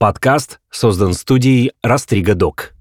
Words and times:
Подкаст 0.00 0.60
создан 0.70 1.12
студией 1.12 1.72
Растрига 1.82 2.34
Док. 2.34 2.72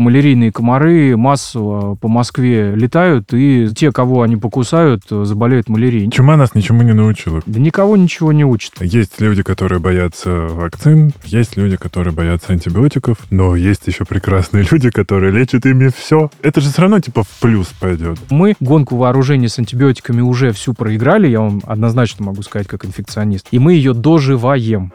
Малярийные 0.00 0.50
комары 0.50 1.16
массово 1.16 1.94
по 1.94 2.08
Москве 2.08 2.74
летают, 2.74 3.32
и 3.32 3.68
те, 3.74 3.92
кого 3.92 4.22
они 4.22 4.36
покусают, 4.36 5.02
заболеют 5.08 5.68
малярией. 5.68 6.10
Чума 6.10 6.36
нас 6.36 6.54
ничему 6.54 6.82
не 6.82 6.92
научила. 6.92 7.42
Да 7.46 7.60
никого 7.60 7.96
ничего 7.96 8.32
не 8.32 8.44
учат. 8.44 8.74
Есть 8.80 9.20
люди, 9.20 9.42
которые 9.42 9.78
боятся 9.78 10.30
вакцин, 10.30 11.12
есть 11.24 11.56
люди, 11.56 11.76
которые 11.76 12.14
боятся 12.14 12.52
антибиотиков, 12.52 13.18
но 13.30 13.54
есть 13.54 13.86
еще 13.86 14.04
прекрасные 14.04 14.66
люди, 14.70 14.90
которые 14.90 15.32
лечат 15.32 15.66
ими 15.66 15.90
все. 15.94 16.30
Это 16.42 16.60
же 16.60 16.70
все 16.70 16.82
равно 16.82 17.00
типа 17.00 17.22
в 17.22 17.40
плюс 17.40 17.68
пойдет. 17.78 18.18
Мы 18.30 18.54
гонку 18.60 18.96
вооружения 18.96 19.48
с 19.48 19.58
антибиотиками 19.58 20.20
уже 20.20 20.52
всю 20.52 20.74
проиграли, 20.74 21.28
я 21.28 21.40
вам 21.40 21.60
однозначно 21.66 22.24
могу 22.24 22.42
сказать, 22.42 22.66
как 22.66 22.84
инфекционист. 22.84 23.48
И 23.50 23.58
мы 23.58 23.74
ее 23.74 23.92
доживаем. 23.94 24.92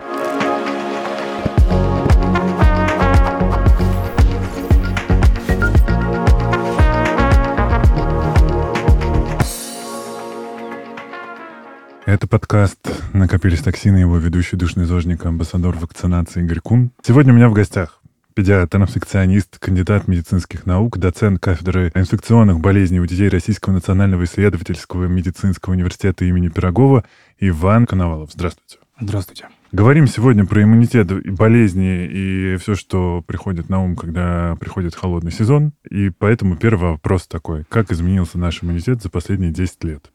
Это 12.16 12.28
подкаст 12.28 12.80
«Накопились 13.12 13.62
токсины», 13.62 13.98
его 13.98 14.18
ведущий 14.18 14.56
душный 14.56 14.86
зожник, 14.86 15.26
амбассадор 15.26 15.76
вакцинации 15.76 16.44
Игорь 16.44 16.62
Кун. 16.62 16.92
Сегодня 17.06 17.34
у 17.34 17.36
меня 17.36 17.50
в 17.50 17.54
гостях 17.54 18.02
педиатр, 18.34 18.78
инфекционист, 18.78 19.60
кандидат 19.60 20.08
медицинских 20.08 20.66
наук, 20.66 20.98
доцент 20.98 21.42
кафедры 21.42 21.92
инфекционных 21.94 22.62
болезней 22.62 23.02
у 23.02 23.06
детей 23.06 23.28
Российского 23.28 23.73
национального 23.73 24.23
исследовательского 24.23 25.08
медицинского 25.08 25.73
университета 25.73 26.23
имени 26.23 26.48
Пирогова 26.48 27.04
Иван 27.38 27.86
Коновалов. 27.86 28.32
Здравствуйте. 28.32 28.78
Здравствуйте. 28.98 29.50
Говорим 29.73 30.08
сегодня 30.08 30.45
про 30.45 30.64
иммунитет 30.64 31.12
и 31.12 31.30
болезни 31.32 32.08
и 32.09 32.56
все, 32.62 32.76
что 32.76 33.26
приходит 33.28 33.67
на 33.67 33.84
ум, 33.84 33.98
когда 33.98 34.56
приходит 34.58 34.95
холодный 34.95 35.34
сезон. 35.34 35.73
И 35.89 36.11
поэтому 36.11 36.56
первый 36.56 36.92
вопрос 36.92 37.28
такой. 37.28 37.66
Как 37.67 37.92
изменился 37.92 38.38
наш 38.39 38.64
иммунитет 38.64 39.04
за 39.04 39.09
последние 39.09 39.52
10 39.52 39.84
лет? 39.84 40.11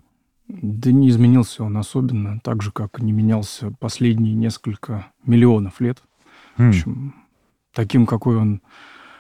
Да 0.63 0.93
не 0.93 1.09
изменился 1.09 1.65
он 1.65 1.77
особенно, 1.77 2.41
так 2.41 2.63
же, 2.63 2.73
как 2.73 3.01
не 3.01 3.13
менялся 3.13 3.73
последние 3.79 4.35
несколько 4.35 5.07
миллионов 5.25 5.81
лет. 5.81 6.03
Хм. 6.57 6.65
В 6.65 6.69
общем, 6.69 7.15
таким, 7.73 8.07
какой 8.07 8.37
он 8.37 8.63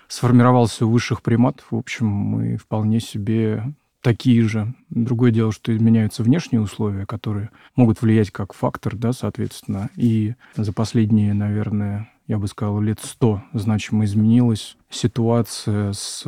сформировался 0.08 0.86
у 0.86 0.90
высших 0.90 1.22
приматов, 1.22 1.66
в 1.70 1.76
общем, 1.76 2.06
мы 2.06 2.56
вполне 2.56 3.00
себе 3.00 3.72
такие 4.02 4.42
же. 4.42 4.74
Другое 4.88 5.30
дело, 5.30 5.52
что 5.52 5.74
изменяются 5.74 6.22
внешние 6.22 6.60
условия, 6.60 7.06
которые 7.06 7.50
могут 7.76 8.02
влиять 8.02 8.30
как 8.30 8.52
фактор, 8.52 8.96
да, 8.96 9.12
соответственно. 9.12 9.90
И 9.96 10.34
за 10.56 10.72
последние, 10.72 11.34
наверное, 11.34 12.10
я 12.26 12.38
бы 12.38 12.48
сказал, 12.48 12.80
лет 12.80 13.00
сто 13.02 13.42
значимо 13.52 14.04
изменилась 14.04 14.76
ситуация 14.88 15.92
с 15.92 16.24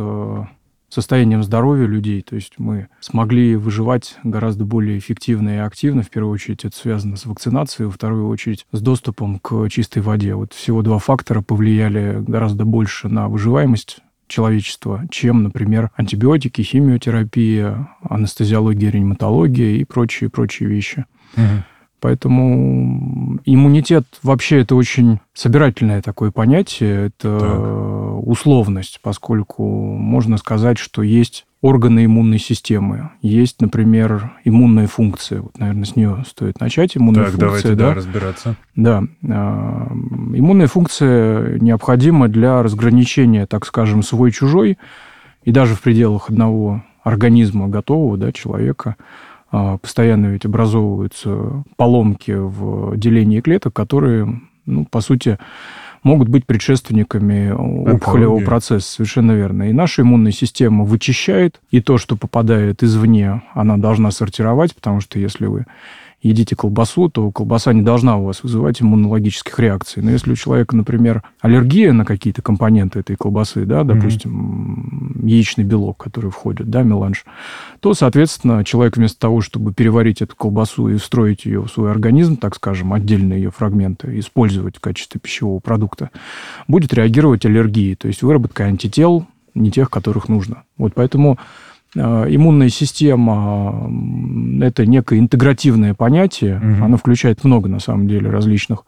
состоянием 0.92 1.42
здоровья 1.42 1.86
людей. 1.86 2.20
То 2.20 2.34
есть 2.34 2.54
мы 2.58 2.88
смогли 3.00 3.56
выживать 3.56 4.16
гораздо 4.24 4.66
более 4.66 4.98
эффективно 4.98 5.56
и 5.56 5.58
активно. 5.58 6.02
В 6.02 6.10
первую 6.10 6.34
очередь 6.34 6.66
это 6.66 6.76
связано 6.76 7.16
с 7.16 7.24
вакцинацией, 7.24 7.86
во 7.86 7.92
вторую 7.92 8.28
очередь 8.28 8.66
с 8.72 8.80
доступом 8.80 9.38
к 9.38 9.68
чистой 9.70 10.02
воде. 10.02 10.34
Вот 10.34 10.52
всего 10.52 10.82
два 10.82 10.98
фактора 10.98 11.40
повлияли 11.40 12.22
гораздо 12.26 12.66
больше 12.66 13.08
на 13.08 13.28
выживаемость 13.28 14.00
человечества, 14.28 15.04
чем, 15.10 15.42
например, 15.42 15.90
антибиотики, 15.96 16.60
химиотерапия, 16.60 17.88
анестезиология, 18.02 18.90
реаниматология 18.90 19.76
и 19.76 19.84
прочие-прочие 19.84 20.68
вещи. 20.68 21.06
Мгм. 21.36 21.64
Поэтому 22.02 23.38
иммунитет 23.44 24.04
вообще 24.24 24.62
это 24.62 24.74
очень 24.74 25.20
собирательное 25.34 26.02
такое 26.02 26.32
понятие, 26.32 27.06
это 27.06 27.38
Так. 27.38 28.26
условность, 28.26 28.98
поскольку 29.00 29.62
можно 29.64 30.36
сказать, 30.36 30.78
что 30.78 31.02
есть 31.02 31.46
органы 31.60 32.04
иммунной 32.06 32.40
системы, 32.40 33.10
есть, 33.22 33.60
например, 33.60 34.32
иммунная 34.44 34.88
функция. 34.88 35.42
Вот, 35.42 35.56
наверное, 35.60 35.84
с 35.84 35.94
нее 35.94 36.24
стоит 36.26 36.58
начать. 36.58 36.96
Иммунная 36.96 37.26
Так, 37.26 37.34
функция, 37.34 37.46
давайте 37.46 37.68
да, 37.76 37.88
да, 37.90 37.94
разбираться. 37.94 38.56
да. 38.74 39.04
а, 39.30 39.86
Иммунная 40.34 40.66
функция 40.66 41.60
необходима 41.60 42.26
для 42.26 42.64
разграничения, 42.64 43.46
так 43.46 43.64
скажем, 43.64 44.02
свой-чужой, 44.02 44.76
и 45.44 45.52
даже 45.52 45.76
в 45.76 45.82
пределах 45.82 46.30
одного 46.30 46.82
организма 47.04 47.68
готового, 47.68 48.16
да, 48.16 48.32
человека, 48.32 48.96
постоянно 49.80 50.26
ведь 50.26 50.44
образовываются 50.44 51.62
поломки 51.76 52.32
в 52.32 52.96
делении 52.96 53.40
клеток, 53.40 53.74
которые, 53.74 54.40
ну, 54.66 54.86
по 54.86 55.00
сути, 55.00 55.38
могут 56.02 56.28
быть 56.28 56.46
предшественниками 56.46 57.50
опухолевого 57.50 58.44
процесса. 58.44 58.94
Совершенно 58.94 59.32
верно. 59.32 59.68
И 59.70 59.72
наша 59.72 60.02
иммунная 60.02 60.32
система 60.32 60.84
вычищает, 60.84 61.60
и 61.70 61.80
то, 61.80 61.98
что 61.98 62.16
попадает 62.16 62.82
извне, 62.82 63.42
она 63.54 63.76
должна 63.76 64.10
сортировать, 64.10 64.74
потому 64.74 65.00
что 65.00 65.18
если 65.18 65.46
вы 65.46 65.66
едите 66.22 66.54
колбасу, 66.54 67.08
то 67.08 67.30
колбаса 67.32 67.72
не 67.72 67.82
должна 67.82 68.16
у 68.16 68.24
вас 68.24 68.42
вызывать 68.42 68.80
иммунологических 68.80 69.58
реакций. 69.58 70.02
Но 70.02 70.10
если 70.10 70.32
у 70.32 70.36
человека, 70.36 70.76
например, 70.76 71.22
аллергия 71.40 71.92
на 71.92 72.04
какие-то 72.04 72.42
компоненты 72.42 73.00
этой 73.00 73.16
колбасы, 73.16 73.64
да, 73.64 73.82
допустим, 73.82 75.20
яичный 75.24 75.64
белок, 75.64 75.98
который 75.98 76.30
входит, 76.30 76.70
да, 76.70 76.82
меланж, 76.82 77.24
то, 77.80 77.92
соответственно, 77.94 78.64
человек 78.64 78.96
вместо 78.96 79.18
того, 79.18 79.40
чтобы 79.40 79.74
переварить 79.74 80.22
эту 80.22 80.36
колбасу 80.36 80.88
и 80.88 80.96
встроить 80.96 81.44
ее 81.44 81.62
в 81.62 81.68
свой 81.68 81.90
организм, 81.90 82.36
так 82.36 82.54
скажем, 82.54 82.92
отдельные 82.92 83.42
ее 83.42 83.50
фрагменты, 83.50 84.18
использовать 84.18 84.76
в 84.76 84.80
качестве 84.80 85.20
пищевого 85.20 85.58
продукта, 85.58 86.10
будет 86.68 86.94
реагировать 86.94 87.44
аллергией, 87.44 87.96
то 87.96 88.06
есть 88.06 88.22
выработкой 88.22 88.66
антител, 88.66 89.26
не 89.54 89.70
тех, 89.70 89.90
которых 89.90 90.28
нужно. 90.28 90.62
Вот 90.78 90.94
поэтому 90.94 91.38
иммунная 91.94 92.68
система 92.68 93.90
это 94.62 94.86
некое 94.86 95.18
интегративное 95.18 95.94
понятие. 95.94 96.58
Мгм. 96.58 96.84
Оно 96.84 96.96
включает 96.96 97.44
много, 97.44 97.68
на 97.68 97.80
самом 97.80 98.08
деле, 98.08 98.30
различных 98.30 98.84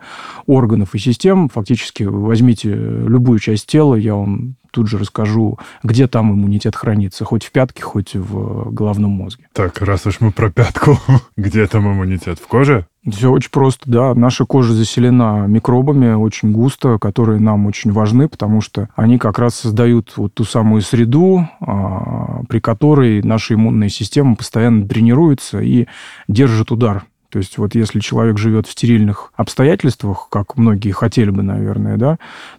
органов 0.47 0.94
и 0.94 0.98
систем. 0.98 1.48
Фактически 1.48 2.04
возьмите 2.04 2.70
любую 2.70 3.38
часть 3.38 3.66
тела, 3.66 3.94
я 3.94 4.15
вам 4.15 4.56
тут 4.70 4.88
же 4.88 4.98
расскажу, 4.98 5.59
где 5.82 6.09
там 6.09 6.32
иммунитет 6.32 6.75
хранится, 6.75 7.25
хоть 7.25 7.44
в 7.44 7.53
пятке, 7.53 7.82
хоть 7.82 8.15
в 8.15 8.72
головном 8.72 9.12
мозге. 9.12 9.47
Так, 9.53 9.81
раз 9.81 10.04
уж 10.06 10.21
мы 10.21 10.32
про 10.32 10.50
пятку, 10.50 10.98
где 11.36 11.66
там 11.66 11.86
иммунитет? 11.86 12.38
В 12.38 12.47
коже? 12.48 12.86
Все 13.06 13.31
очень 13.31 13.50
просто, 13.50 13.82
да. 13.84 14.15
Наша 14.15 14.47
кожа 14.47 14.72
заселена 14.72 15.47
микробами 15.47 16.15
очень 16.15 16.53
густо, 16.53 16.98
которые 16.98 17.38
нам 17.38 17.66
очень 17.66 17.92
важны, 17.92 18.28
потому 18.28 18.62
что 18.62 18.88
они 18.97 19.19
как 19.19 19.38
раз 19.38 19.56
создают 19.56 20.16
вот 20.16 20.32
ту 20.34 20.44
самую 20.44 20.81
среду, 20.81 21.47
а, 21.60 22.42
при 22.48 22.60
которой 22.60 23.22
наша 23.22 23.54
иммунная 23.54 23.91
система 23.91 24.37
постоянно 24.37 24.88
тренируется 24.88 25.60
и 25.60 25.87
держит 26.28 26.72
удар. 26.72 27.04
То 27.34 27.39
есть 27.39 27.59
вот 27.59 27.75
если 27.75 27.99
человек 27.99 28.39
живет 28.39 28.69
в 28.69 28.71
стерильных 28.71 29.33
обстоятельствах, 29.34 30.28
как 30.31 30.56
многие 30.56 30.93
хотели 30.93 31.31
бы, 31.31 31.43
наверное, 31.43 31.97
да, 31.97 32.19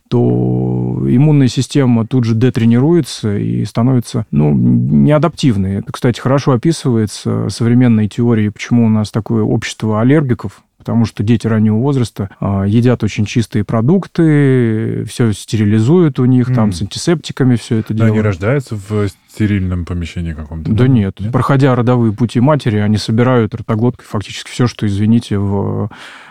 то 0.09 1.01
иммунная 1.07 1.47
система 1.47 2.05
тут 2.05 2.25
же 2.25 2.35
детренируется 2.35 3.37
и 3.37 3.63
становится 3.63 4.25
ну, 4.31 4.53
неадаптивной. 4.53 5.75
Это, 5.75 5.93
кстати, 5.93 6.19
хорошо 6.19 6.51
описывается 6.51 7.47
современной 7.47 8.09
теорией, 8.09 8.49
почему 8.49 8.87
у 8.87 8.89
нас 8.89 9.11
такое 9.11 9.43
общество 9.43 10.01
аллергиков, 10.01 10.64
потому 10.85 11.05
что 11.05 11.23
дети 11.23 11.47
раннего 11.47 11.77
возраста 11.77 12.29
а, 12.39 12.63
едят 12.63 13.03
очень 13.03 13.25
чистые 13.25 13.63
продукты, 13.63 15.03
все 15.05 15.33
стерилизуют 15.33 16.19
у 16.19 16.25
них, 16.25 16.47
там 16.53 16.65
М. 16.65 16.71
с 16.73 16.81
антисептиками 16.83 17.55
все 17.55 17.77
это 17.77 17.89
Да, 17.93 18.05
делают. 18.05 18.13
они 18.13 18.21
рождаются 18.21 18.75
в 18.75 19.07
стерильном 19.29 19.83
помещении 19.85 20.33
каком-то? 20.33 20.71
Да 20.71 20.87
нет. 20.87 21.19
Проходя 21.33 21.75
родовые 21.75 22.13
пути 22.13 22.39
матери, 22.39 22.77
они 22.77 22.97
собирают 22.97 23.55
ротоглоткой 23.55 24.05
фактически 24.05 24.49
все, 24.51 24.67
что, 24.67 24.85
извините, 24.85 25.39
в 25.39 25.89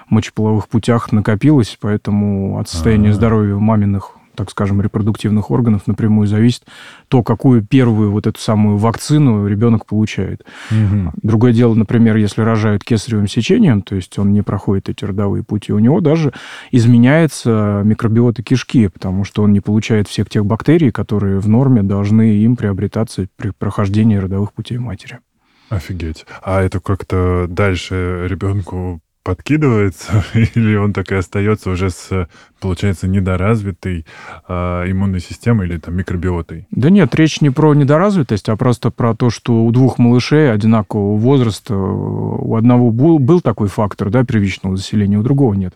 мочеполовых 0.09 0.69
путях 0.69 1.11
накопилось, 1.11 1.77
поэтому 1.81 2.59
от 2.61 2.69
состояния 2.69 3.11
А. 3.11 3.13
здоровья 3.15 3.57
маминых 3.57 4.13
так 4.35 4.51
скажем, 4.51 4.81
репродуктивных 4.81 5.51
органов 5.51 5.87
напрямую 5.87 6.27
зависит 6.27 6.65
то, 7.09 7.23
какую 7.23 7.63
первую 7.63 8.11
вот 8.11 8.27
эту 8.27 8.41
самую 8.41 8.77
вакцину 8.77 9.47
ребенок 9.47 9.87
получает. 9.87 10.45
Мгм. 10.71 11.13
Другое 11.23 11.53
дело, 11.53 11.75
например, 11.75 12.17
если 12.17 12.43
рожают 12.43 12.85
кесаревым 12.85 13.29
сечением, 13.29 13.83
то 13.83 13.95
есть 13.95 14.19
он 14.19 14.33
не 14.33 14.43
проходит 14.43 14.89
эти 14.89 15.05
родовые 15.05 15.43
пути, 15.43 15.73
у 15.73 15.79
него 15.79 16.01
даже 16.01 16.33
изменяется 16.71 17.83
микробиота 17.85 18.43
кишки, 18.43 18.89
потому 18.89 19.25
что 19.25 19.43
он 19.43 19.53
не 19.53 19.61
получает 19.61 20.09
всех 20.09 20.29
тех 20.29 20.45
бактерий, 20.45 20.91
которые 20.91 21.39
в 21.39 21.49
норме 21.49 21.83
должны 21.83 22.37
им 22.37 22.57
приобретаться 22.57 23.27
при 23.37 23.51
прохождении 23.51 24.17
родовых 24.17 24.53
путей 24.53 24.79
матери. 24.79 25.21
Офигеть. 25.69 26.27
А 26.43 26.63
это 26.63 26.81
как-то 26.81 27.47
дальше 27.49 28.27
ребенку 28.29 29.01
подкидывается, 29.25 30.25
или 30.35 30.77
он 30.77 30.93
так 30.93 31.11
и 31.11 31.17
остается 31.17 31.71
уже 31.71 31.91
с, 31.91 32.29
получается, 32.65 33.07
недоразвитой 33.09 34.07
э, 34.49 34.55
иммунной 34.91 35.21
системой 35.21 35.69
или 35.69 35.77
там 35.77 35.95
микробиотой? 35.95 36.67
Да 36.71 36.89
нет, 36.89 37.15
речь 37.15 37.43
не 37.43 37.51
про 37.51 37.75
недоразвитость, 37.75 38.49
а 38.49 38.57
просто 38.57 38.91
про 38.91 39.15
то, 39.15 39.29
что 39.29 39.67
у 39.67 39.71
двух 39.71 39.99
малышей 39.99 40.51
одинакового 40.51 41.19
возраста 41.19 41.77
у 41.77 42.57
одного 42.57 42.91
был, 42.91 43.19
был 43.19 43.43
такой 43.43 43.69
фактор 43.69 44.09
да, 44.09 44.25
первичного 44.25 44.79
заселения, 44.79 45.19
у 45.19 45.23
другого 45.23 45.53
нет. 45.53 45.75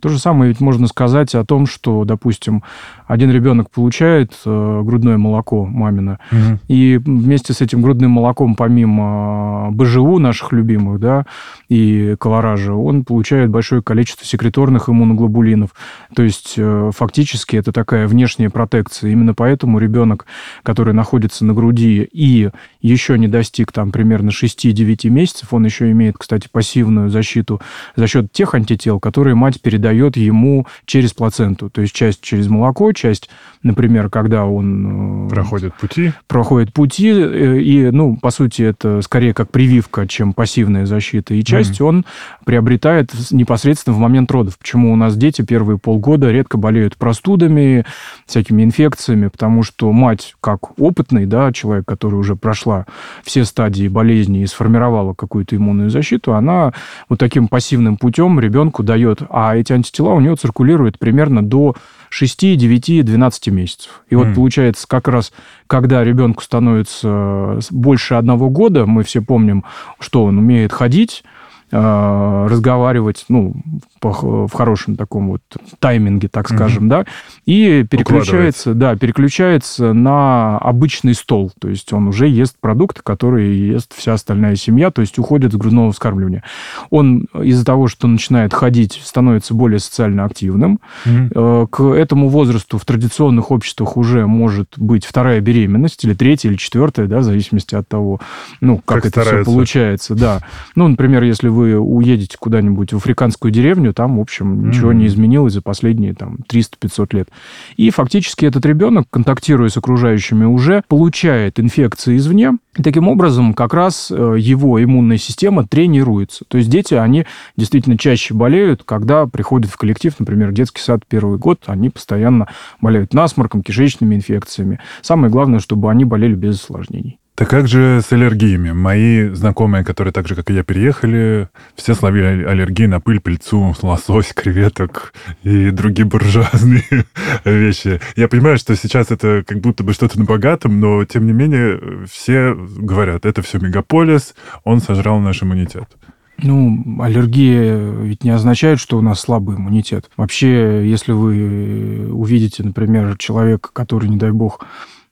То 0.00 0.10
же 0.10 0.18
самое 0.18 0.50
ведь 0.50 0.60
можно 0.60 0.88
сказать 0.88 1.34
о 1.34 1.44
том, 1.44 1.66
что, 1.66 2.04
допустим, 2.04 2.62
один 3.06 3.30
ребенок 3.30 3.70
получает 3.70 4.34
э, 4.44 4.82
грудное 4.84 5.16
молоко 5.16 5.64
мамина, 5.64 6.18
угу. 6.30 6.58
и 6.68 6.98
вместе 6.98 7.54
с 7.54 7.62
этим 7.62 7.80
грудным 7.80 8.10
молоком, 8.10 8.56
помимо 8.56 9.70
БЖУ 9.72 10.18
наших 10.18 10.52
любимых, 10.52 11.00
да, 11.00 11.24
и 11.70 12.14
колоража, 12.20 12.74
он 12.74 13.04
получает 13.04 13.48
большое 13.48 13.82
количество 13.82 14.26
секреторных 14.26 14.90
иммуноглобулинов. 14.90 15.70
То 16.14 16.22
есть 16.26 16.54
э, 16.58 16.90
фактически 16.94 17.56
это 17.56 17.72
такая 17.72 18.06
внешняя 18.06 18.50
протекция. 18.50 19.10
Именно 19.10 19.34
поэтому 19.34 19.78
ребенок, 19.78 20.26
который 20.62 20.92
находится 20.92 21.44
на 21.44 21.54
груди 21.54 22.08
и 22.12 22.50
еще 22.80 23.18
не 23.18 23.28
достиг 23.28 23.72
там 23.72 23.90
примерно 23.90 24.30
6-9 24.30 25.08
месяцев, 25.08 25.52
он 25.52 25.64
еще 25.64 25.90
имеет, 25.90 26.16
кстати, 26.18 26.48
пассивную 26.50 27.10
защиту 27.10 27.60
за 27.96 28.06
счет 28.06 28.30
тех 28.32 28.54
антител, 28.54 29.00
которые 29.00 29.34
мать 29.34 29.60
передает 29.60 30.16
ему 30.16 30.66
через 30.84 31.12
плаценту. 31.12 31.70
То 31.70 31.80
есть 31.80 31.94
часть 31.94 32.20
через 32.20 32.48
молоко, 32.48 32.92
часть, 32.92 33.28
например, 33.62 34.08
когда 34.10 34.44
он... 34.44 35.26
Э, 35.26 35.30
проходит 35.30 35.74
пути. 35.74 36.12
Проходит 36.28 36.72
пути, 36.72 37.10
э, 37.10 37.58
и, 37.60 37.90
ну, 37.90 38.16
по 38.16 38.30
сути, 38.30 38.62
это 38.62 39.02
скорее 39.02 39.34
как 39.34 39.50
прививка, 39.50 40.06
чем 40.06 40.32
пассивная 40.32 40.86
защита. 40.86 41.34
И 41.34 41.42
часть 41.42 41.80
mm-hmm. 41.80 41.84
он 41.84 42.04
приобретает 42.44 43.12
непосредственно 43.30 43.96
в 43.96 43.98
момент 43.98 44.30
родов. 44.30 44.58
Почему 44.58 44.92
у 44.92 44.96
нас 44.96 45.16
дети 45.16 45.42
первые 45.42 45.78
полгода 45.78 46.15
редко 46.24 46.58
болеют 46.58 46.96
простудами, 46.96 47.84
всякими 48.26 48.62
инфекциями, 48.62 49.28
потому 49.28 49.62
что 49.62 49.92
мать, 49.92 50.34
как 50.40 50.78
опытный 50.80 51.26
да, 51.26 51.52
человек, 51.52 51.86
который 51.86 52.14
уже 52.16 52.36
прошла 52.36 52.86
все 53.24 53.44
стадии 53.44 53.88
болезни 53.88 54.42
и 54.42 54.46
сформировала 54.46 55.14
какую-то 55.14 55.56
иммунную 55.56 55.90
защиту, 55.90 56.34
она 56.34 56.72
вот 57.08 57.18
таким 57.18 57.48
пассивным 57.48 57.96
путем 57.96 58.40
ребенку 58.40 58.82
дает, 58.82 59.20
а 59.30 59.56
эти 59.56 59.72
антитела 59.72 60.14
у 60.14 60.20
нее 60.20 60.36
циркулируют 60.36 60.98
примерно 60.98 61.44
до 61.44 61.74
6, 62.08 62.56
9, 62.56 63.04
12 63.04 63.48
месяцев. 63.48 64.02
И 64.08 64.14
mm. 64.14 64.18
вот 64.18 64.34
получается, 64.34 64.86
как 64.88 65.08
раз, 65.08 65.32
когда 65.66 66.02
ребенку 66.04 66.42
становится 66.42 67.58
больше 67.70 68.14
одного 68.14 68.50
года, 68.50 68.86
мы 68.86 69.02
все 69.02 69.20
помним, 69.20 69.64
что 69.98 70.24
он 70.24 70.38
умеет 70.38 70.72
ходить, 70.72 71.24
разговаривать, 71.70 73.24
ну, 73.28 73.54
в 74.00 74.50
хорошем 74.52 74.96
таком 74.96 75.30
вот 75.30 75.42
тайминге, 75.80 76.28
так 76.28 76.48
скажем, 76.48 76.84
угу. 76.84 76.90
да, 76.90 77.04
и 77.44 77.84
переключается, 77.90 78.74
да, 78.74 78.94
переключается 78.94 79.92
на 79.92 80.58
обычный 80.58 81.14
стол, 81.14 81.50
то 81.58 81.68
есть 81.68 81.92
он 81.92 82.08
уже 82.08 82.28
ест 82.28 82.56
продукты, 82.60 83.00
которые 83.02 83.68
ест 83.68 83.94
вся 83.96 84.14
остальная 84.14 84.54
семья, 84.56 84.90
то 84.90 85.00
есть 85.00 85.18
уходит 85.18 85.52
с 85.52 85.56
грудного 85.56 85.90
вскармливания. 85.92 86.44
Он 86.90 87.26
из-за 87.34 87.64
того, 87.64 87.88
что 87.88 88.06
начинает 88.06 88.54
ходить, 88.54 89.00
становится 89.02 89.54
более 89.54 89.80
социально 89.80 90.24
активным. 90.24 90.78
Угу. 91.04 91.66
К 91.66 91.82
этому 91.94 92.28
возрасту 92.28 92.78
в 92.78 92.84
традиционных 92.84 93.50
обществах 93.50 93.96
уже 93.96 94.26
может 94.26 94.74
быть 94.76 95.04
вторая 95.04 95.40
беременность, 95.40 96.04
или 96.04 96.14
третья, 96.14 96.48
или 96.48 96.56
четвертая, 96.56 97.06
да, 97.06 97.18
в 97.18 97.24
зависимости 97.24 97.74
от 97.74 97.88
того, 97.88 98.20
ну, 98.60 98.76
как, 98.78 99.02
как 99.02 99.06
это 99.06 99.20
старается. 99.22 99.42
все 99.42 99.52
получается, 99.52 100.14
да. 100.14 100.40
Ну, 100.74 100.88
например, 100.88 101.22
если 101.24 101.48
вы 101.56 101.78
уедете 101.78 102.36
куда-нибудь 102.38 102.92
в 102.92 102.98
африканскую 102.98 103.50
деревню, 103.50 103.94
там, 103.94 104.18
в 104.18 104.20
общем, 104.20 104.52
mm-hmm. 104.52 104.66
ничего 104.68 104.92
не 104.92 105.06
изменилось 105.06 105.54
за 105.54 105.62
последние 105.62 106.14
там 106.14 106.38
300-500 106.48 107.16
лет. 107.16 107.28
И 107.76 107.88
фактически 107.90 108.44
этот 108.44 108.66
ребенок, 108.66 109.06
контактируя 109.10 109.70
с 109.70 109.76
окружающими, 109.76 110.44
уже 110.44 110.82
получает 110.86 111.58
инфекции 111.58 112.18
извне, 112.18 112.52
и 112.76 112.82
таким 112.82 113.08
образом 113.08 113.54
как 113.54 113.72
раз 113.72 114.10
э, 114.10 114.36
его 114.38 114.82
иммунная 114.82 115.16
система 115.16 115.66
тренируется. 115.66 116.44
То 116.46 116.58
есть 116.58 116.68
дети, 116.68 116.92
они 116.92 117.24
действительно 117.56 117.96
чаще 117.96 118.34
болеют, 118.34 118.82
когда 118.84 119.26
приходят 119.26 119.70
в 119.70 119.78
коллектив, 119.78 120.14
например, 120.18 120.52
детский 120.52 120.82
сад 120.82 121.04
первый 121.08 121.38
год, 121.38 121.62
они 121.66 121.88
постоянно 121.88 122.48
болеют 122.82 123.14
насморком, 123.14 123.62
кишечными 123.62 124.14
инфекциями. 124.14 124.78
Самое 125.00 125.32
главное, 125.32 125.60
чтобы 125.60 125.90
они 125.90 126.04
болели 126.04 126.34
без 126.34 126.56
осложнений. 126.56 127.18
Так 127.36 127.50
как 127.50 127.68
же 127.68 128.00
с 128.00 128.10
аллергиями? 128.12 128.72
Мои 128.72 129.28
знакомые, 129.28 129.84
которые 129.84 130.10
так 130.10 130.26
же, 130.26 130.34
как 130.34 130.50
и 130.50 130.54
я, 130.54 130.64
переехали, 130.64 131.50
все 131.74 131.94
словили 131.94 132.42
аллергии 132.42 132.86
на 132.86 132.98
пыль, 132.98 133.20
пыльцу, 133.20 133.74
лосось, 133.82 134.32
креветок 134.32 135.12
и 135.42 135.68
другие 135.68 136.06
буржуазные 136.06 137.04
вещи. 137.44 138.00
Я 138.16 138.28
понимаю, 138.28 138.56
что 138.56 138.74
сейчас 138.74 139.10
это 139.10 139.44
как 139.46 139.60
будто 139.60 139.84
бы 139.84 139.92
что-то 139.92 140.18
на 140.18 140.24
богатом, 140.24 140.80
но, 140.80 141.04
тем 141.04 141.26
не 141.26 141.34
менее, 141.34 142.06
все 142.10 142.54
говорят, 142.54 143.26
это 143.26 143.42
все 143.42 143.58
мегаполис, 143.58 144.34
он 144.64 144.80
сожрал 144.80 145.20
наш 145.20 145.42
иммунитет. 145.42 145.90
Ну, 146.38 147.02
аллергия 147.02 147.76
ведь 147.76 148.24
не 148.24 148.30
означает, 148.30 148.80
что 148.80 148.96
у 148.96 149.02
нас 149.02 149.20
слабый 149.20 149.56
иммунитет. 149.56 150.10
Вообще, 150.16 150.88
если 150.88 151.12
вы 151.12 152.10
увидите, 152.10 152.62
например, 152.62 153.18
человека, 153.18 153.68
который, 153.74 154.08
не 154.08 154.16
дай 154.16 154.30
бог, 154.30 154.60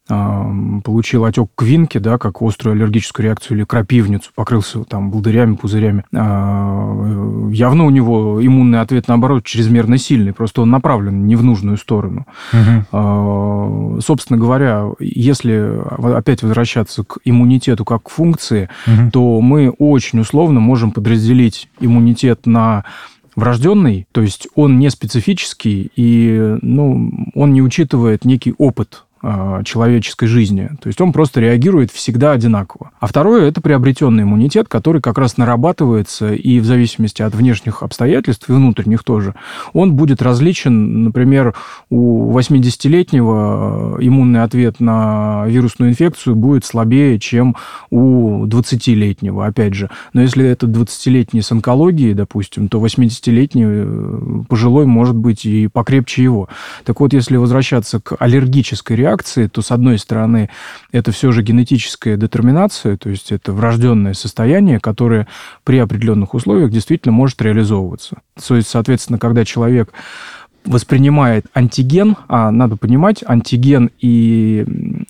получил 0.07 1.25
отек 1.25 1.49
квинки, 1.55 1.97
да, 1.97 2.19
как 2.19 2.43
острую 2.43 2.75
аллергическую 2.75 3.25
реакцию 3.25 3.57
или 3.57 3.65
крапивницу, 3.65 4.31
покрылся 4.35 4.85
там 4.85 5.11
волдырями, 5.11 5.55
пузырями. 5.55 6.05
А, 6.15 7.51
явно 7.51 7.87
у 7.87 7.91
него 7.91 8.45
иммунный 8.45 8.81
ответ, 8.81 9.09
наоборот, 9.09 9.45
чрезмерно 9.45 9.97
сильный, 9.97 10.35
просто 10.35 10.61
он 10.61 10.71
направлен 10.71 11.27
не 11.27 11.37
в 11.37 11.43
нужную 11.43 11.79
сторону. 11.79 12.27
Угу. 12.53 14.01
Собственно 14.03 14.39
говоря, 14.39 14.91
если 14.99 15.81
опять 16.15 16.43
возвращаться 16.43 17.05
к 17.05 17.19
иммунитету 17.25 17.87
как 17.87 18.03
к 18.03 18.11
функции, 18.11 18.69
угу. 18.87 19.11
то 19.11 19.41
мы 19.41 19.71
очень 19.71 20.21
условно 20.21 20.61
можем 20.61 20.93
подразделить 20.93 21.71
иммунитет 21.81 22.45
на 22.45 22.85
врожденный, 23.37 24.07
то 24.13 24.21
есть 24.21 24.49
он 24.55 24.79
не 24.79 24.91
специфический, 24.91 25.91
и 25.97 26.57
ну, 26.61 27.11
он 27.35 27.53
не 27.53 27.63
учитывает 27.63 28.25
некий 28.25 28.55
опыт 28.59 29.05
Э, 29.27 29.63
человеческой 29.65 30.27
жизни. 30.27 30.69
То 30.83 30.89
есть 30.89 31.01
он 31.01 31.11
просто 31.11 31.41
реагирует 31.41 31.91
всегда 31.91 32.33
одинаково. 32.33 32.91
А 33.01 33.07
второе– 33.07 33.49
это 33.49 33.63
приобретенный 33.63 34.25
иммунитет, 34.25 34.69
который 34.69 35.01
как 35.01 35.17
раз 35.17 35.39
нарабатывается 35.39 36.35
и 36.35 36.61
в 36.61 36.67
зависимости 36.67 37.23
от 37.23 37.35
внешних 37.35 37.83
обстоятельств, 37.83 38.51
и 38.51 38.53
внутренних 38.53 39.03
тоже, 39.03 39.35
он 39.73 39.95
будет 39.95 40.21
различен, 40.21 41.05
например, 41.05 41.55
у 41.89 42.39
80-летнего 42.39 43.97
иммунный 43.99 44.43
ответ 44.43 44.79
на 44.79 45.45
вирусную 45.47 45.93
инфекцию 45.93 46.37
будет 46.37 46.67
слабее, 46.67 47.19
чем 47.19 47.57
у 47.89 48.45
20-летнего, 48.45 49.47
опять 49.47 49.73
же. 49.73 49.89
Но 50.13 50.21
если 50.21 50.45
это 50.45 50.67
20-летний 50.67 51.41
с 51.41 51.51
онкологией, 51.51 52.13
допустим, 52.13 52.69
то 52.69 52.79
80-летний 52.79 53.65
э, 53.65 54.43
пожилой 54.51 54.85
может 54.85 55.17
быть 55.17 55.47
и 55.47 55.69
покрепче 55.69 56.23
его. 56.23 56.51
Так 56.85 57.01
вот, 57.01 57.15
если 57.15 57.39
возвращаться 57.39 58.01
к 58.01 58.17
аллергической 58.19 58.97
реакции, 58.99 59.14
реакции, 59.15 59.47
то, 59.47 59.63
с 59.63 59.71
одной 59.71 59.99
стороны, 59.99 60.51
это 60.93 61.13
все 61.13 61.33
же 61.33 61.43
генетическая 61.43 62.17
детерминация, 62.17 62.97
то 62.97 63.09
есть 63.09 63.33
это 63.33 63.53
врожденное 63.53 64.15
состояние, 64.15 64.81
которое 64.81 65.27
при 65.65 65.79
определенных 65.79 66.35
условиях 66.35 66.71
действительно 66.71 67.13
может 67.13 67.41
реализовываться. 67.41 68.19
То 68.47 68.57
есть, 68.57 68.69
соответственно, 68.69 69.19
когда 69.19 69.45
человек 69.45 69.93
воспринимает 70.65 71.45
антиген, 71.53 72.17
а 72.27 72.51
надо 72.51 72.77
понимать, 72.77 73.23
антиген 73.27 73.91
и 74.01 74.65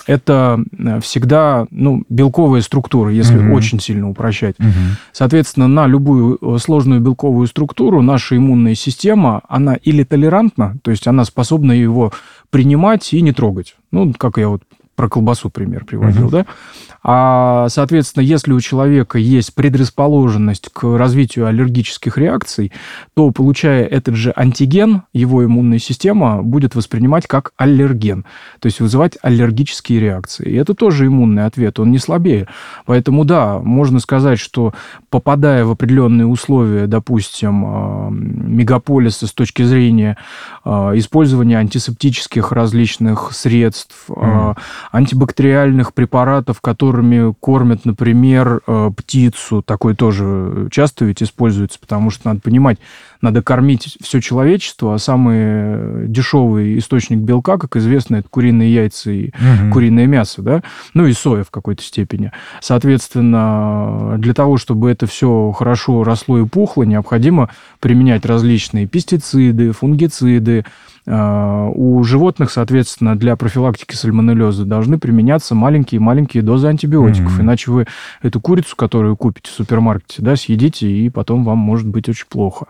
это 0.06 0.58
всегда 1.00 1.66
ну, 1.70 2.02
белковая 2.08 2.60
структура, 2.60 3.12
если 3.12 3.38
угу. 3.38 3.54
очень 3.54 3.78
сильно 3.78 4.10
упрощать. 4.10 4.56
Угу. 4.58 4.68
Соответственно, 5.12 5.68
на 5.68 5.86
любую 5.86 6.38
э, 6.40 6.58
сложную 6.58 7.00
белковую 7.00 7.46
структуру 7.46 8.02
наша 8.02 8.36
иммунная 8.36 8.74
система, 8.74 9.42
она 9.48 9.76
или 9.76 10.02
толерантна, 10.02 10.76
то 10.82 10.90
есть 10.90 11.06
она 11.06 11.24
способна 11.24 11.72
его 11.72 12.12
принимать 12.54 13.12
и 13.12 13.20
не 13.20 13.32
трогать. 13.32 13.74
Ну, 13.90 14.12
как 14.12 14.38
я 14.38 14.48
вот 14.48 14.62
про 14.94 15.08
колбасу 15.08 15.50
пример 15.50 15.84
приводил, 15.84 16.28
uh-huh. 16.28 16.44
да? 16.44 16.46
А, 17.06 17.68
соответственно, 17.68 18.22
если 18.22 18.52
у 18.52 18.60
человека 18.60 19.18
есть 19.18 19.54
предрасположенность 19.54 20.70
к 20.72 20.84
развитию 20.96 21.46
аллергических 21.46 22.16
реакций, 22.16 22.72
то, 23.14 23.30
получая 23.30 23.84
этот 23.84 24.14
же 24.14 24.32
антиген, 24.34 25.02
его 25.12 25.44
иммунная 25.44 25.78
система 25.78 26.42
будет 26.42 26.74
воспринимать 26.74 27.26
как 27.26 27.52
аллерген, 27.58 28.24
то 28.58 28.66
есть 28.66 28.80
вызывать 28.80 29.18
аллергические 29.20 30.00
реакции. 30.00 30.48
И 30.48 30.54
это 30.54 30.72
тоже 30.72 31.06
иммунный 31.06 31.44
ответ, 31.44 31.78
он 31.78 31.90
не 31.90 31.98
слабее. 31.98 32.48
Поэтому, 32.86 33.26
да, 33.26 33.58
можно 33.58 34.00
сказать, 34.00 34.38
что 34.38 34.72
попадая 35.10 35.66
в 35.66 35.72
определенные 35.72 36.26
условия, 36.26 36.86
допустим, 36.86 37.64
а, 37.66 38.08
мегаполиса 38.10 39.26
с 39.26 39.32
точки 39.32 39.62
зрения 39.62 40.16
а, 40.64 40.92
использования 40.94 41.58
антисептических 41.58 42.50
различных 42.52 43.32
средств, 43.32 44.06
mm 44.08 44.54
антибактериальных 44.92 45.92
препаратов, 45.92 46.60
которыми 46.60 47.32
кормят, 47.40 47.84
например, 47.84 48.60
э, 48.66 48.90
птицу. 48.96 49.62
Такой 49.62 49.94
тоже 49.94 50.68
часто 50.70 51.04
ведь 51.04 51.22
используется, 51.22 51.78
потому 51.78 52.10
что 52.10 52.28
надо 52.28 52.40
понимать, 52.40 52.78
надо 53.24 53.42
кормить 53.42 53.96
все 54.00 54.20
человечество, 54.20 54.94
а 54.94 54.98
самый 54.98 56.06
дешевый 56.06 56.78
источник 56.78 57.18
белка, 57.18 57.58
как 57.58 57.76
известно, 57.76 58.16
это 58.16 58.28
куриные 58.28 58.72
яйца 58.72 59.10
и 59.10 59.28
угу. 59.28 59.72
куриное 59.72 60.06
мясо, 60.06 60.42
да, 60.42 60.62
ну 60.92 61.06
и 61.06 61.12
соя 61.12 61.42
в 61.42 61.50
какой-то 61.50 61.82
степени. 61.82 62.30
Соответственно, 62.60 64.16
для 64.18 64.34
того, 64.34 64.56
чтобы 64.56 64.90
это 64.90 65.06
все 65.06 65.50
хорошо 65.52 66.04
росло 66.04 66.38
и 66.38 66.46
пухло, 66.46 66.84
необходимо 66.84 67.50
применять 67.80 68.24
различные 68.26 68.86
пестициды, 68.86 69.72
фунгициды, 69.72 70.64
Э, 71.06 71.70
у 71.74 72.02
животных, 72.02 72.50
соответственно, 72.50 73.16
для 73.16 73.36
профилактики 73.36 73.94
сальмонеллеза 73.94 74.64
должны 74.64 74.98
применяться 74.98 75.54
маленькие-маленькие 75.54 76.42
дозы 76.42 76.68
антибиотиков, 76.68 77.38
mm-hmm. 77.38 77.42
иначе 77.42 77.70
вы 77.70 77.86
эту 78.22 78.40
курицу, 78.40 78.74
которую 78.76 79.16
купите 79.16 79.50
в 79.50 79.54
супермаркете, 79.54 80.22
да, 80.22 80.36
съедите, 80.36 80.90
и 80.90 81.10
потом 81.10 81.44
вам 81.44 81.58
может 81.58 81.86
быть 81.86 82.08
очень 82.08 82.26
плохо. 82.28 82.66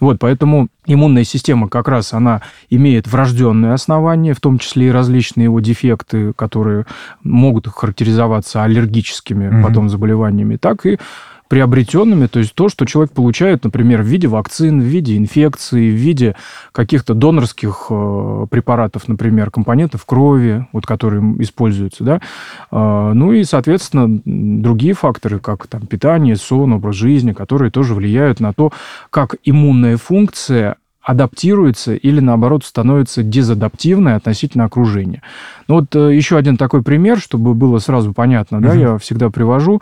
Вот, 0.00 0.18
поэтому 0.18 0.68
иммунная 0.86 1.24
система 1.24 1.68
как 1.68 1.88
раз, 1.88 2.12
она 2.12 2.42
имеет 2.70 3.06
врожденные 3.06 3.72
основания, 3.72 4.34
в 4.34 4.40
том 4.40 4.58
числе 4.58 4.88
и 4.88 4.90
различные 4.90 5.44
его 5.44 5.60
дефекты, 5.60 6.32
которые 6.32 6.86
могут 7.22 7.66
характеризоваться 7.68 8.62
аллергическими 8.62 9.46
mm-hmm. 9.46 9.62
потом 9.62 9.88
заболеваниями, 9.88 10.56
так 10.56 10.86
и 10.86 10.98
приобретенными, 11.48 12.26
то 12.26 12.38
есть 12.38 12.54
то, 12.54 12.68
что 12.68 12.84
человек 12.84 13.12
получает, 13.12 13.64
например, 13.64 14.02
в 14.02 14.06
виде 14.06 14.26
вакцин, 14.26 14.80
в 14.80 14.84
виде 14.84 15.16
инфекции, 15.16 15.90
в 15.90 15.94
виде 15.94 16.34
каких-то 16.72 17.14
донорских 17.14 17.86
э, 17.90 18.46
препаратов, 18.50 19.08
например, 19.08 19.50
компонентов 19.50 20.04
крови, 20.04 20.66
вот, 20.72 20.86
которые 20.86 21.22
используются, 21.42 22.04
да, 22.04 22.20
э, 22.70 23.12
ну 23.14 23.32
и, 23.32 23.44
соответственно, 23.44 24.20
другие 24.24 24.94
факторы, 24.94 25.38
как 25.38 25.66
там 25.66 25.86
питание, 25.86 26.36
сон, 26.36 26.72
образ 26.72 26.96
жизни, 26.96 27.32
которые 27.32 27.70
тоже 27.70 27.94
влияют 27.94 28.40
на 28.40 28.52
то, 28.52 28.72
как 29.10 29.36
иммунная 29.44 29.96
функция 29.96 30.76
адаптируется 31.06 31.94
или, 31.94 32.18
наоборот, 32.18 32.64
становится 32.64 33.22
дезадаптивной 33.22 34.16
относительно 34.16 34.64
окружения. 34.64 35.22
Ну 35.68 35.76
вот 35.76 35.94
э, 35.96 36.14
еще 36.14 36.36
один 36.36 36.56
такой 36.56 36.82
пример, 36.82 37.18
чтобы 37.18 37.54
было 37.54 37.78
сразу 37.78 38.12
понятно, 38.12 38.58
угу. 38.58 38.66
да, 38.66 38.74
я 38.74 38.98
всегда 38.98 39.30
привожу, 39.30 39.80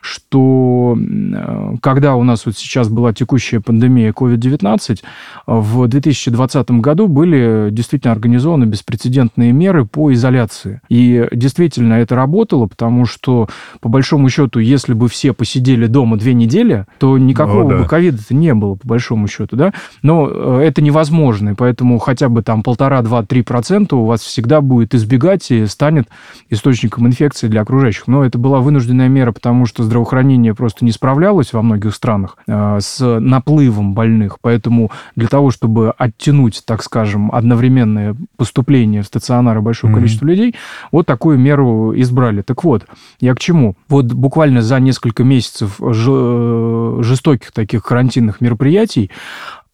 что 0.00 0.96
э, 0.96 1.74
когда 1.80 2.14
у 2.14 2.22
нас 2.22 2.46
вот 2.46 2.56
сейчас 2.56 2.88
была 2.88 3.12
текущая 3.12 3.60
пандемия 3.60 4.12
COVID-19, 4.12 5.00
в 5.46 5.86
2020 5.88 6.70
году 6.72 7.08
были 7.08 7.68
действительно 7.70 8.12
организованы 8.12 8.64
беспрецедентные 8.64 9.52
меры 9.52 9.84
по 9.84 10.12
изоляции. 10.12 10.80
И 10.88 11.26
действительно 11.32 11.94
это 11.94 12.14
работало, 12.14 12.66
потому 12.66 13.04
что, 13.04 13.48
по 13.80 13.88
большому 13.88 14.28
счету, 14.28 14.60
если 14.60 14.94
бы 14.94 15.08
все 15.08 15.32
посидели 15.32 15.86
дома 15.86 16.16
две 16.16 16.34
недели, 16.34 16.86
то 16.98 17.18
никакого 17.18 17.66
О, 17.66 17.68
да. 17.68 17.76
бы 17.78 17.84
ковида 17.86 18.18
не 18.30 18.54
было, 18.54 18.76
по 18.76 18.86
большому 18.86 19.26
счету, 19.26 19.56
да. 19.56 19.72
Но 20.02 20.28
э, 20.30 20.62
это 20.64 20.80
невозможно, 20.80 21.50
и 21.50 21.54
поэтому 21.54 21.98
хотя 21.98 22.28
бы 22.28 22.42
там 22.42 22.62
полтора, 22.62 23.02
два, 23.02 23.24
три 23.24 23.42
процента 23.42 23.96
у 23.96 24.04
вас 24.04 24.20
всегда 24.20 24.60
будет 24.60 24.94
избегать 24.94 25.23
и 25.50 25.66
станет 25.66 26.08
источником 26.50 27.06
инфекции 27.06 27.48
для 27.48 27.62
окружающих. 27.62 28.06
Но 28.06 28.24
это 28.24 28.38
была 28.38 28.60
вынужденная 28.60 29.08
мера, 29.08 29.32
потому 29.32 29.66
что 29.66 29.82
здравоохранение 29.82 30.54
просто 30.54 30.84
не 30.84 30.92
справлялось 30.92 31.52
во 31.52 31.62
многих 31.62 31.94
странах 31.94 32.36
э, 32.46 32.78
с 32.80 33.20
наплывом 33.20 33.94
больных, 33.94 34.38
поэтому 34.40 34.90
для 35.16 35.28
того, 35.28 35.50
чтобы 35.50 35.92
оттянуть, 35.96 36.62
так 36.64 36.82
скажем, 36.82 37.30
одновременное 37.32 38.16
поступление 38.36 39.02
в 39.02 39.06
стационары 39.06 39.60
большого 39.60 39.90
mm-hmm. 39.90 39.94
количества 39.94 40.26
людей, 40.26 40.54
вот 40.92 41.06
такую 41.06 41.38
меру 41.38 41.92
избрали. 41.98 42.42
Так 42.42 42.64
вот, 42.64 42.86
я 43.20 43.34
к 43.34 43.38
чему? 43.38 43.76
Вот 43.88 44.06
буквально 44.06 44.62
за 44.62 44.80
несколько 44.80 45.24
месяцев 45.24 45.80
э, 45.80 47.00
жестоких 47.02 47.52
таких 47.52 47.82
карантинных 47.82 48.40
мероприятий 48.40 49.10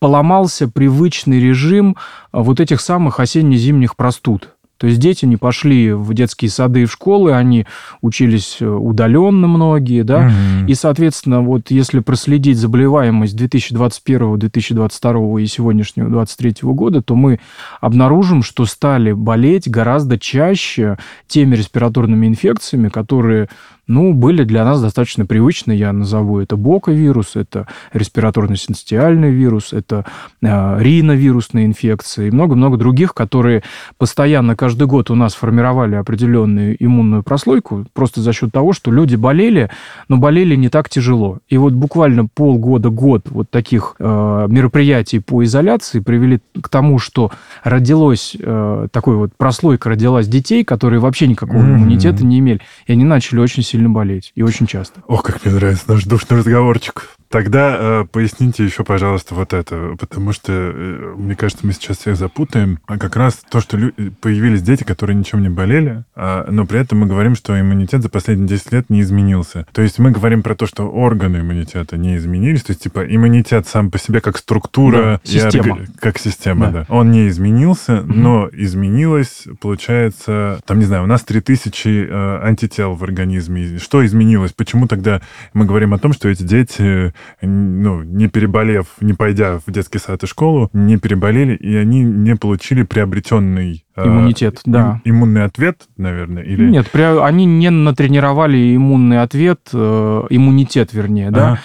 поломался 0.00 0.66
привычный 0.66 1.40
режим 1.40 1.97
а, 2.33 2.40
вот 2.42 2.59
этих 2.59 2.80
самых 2.80 3.21
осенне-зимних 3.21 3.97
простуд. 3.97 4.50
То 4.80 4.87
есть 4.87 4.99
дети 4.99 5.26
не 5.26 5.37
пошли 5.37 5.92
в 5.92 6.14
детские 6.14 6.50
сады 6.50 6.82
и 6.82 6.84
в 6.87 6.92
школы, 6.92 7.34
они 7.34 7.66
учились 8.00 8.56
э, 8.60 8.66
удаленно 8.66 9.46
многие, 9.46 10.02
да, 10.04 10.28
mm-hmm. 10.28 10.68
и, 10.68 10.75
соответственно, 10.75 11.42
вот 11.42 11.70
если 11.70 11.99
проследить 12.00 12.56
заболеваемость 12.56 13.37
2021, 13.37 14.38
2022 14.38 15.40
и 15.42 15.46
сегодняшнего 15.46 16.08
2023 16.08 16.70
года, 16.72 17.02
то 17.02 17.14
мы 17.14 17.40
обнаружим, 17.82 18.42
что 18.42 18.64
стали 18.64 19.12
болеть 19.12 19.70
гораздо 19.70 20.18
чаще 20.18 20.96
теми 21.26 21.56
респираторными 21.56 22.26
инфекциями, 22.26 22.88
которые 22.88 23.50
ну, 23.90 24.12
были 24.12 24.44
для 24.44 24.64
нас 24.64 24.80
достаточно 24.80 25.26
привычны. 25.26 25.73
Я 25.73 25.92
назову 25.92 26.38
это 26.38 26.56
боковирус, 26.56 27.35
это 27.35 27.66
респираторно-синстиальный 27.92 29.30
вирус, 29.30 29.73
это 29.73 30.06
э, 30.40 30.78
риновирусные 30.80 31.66
инфекции 31.66 32.28
и 32.28 32.30
много-много 32.30 32.76
других, 32.76 33.14
которые 33.14 33.64
постоянно 33.99 34.54
каждый 34.54 34.87
год 34.87 35.11
у 35.11 35.16
нас 35.16 35.35
формировали 35.35 35.97
определенную 35.97 36.76
иммунную 36.78 37.25
прослойку 37.25 37.85
просто 37.92 38.20
за 38.20 38.32
счет 38.32 38.52
того, 38.52 38.73
что 38.73 38.92
люди 38.92 39.16
болели, 39.16 39.70
но 40.09 40.18
болели 40.18 40.54
не 40.54 40.68
так 40.68 40.88
тяжело. 40.88 41.38
И 41.49 41.59
вот 41.59 41.73
буквально 41.73 42.26
полгода-год 42.26 43.28
вот 43.30 43.50
таких 43.50 43.97
э, 43.99 44.47
мероприятий 44.49 45.18
по 45.18 45.42
изоляции 45.42 45.99
привели 45.99 46.38
к 46.62 46.68
тому, 46.68 47.00
что 47.00 47.32
родилось 47.64 48.37
э, 48.38 48.87
такой 48.92 49.16
вот 49.16 49.32
прослойка 49.37 49.88
родилась 49.88 50.28
детей, 50.28 50.62
которые 50.62 51.00
вообще 51.00 51.26
никакого 51.26 51.59
mm-hmm. 51.59 51.75
иммунитета 51.75 52.25
не 52.25 52.38
имели, 52.38 52.61
и 52.87 52.92
они 52.92 53.02
начали 53.02 53.40
очень 53.40 53.64
сильно 53.64 53.79
сильно 53.80 53.90
болеть. 53.90 54.32
И 54.34 54.42
очень 54.42 54.66
часто. 54.66 55.02
Ох, 55.06 55.22
как 55.22 55.44
мне 55.44 55.54
нравится 55.54 55.84
наш 55.88 56.04
душный 56.04 56.38
разговорчик. 56.38 57.16
Тогда 57.30 57.76
э, 57.78 58.04
поясните 58.10 58.64
еще, 58.64 58.82
пожалуйста, 58.82 59.37
вот 59.37 59.52
это, 59.52 59.94
потому 60.00 60.32
что, 60.32 60.52
э, 60.52 61.14
мне 61.16 61.37
кажется, 61.37 61.64
мы 61.64 61.72
сейчас 61.72 61.99
всех 61.99 62.16
запутаем. 62.16 62.80
А 62.87 62.99
как 62.99 63.14
раз 63.14 63.40
то, 63.49 63.60
что 63.60 63.78
появились 64.20 64.62
дети, 64.62 64.82
которые 64.82 65.14
ничем 65.14 65.40
не 65.40 65.49
болели, 65.49 66.02
а, 66.16 66.50
но 66.50 66.66
при 66.66 66.80
этом 66.80 66.99
мы 66.99 67.06
говорим, 67.06 67.37
что 67.37 67.58
иммунитет 67.58 68.02
за 68.02 68.08
последние 68.08 68.49
10 68.49 68.72
лет 68.72 68.90
не 68.90 69.00
изменился. 69.02 69.64
То 69.72 69.80
есть 69.80 70.00
мы 70.00 70.10
говорим 70.10 70.42
про 70.42 70.56
то, 70.56 70.66
что 70.66 70.90
органы 70.90 71.37
иммунитета 71.37 71.96
не 71.96 72.16
изменились, 72.16 72.64
то 72.64 72.72
есть 72.72 72.82
типа 72.82 73.06
иммунитет 73.06 73.68
сам 73.68 73.92
по 73.92 73.99
себе 74.00 74.20
как 74.20 74.37
структура, 74.37 74.96
да, 74.96 75.20
система. 75.22 75.78
И, 75.82 75.87
как 76.00 76.18
система, 76.18 76.66
да. 76.66 76.72
да. 76.80 76.87
Он 76.88 77.12
не 77.12 77.28
изменился, 77.28 78.00
угу. 78.00 78.12
но 78.12 78.50
изменилось, 78.52 79.44
получается, 79.60 80.60
там, 80.66 80.80
не 80.80 80.84
знаю, 80.84 81.04
у 81.04 81.06
нас 81.06 81.22
3000 81.22 81.88
э, 81.88 82.40
антител 82.42 82.94
в 82.94 83.04
организме. 83.04 83.78
Что 83.78 84.04
изменилось? 84.04 84.52
Почему 84.52 84.88
тогда 84.88 85.20
мы 85.54 85.64
говорим 85.64 85.94
о 85.94 85.99
том, 85.99 86.12
что 86.12 86.28
эти 86.28 86.42
дети 86.42 87.12
ну, 87.42 88.02
не 88.02 88.28
переболев, 88.28 88.86
не 89.00 89.12
пойдя 89.12 89.58
в 89.64 89.70
детский 89.70 89.98
сад 89.98 90.22
и 90.22 90.26
школу, 90.26 90.70
не 90.72 90.96
переболели, 90.96 91.54
и 91.54 91.76
они 91.76 92.02
не 92.02 92.36
получили 92.36 92.82
приобретенный 92.82 93.84
э, 93.96 94.06
иммунитет, 94.06 94.58
э, 94.58 94.60
да. 94.64 95.00
Иммунный 95.04 95.44
ответ, 95.44 95.82
наверное, 95.96 96.42
или... 96.42 96.68
Нет, 96.70 96.88
они 96.94 97.44
не 97.44 97.70
натренировали 97.70 98.76
иммунный 98.76 99.20
ответ, 99.20 99.60
э, 99.72 100.22
иммунитет, 100.30 100.92
вернее, 100.92 101.30
да. 101.30 101.52
Ага 101.52 101.60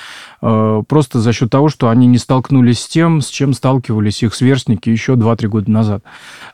просто 0.88 1.20
за 1.20 1.34
счет 1.34 1.50
того, 1.50 1.70
что 1.70 1.90
они 1.90 2.08
не 2.08 2.18
столкнулись 2.18 2.80
с 2.80 2.88
тем, 2.88 3.22
с 3.22 3.28
чем 3.28 3.54
сталкивались 3.54 4.24
их 4.24 4.34
сверстники 4.36 4.90
еще 4.90 5.14
2-3 5.14 5.48
года 5.48 5.72
назад. 5.72 6.04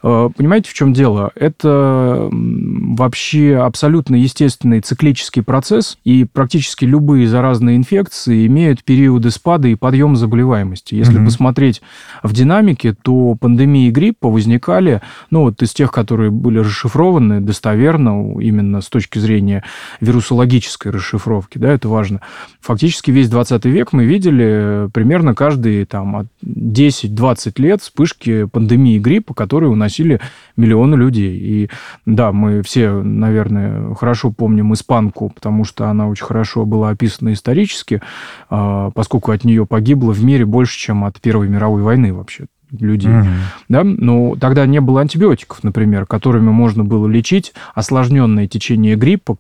Э, 0.03 0.29
понимаете, 0.35 0.69
в 0.69 0.73
чем 0.73 0.93
дело? 0.93 1.31
Это 1.35 2.29
вообще 2.31 3.57
абсолютно 3.57 4.15
естественный 4.15 4.81
циклический 4.81 5.43
процесс, 5.43 5.97
и 6.03 6.25
практически 6.25 6.85
любые 6.85 7.27
заразные 7.27 7.77
инфекции 7.77 8.47
имеют 8.47 8.83
периоды 8.83 9.31
спада 9.31 9.67
и 9.67 9.75
подъема 9.75 10.15
заболеваемости. 10.15 10.95
Если 10.95 11.19
mm-hmm. 11.19 11.25
посмотреть 11.25 11.81
в 12.23 12.33
динамике, 12.33 12.93
то 12.93 13.35
пандемии 13.39 13.89
гриппа 13.89 14.29
возникали, 14.29 15.01
ну 15.29 15.41
вот 15.41 15.61
из 15.61 15.73
тех, 15.73 15.91
которые 15.91 16.31
были 16.31 16.59
расшифрованы 16.59 17.41
достоверно, 17.41 18.39
именно 18.39 18.81
с 18.81 18.87
точки 18.87 19.19
зрения 19.19 19.63
вирусологической 19.99 20.91
расшифровки, 20.91 21.57
да, 21.57 21.71
это 21.71 21.89
важно. 21.89 22.21
Фактически 22.61 23.11
весь 23.11 23.29
20 23.29 23.65
век 23.65 23.80
век 23.81 23.93
мы 23.93 24.05
видели 24.05 24.89
примерно 24.93 25.33
каждые 25.33 25.85
там, 25.85 26.27
10-20 26.43 27.53
лет 27.57 27.81
вспышки 27.81 28.45
пандемии 28.45 28.99
гриппа, 28.99 29.33
которые 29.33 29.71
уносили 29.71 30.19
миллионы 30.55 30.95
людей. 30.95 31.35
И 31.35 31.69
да, 32.05 32.31
мы 32.31 32.61
все, 32.61 32.91
наверное, 32.91 33.95
хорошо 33.95 34.31
помним 34.31 34.73
испанку, 34.73 35.29
потому 35.29 35.63
что 35.63 35.87
она 35.87 36.07
очень 36.07 36.25
хорошо 36.25 36.65
была 36.65 36.89
описана 36.89 37.33
исторически, 37.33 38.01
а, 38.49 38.91
поскольку 38.91 39.31
от 39.31 39.43
нее 39.43 39.65
погибло 39.65 40.11
в 40.11 40.23
мире 40.23 40.45
больше, 40.45 40.77
чем 40.77 41.03
от 41.03 41.19
Первой 41.19 41.49
мировой 41.49 41.81
войны 41.81 42.13
вообще 42.13 42.45
людей. 42.79 43.11
Угу. 43.11 43.27
Да? 43.69 43.83
Но 43.83 44.35
тогда 44.39 44.65
не 44.65 44.79
было 44.79 45.01
антибиотиков, 45.01 45.63
например, 45.63 46.05
которыми 46.05 46.49
можно 46.49 46.83
было 46.83 47.07
лечить 47.07 47.53
осложненное 47.73 48.47
течение 48.47 48.95
гриппа 48.95 49.37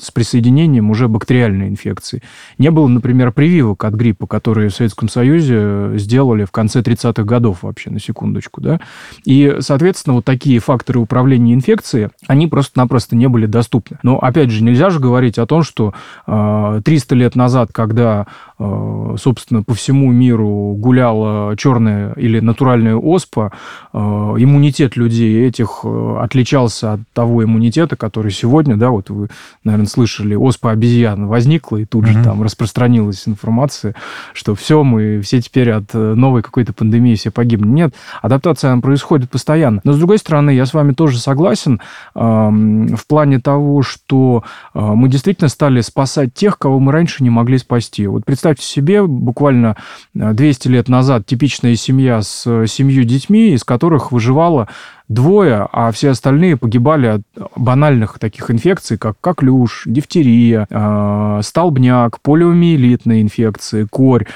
с 0.00 0.10
присоединением 0.10 0.90
уже 0.90 1.08
бактериальной 1.08 1.68
инфекции. 1.68 2.22
Не 2.58 2.70
было, 2.70 2.88
например, 2.88 3.32
прививок 3.32 3.84
от 3.84 3.94
гриппа, 3.94 4.26
которые 4.26 4.70
в 4.70 4.74
Советском 4.74 5.08
Союзе 5.08 5.96
сделали 5.96 6.44
в 6.44 6.50
конце 6.50 6.80
30-х 6.80 7.22
годов 7.24 7.62
вообще, 7.62 7.90
на 7.90 8.00
секундочку. 8.00 8.60
Да? 8.60 8.80
И, 9.24 9.56
соответственно, 9.60 10.14
вот 10.14 10.24
такие 10.24 10.58
факторы 10.58 11.00
управления 11.00 11.54
инфекцией, 11.54 12.08
они 12.26 12.46
просто-напросто 12.46 13.16
не 13.16 13.28
были 13.28 13.46
доступны. 13.46 13.98
Но, 14.02 14.18
опять 14.18 14.50
же, 14.50 14.62
нельзя 14.62 14.90
же 14.90 15.00
говорить 15.00 15.38
о 15.38 15.46
том, 15.46 15.62
что 15.62 15.94
э, 16.26 16.80
300 16.84 17.14
лет 17.14 17.36
назад, 17.36 17.70
когда, 17.72 18.26
э, 18.58 19.16
собственно, 19.18 19.62
по 19.62 19.74
всему 19.74 20.12
миру 20.12 20.74
гуляла 20.76 21.56
черная 21.56 22.12
или 22.14 22.40
натуральная 22.40 22.57
оспа, 22.64 23.52
э, 23.92 23.98
иммунитет 23.98 24.96
людей 24.96 25.46
этих 25.46 25.80
э, 25.84 26.16
отличался 26.20 26.94
от 26.94 27.00
того 27.12 27.44
иммунитета, 27.44 27.96
который 27.96 28.30
сегодня, 28.30 28.76
да, 28.76 28.90
вот 28.90 29.10
вы, 29.10 29.28
наверное, 29.64 29.88
слышали, 29.88 30.34
оспа 30.34 30.70
обезьян 30.70 31.26
возникла, 31.26 31.78
и 31.78 31.84
тут 31.84 32.04
mm-hmm. 32.04 32.12
же 32.12 32.24
там 32.24 32.42
распространилась 32.42 33.26
информация, 33.26 33.94
что 34.32 34.54
все, 34.54 34.82
мы 34.82 35.20
все 35.20 35.40
теперь 35.40 35.70
от 35.70 35.94
новой 35.94 36.42
какой-то 36.42 36.72
пандемии 36.72 37.14
все 37.14 37.30
погибнем. 37.30 37.74
Нет, 37.74 37.94
адаптация 38.22 38.72
она 38.72 38.80
происходит 38.80 39.30
постоянно. 39.30 39.80
Но, 39.84 39.92
с 39.92 39.98
другой 39.98 40.18
стороны, 40.18 40.50
я 40.50 40.66
с 40.66 40.74
вами 40.74 40.92
тоже 40.92 41.18
согласен 41.18 41.80
э, 42.14 42.20
в 42.20 43.06
плане 43.06 43.40
того, 43.40 43.82
что 43.82 44.44
э, 44.74 44.80
мы 44.80 45.08
действительно 45.08 45.48
стали 45.48 45.80
спасать 45.80 46.34
тех, 46.34 46.58
кого 46.58 46.78
мы 46.78 46.92
раньше 46.92 47.22
не 47.22 47.30
могли 47.30 47.58
спасти. 47.58 48.06
Вот 48.06 48.24
представьте 48.24 48.64
себе, 48.64 49.06
буквально 49.06 49.76
200 50.14 50.68
лет 50.68 50.88
назад 50.88 51.26
типичная 51.26 51.76
семья 51.76 52.22
с 52.22 52.47
семью 52.66 53.04
детьми, 53.04 53.50
из 53.50 53.64
которых 53.64 54.12
выживала 54.12 54.68
двое, 55.08 55.66
а 55.72 55.90
все 55.90 56.10
остальные 56.10 56.56
погибали 56.56 57.06
от 57.06 57.22
банальных 57.56 58.18
таких 58.18 58.50
инфекций, 58.50 58.98
как 58.98 59.16
коклюш, 59.20 59.84
дифтерия, 59.86 60.66
э, 60.68 61.40
столбняк, 61.42 62.20
полиомиелитные 62.20 63.22
инфекции, 63.22 63.86
корь. 63.90 64.26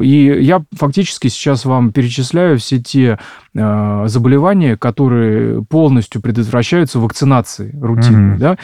И 0.00 0.24
я 0.40 0.62
фактически 0.72 1.28
сейчас 1.28 1.64
вам 1.64 1.92
перечисляю 1.92 2.58
все 2.58 2.78
те 2.78 3.18
э, 3.54 4.04
заболевания, 4.06 4.76
которые 4.76 5.62
полностью 5.64 6.22
предотвращаются 6.22 6.98
вакцинацией 6.98 7.78
рутинной. 7.78 8.36
Mm-hmm. 8.36 8.40
Да? 8.40 8.56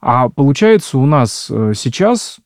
А 0.00 0.28
получается 0.28 0.98
у 0.98 1.06
нас 1.06 1.48
э, 1.50 1.72
сейчас 1.74 2.38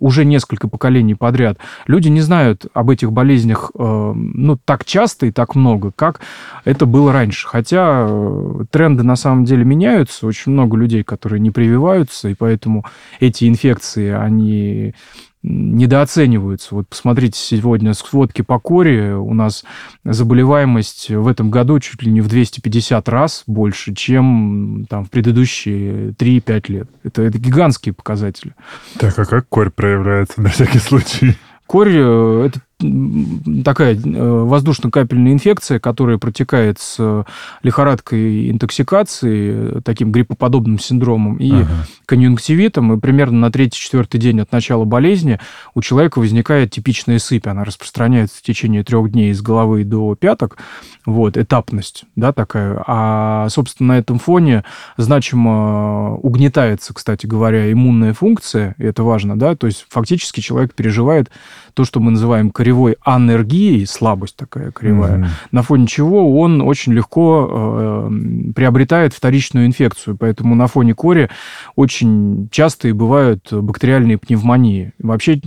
уже 0.00 0.24
несколько 0.24 0.68
поколений 0.68 1.14
подряд, 1.14 1.58
люди 1.86 2.08
не 2.08 2.20
знают 2.20 2.66
об 2.74 2.90
этих 2.90 3.12
болезнях 3.12 3.70
э, 3.74 4.12
ну, 4.14 4.56
так 4.56 4.84
часто 4.84 5.26
и 5.26 5.32
так 5.32 5.54
много, 5.54 5.92
как 5.94 6.20
это 6.64 6.86
было 6.86 7.12
раньше. 7.12 7.46
Хотя 7.48 8.06
э, 8.08 8.64
тренды 8.70 9.02
на 9.02 9.16
самом 9.16 9.44
деле 9.44 9.64
меняются, 9.64 10.26
очень 10.26 10.52
много 10.52 10.76
людей, 10.76 11.02
которые 11.02 11.40
не 11.40 11.50
прививаются, 11.50 12.28
и 12.28 12.34
поэтому 12.34 12.84
эти 13.20 13.48
инфекции, 13.48 14.10
они 14.10 14.94
недооцениваются. 15.42 16.74
Вот 16.74 16.88
посмотрите 16.88 17.38
сегодня 17.38 17.94
сводки 17.94 18.42
по 18.42 18.58
коре. 18.58 19.14
У 19.14 19.34
нас 19.34 19.64
заболеваемость 20.04 21.10
в 21.10 21.26
этом 21.26 21.50
году 21.50 21.78
чуть 21.80 22.02
ли 22.02 22.10
не 22.10 22.20
в 22.20 22.28
250 22.28 23.08
раз 23.08 23.44
больше, 23.46 23.94
чем 23.94 24.86
там, 24.88 25.04
в 25.04 25.10
предыдущие 25.10 26.10
3-5 26.10 26.72
лет. 26.72 26.90
Это, 27.04 27.22
это 27.22 27.38
гигантские 27.38 27.94
показатели. 27.94 28.54
Так, 28.98 29.18
а 29.18 29.24
как 29.24 29.48
корь 29.48 29.70
проявляется 29.70 30.40
на 30.40 30.48
всякий 30.48 30.78
случай? 30.78 31.36
Корь 31.66 31.92
э,– 31.94 32.46
это 32.46 32.60
такая 32.78 33.94
э, 33.94 34.42
воздушно-капельная 34.44 35.32
инфекция, 35.32 35.80
которая 35.80 36.18
протекает 36.18 36.78
с 36.78 37.24
лихорадкой 37.62 38.50
интоксикации, 38.50 39.80
таким 39.80 40.12
гриппоподобным 40.12 40.78
синдромом 40.78 41.36
и 41.36 41.50
ага. 41.50 41.86
конъюнктивитом. 42.06 42.92
И 42.92 43.00
примерно 43.00 43.40
на 43.40 43.50
третий-четвертый 43.50 44.18
день 44.18 44.40
от 44.40 44.52
начала 44.52 44.84
болезни 44.84 45.40
у 45.74 45.82
человека 45.82 46.20
возникает 46.20 46.70
типичная 46.70 47.18
сыпь. 47.18 47.46
Она 47.46 47.64
распространяется 47.64 48.38
в 48.38 48.42
течение 48.42 48.84
трех 48.84 49.10
дней 49.10 49.32
из 49.32 49.42
головы 49.42 49.84
до 49.84 50.14
пяток. 50.14 50.58
Вот, 51.04 51.36
этапность, 51.36 52.04
да, 52.16 52.32
такая. 52.32 52.82
А, 52.86 53.48
собственно, 53.48 53.94
на 53.94 53.98
этом 53.98 54.18
фоне 54.18 54.62
значимо 54.96 56.16
угнетается, 56.16 56.94
кстати 56.94 57.26
говоря, 57.26 57.72
иммунная 57.72 58.12
функция, 58.12 58.74
и 58.78 58.84
это 58.84 59.02
важно, 59.02 59.38
да, 59.38 59.56
то 59.56 59.66
есть 59.66 59.86
фактически 59.88 60.40
человек 60.40 60.74
переживает 60.74 61.30
то, 61.74 61.84
что 61.84 62.00
мы 62.00 62.10
называем 62.10 62.50
кривой 62.68 62.96
анергией, 63.02 63.86
слабость 63.86 64.36
такая 64.36 64.72
кривая, 64.72 65.16
mm-hmm. 65.16 65.28
на 65.52 65.62
фоне 65.62 65.86
чего 65.86 66.38
он 66.38 66.60
очень 66.60 66.92
легко 66.92 67.48
э, 67.50 68.52
приобретает 68.54 69.14
вторичную 69.14 69.64
инфекцию. 69.64 70.18
Поэтому 70.18 70.54
на 70.54 70.66
фоне 70.66 70.94
кори 70.94 71.30
очень 71.76 72.50
частые 72.50 72.92
бывают 72.92 73.50
бактериальные 73.50 74.18
пневмонии. 74.18 74.92
Вообще 74.98 75.40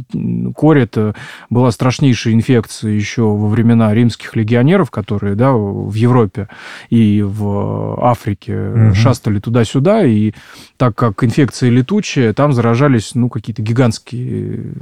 кори 0.56 0.82
это 0.82 1.14
была 1.52 1.70
страшнейшая 1.70 2.34
инфекция 2.34 2.92
еще 2.92 3.22
во 3.22 3.48
времена 3.48 3.94
римских 3.94 4.36
легионеров, 4.36 4.90
которые 4.90 5.36
да, 5.36 5.52
в 5.52 5.94
Европе 5.94 6.48
и 6.90 7.22
в 7.22 8.04
Африке 8.04 8.54
mm-hmm. 8.54 8.94
шастали 8.96 9.40
туда-сюда, 9.40 10.06
и 10.06 10.34
так 10.78 10.96
как 10.96 11.24
инфекция 11.24 11.70
летучая, 11.70 12.34
там 12.34 12.52
заражались 12.54 13.14
ну, 13.14 13.30
какие-то 13.30 13.62
гигантские 13.62 14.74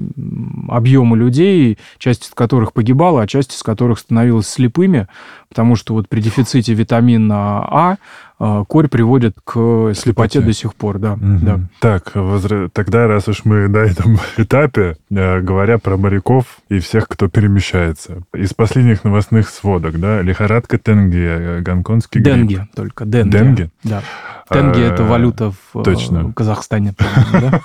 объемы 0.69 1.17
людей, 1.17 1.77
часть 1.97 2.28
из 2.29 2.35
которых 2.35 2.73
погибала, 2.73 3.23
а 3.23 3.27
часть 3.27 3.53
из 3.53 3.63
которых 3.63 3.99
становилась 3.99 4.47
слепыми, 4.47 5.07
потому 5.49 5.75
что 5.75 5.93
вот 5.93 6.07
при 6.07 6.21
дефиците 6.21 6.73
витамина 6.73 7.59
А 7.67 7.97
а, 8.41 8.63
корь 8.63 8.87
приводит 8.87 9.35
к 9.43 9.91
слепоте 9.93 10.39
до 10.39 10.53
сих 10.53 10.73
пор, 10.73 10.97
да. 10.97 11.13
Угу. 11.13 11.39
да. 11.41 11.59
Так, 11.79 12.15
возра... 12.15 12.69
тогда, 12.69 13.05
раз 13.05 13.27
уж 13.27 13.43
мы 13.43 13.67
на 13.67 13.79
этом 13.79 14.17
этапе, 14.37 14.95
э, 15.11 15.41
говоря 15.41 15.77
про 15.77 15.97
моряков 15.97 16.45
и 16.69 16.79
всех, 16.79 17.09
кто 17.09 17.27
перемещается, 17.27 18.21
из 18.33 18.53
последних 18.53 19.03
новостных 19.03 19.49
сводок, 19.49 19.99
да, 19.99 20.21
лихорадка 20.21 20.77
Тенге, 20.77 21.27
э, 21.27 21.61
гонконгский 21.61 22.21
грипп. 22.21 22.35
Денге 22.35 22.67
только, 22.73 23.05
Денге. 23.05 23.29
Денге? 23.29 23.69
Да. 23.83 24.03
Тенге 24.49 24.87
а, 24.87 24.93
это 24.93 25.03
валюта 25.03 25.51
в 25.51 25.79
э, 25.79 25.83
Точно. 25.83 26.31
Казахстане. 26.33 26.93
Да? 27.31 27.61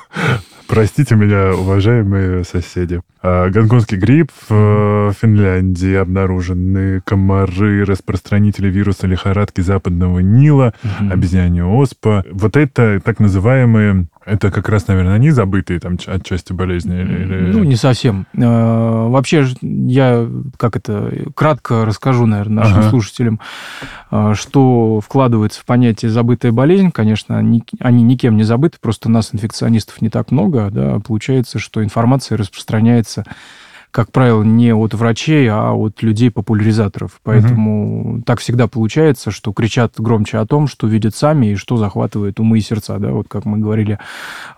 Простите 0.67 1.15
меня, 1.15 1.55
уважаемые 1.55 2.45
соседи. 2.45 3.01
А, 3.23 3.51
гонконгский 3.51 3.99
грипп 3.99 4.31
в 4.49 5.15
Финляндии 5.21 5.95
обнаружены 5.95 7.01
комары, 7.05 7.85
распространители 7.85 8.69
вируса 8.69 9.07
лихорадки 9.07 9.61
западного 9.61 10.21
Нила, 10.21 10.75
угу. 10.83 11.13
обезьянья 11.13 11.65
оспа. 11.65 12.25
Вот 12.31 12.57
это 12.57 13.01
так 13.05 13.21
называемые 13.21 14.07
это 14.27 14.51
как 14.51 14.69
раз, 14.69 14.87
наверное, 14.87 15.15
они 15.15 15.31
забытые 15.31 15.81
там 15.81 15.99
отчасти 16.07 16.53
болезни? 16.53 17.01
Или... 17.01 17.53
Ну, 17.53 17.65
не 17.65 17.77
совсем. 17.77 18.27
А, 18.37 19.09
вообще, 19.09 19.47
я 19.61 20.29
как 20.57 20.77
это 20.77 21.13
кратко 21.35 21.85
расскажу, 21.85 22.27
наверное, 22.27 22.65
нашим 22.65 22.79
ага. 22.81 22.91
слушателям, 22.91 23.41
а, 24.11 24.35
что 24.35 25.01
вкладывается 25.01 25.61
в 25.61 25.65
понятие 25.65 26.11
забытая 26.11 26.53
болезнь. 26.53 26.91
Конечно, 26.91 27.37
они, 27.37 27.63
они 27.81 28.03
никем 28.03 28.37
не 28.37 28.45
забыты, 28.45 28.79
просто 28.81 29.11
нас, 29.11 29.31
инфекционистов, 29.33 30.01
не 30.01 30.09
так 30.09 30.31
много. 30.31 30.71
Да, 30.71 31.01
получается, 31.01 31.59
что 31.59 31.85
информация 31.85 32.39
распространяется 32.39 33.25
как 33.95 34.11
правило, 34.11 34.43
не 34.43 34.75
от 34.75 34.93
врачей, 34.93 35.49
а 35.49 35.73
от 35.73 36.03
людей-популяризаторов. 36.03 37.21
Поэтому 37.23 38.15
угу. 38.15 38.23
так 38.23 38.41
всегда 38.41 38.67
получается, 38.67 39.31
что 39.31 39.53
кричат 39.53 39.93
громче 39.99 40.39
о 40.39 40.47
том, 40.47 40.67
что 40.67 40.89
видят 40.89 41.15
сами 41.15 41.53
и 41.53 41.55
что 41.55 41.77
захватывает 41.77 42.41
умы 42.41 42.59
и 42.59 42.61
сердца. 42.61 42.99
Да? 42.99 43.13
Вот 43.13 43.29
как 43.29 43.45
мы 43.45 43.59
говорили, 43.59 44.01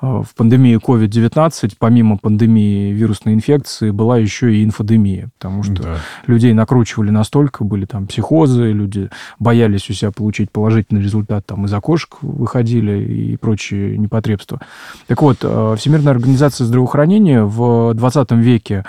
э, 0.01 0.07
в 0.07 0.29
пандемии 0.35 0.79
COVID-19, 0.79 1.75
помимо 1.79 2.16
пандемии 2.16 2.92
вирусной 2.92 3.35
инфекции, 3.35 3.90
была 3.90 4.16
еще 4.16 4.57
и 4.57 4.64
инфодемия, 4.64 5.29
потому 5.38 5.62
что 5.62 5.83
да. 5.83 5.96
людей 6.27 6.55
накручивали 6.55 7.11
настолько, 7.11 7.62
были 7.62 7.85
там 7.85 8.07
психозы, 8.07 8.72
люди 8.72 9.11
боялись 9.38 9.90
у 9.90 9.92
себя 9.92 10.12
получить 10.12 10.51
положительный 10.51 11.03
результат, 11.03 11.44
там 11.44 11.66
из 11.66 11.75
окошек 11.75 12.22
выходили 12.22 13.05
и 13.05 13.37
прочие 13.37 13.99
непотребства. 13.99 14.62
Так 15.09 15.20
вот, 15.20 15.40
э, 15.42 15.75
Всемирная 15.77 16.14
организация 16.14 16.64
здравоохранения 16.64 17.44
в 17.44 17.92
20 17.92 18.31
веке 18.33 18.87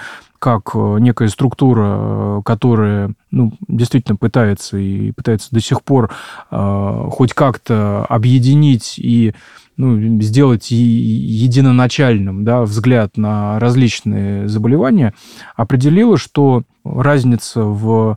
как 0.48 0.76
э, 0.76 1.00
некая 1.02 1.28
структура, 1.28 1.98
э, 2.00 2.42
которая 2.46 3.12
ну, 3.32 3.52
действительно 3.68 4.16
пытается 4.16 4.78
и 4.78 5.12
пытается 5.12 5.50
до 5.52 5.60
сих 5.60 5.84
пор 5.84 6.10
э, 6.50 7.10
хоть 7.12 7.34
как-то 7.34 8.06
объединить 8.06 8.98
и 8.98 9.34
ну, 9.78 10.20
сделать 10.22 10.72
единоначальным 10.72 12.44
да, 12.44 12.64
взгляд 12.64 13.16
на 13.16 13.60
различные 13.60 14.48
заболевания, 14.48 15.14
определила, 15.56 16.18
что 16.18 16.64
разница 16.84 17.62
в 17.62 18.14
э, 18.14 18.16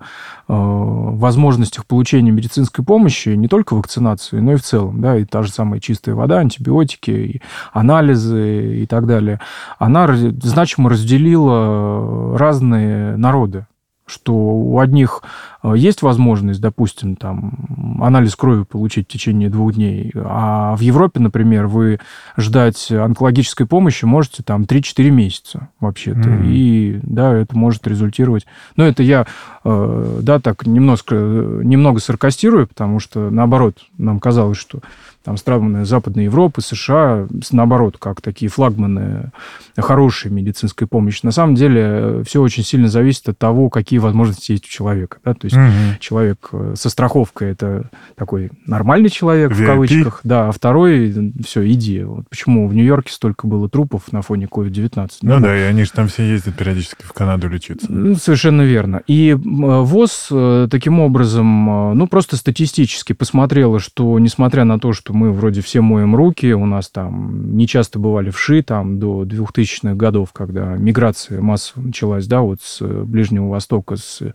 возможностях 0.48 1.86
получения 1.86 2.30
медицинской 2.30 2.84
помощи 2.84 3.30
не 3.30 3.48
только 3.48 3.74
вакцинации, 3.74 4.38
но 4.38 4.52
и 4.52 4.56
в 4.56 4.62
целом, 4.62 5.00
да, 5.00 5.16
и 5.16 5.24
та 5.24 5.42
же 5.42 5.50
самая 5.50 5.80
чистая 5.80 6.14
вода, 6.14 6.38
антибиотики, 6.38 7.10
и 7.10 7.42
анализы 7.72 8.82
и 8.82 8.86
так 8.86 9.06
далее, 9.06 9.40
она 9.78 10.08
значимо 10.40 10.88
разделила 10.88 12.38
разные 12.38 13.16
народы 13.16 13.66
что 14.10 14.34
у 14.34 14.78
одних 14.78 15.22
э, 15.62 15.74
есть 15.76 16.02
возможность, 16.02 16.60
допустим, 16.60 17.16
там, 17.16 17.98
анализ 18.02 18.36
крови 18.36 18.64
получить 18.64 19.08
в 19.08 19.12
течение 19.12 19.48
двух 19.48 19.74
дней, 19.74 20.12
а 20.14 20.76
в 20.76 20.80
Европе, 20.80 21.20
например, 21.20 21.66
вы 21.66 22.00
ждать 22.36 22.90
онкологической 22.90 23.66
помощи 23.66 24.04
можете 24.04 24.42
там 24.42 24.62
3-4 24.62 25.10
месяца 25.10 25.68
вообще-то. 25.80 26.28
Mm-hmm. 26.28 26.46
И, 26.46 27.00
да, 27.02 27.34
это 27.34 27.56
может 27.56 27.86
результировать... 27.86 28.46
Но 28.76 28.84
это 28.84 29.02
я, 29.02 29.26
э, 29.64 30.18
да, 30.22 30.40
так 30.40 30.66
немножко, 30.66 31.14
немного 31.14 32.00
саркастирую, 32.00 32.66
потому 32.66 33.00
что, 33.00 33.30
наоборот, 33.30 33.78
нам 33.96 34.18
казалось, 34.18 34.58
что 34.58 34.80
там 35.22 35.36
страны 35.36 35.84
Западной 35.84 36.24
Европы, 36.24 36.62
США, 36.62 37.28
наоборот, 37.52 37.96
как 37.98 38.22
такие 38.22 38.50
флагманы 38.50 39.32
хорошей 39.76 40.30
медицинской 40.30 40.86
помощи. 40.86 41.20
На 41.22 41.30
самом 41.30 41.54
деле 41.54 41.82
э, 41.82 42.22
все 42.26 42.40
очень 42.40 42.64
сильно 42.64 42.88
зависит 42.88 43.28
от 43.28 43.38
того, 43.38 43.68
какие 43.70 43.98
возможности 43.98 44.52
есть 44.52 44.64
у 44.64 44.68
человека. 44.68 45.18
Да? 45.24 45.34
То 45.34 45.46
есть 45.46 45.56
угу. 45.56 45.98
человек 46.00 46.48
э, 46.52 46.74
со 46.76 46.88
страховкой 46.90 47.50
это 47.50 47.90
такой 48.16 48.50
нормальный 48.66 49.10
человек, 49.10 49.52
VIP. 49.52 49.62
в 49.62 49.66
кавычках, 49.66 50.20
да, 50.24 50.48
а 50.48 50.52
второй, 50.52 51.32
все, 51.44 51.66
иди. 51.70 52.02
Вот 52.02 52.28
почему 52.28 52.68
в 52.68 52.74
Нью-Йорке 52.74 53.12
столько 53.12 53.46
было 53.46 53.68
трупов 53.68 54.12
на 54.12 54.22
фоне 54.22 54.46
COVID-19. 54.46 55.10
Ну 55.22 55.30
да, 55.34 55.40
да, 55.40 55.58
и 55.58 55.62
они 55.62 55.84
же 55.84 55.92
там 55.92 56.08
все 56.08 56.24
ездят 56.24 56.56
периодически 56.56 57.04
в 57.04 57.12
Канаду 57.12 57.48
лечиться. 57.48 57.86
Ну, 57.90 58.14
совершенно 58.16 58.62
верно. 58.62 59.02
И 59.06 59.34
ВОЗ 59.34 60.28
э, 60.30 60.68
таким 60.70 61.00
образом, 61.00 61.96
ну, 61.96 62.06
просто 62.06 62.36
статистически 62.36 63.12
посмотрела, 63.12 63.80
что 63.80 64.18
несмотря 64.18 64.64
на 64.64 64.78
то, 64.78 64.92
что 64.92 65.09
что 65.10 65.16
мы 65.16 65.32
вроде 65.32 65.60
все 65.60 65.80
моем 65.80 66.14
руки, 66.14 66.52
у 66.52 66.66
нас 66.66 66.88
там 66.88 67.56
не 67.56 67.66
часто 67.66 67.98
бывали 67.98 68.30
вши 68.30 68.62
там 68.62 69.00
до 69.00 69.24
2000-х 69.24 69.94
годов, 69.94 70.32
когда 70.32 70.76
миграция 70.76 71.40
массово 71.40 71.82
началась, 71.82 72.26
да, 72.26 72.42
вот 72.42 72.60
с 72.62 72.80
Ближнего 72.80 73.48
Востока, 73.48 73.96
с 73.96 74.22
э, 74.22 74.32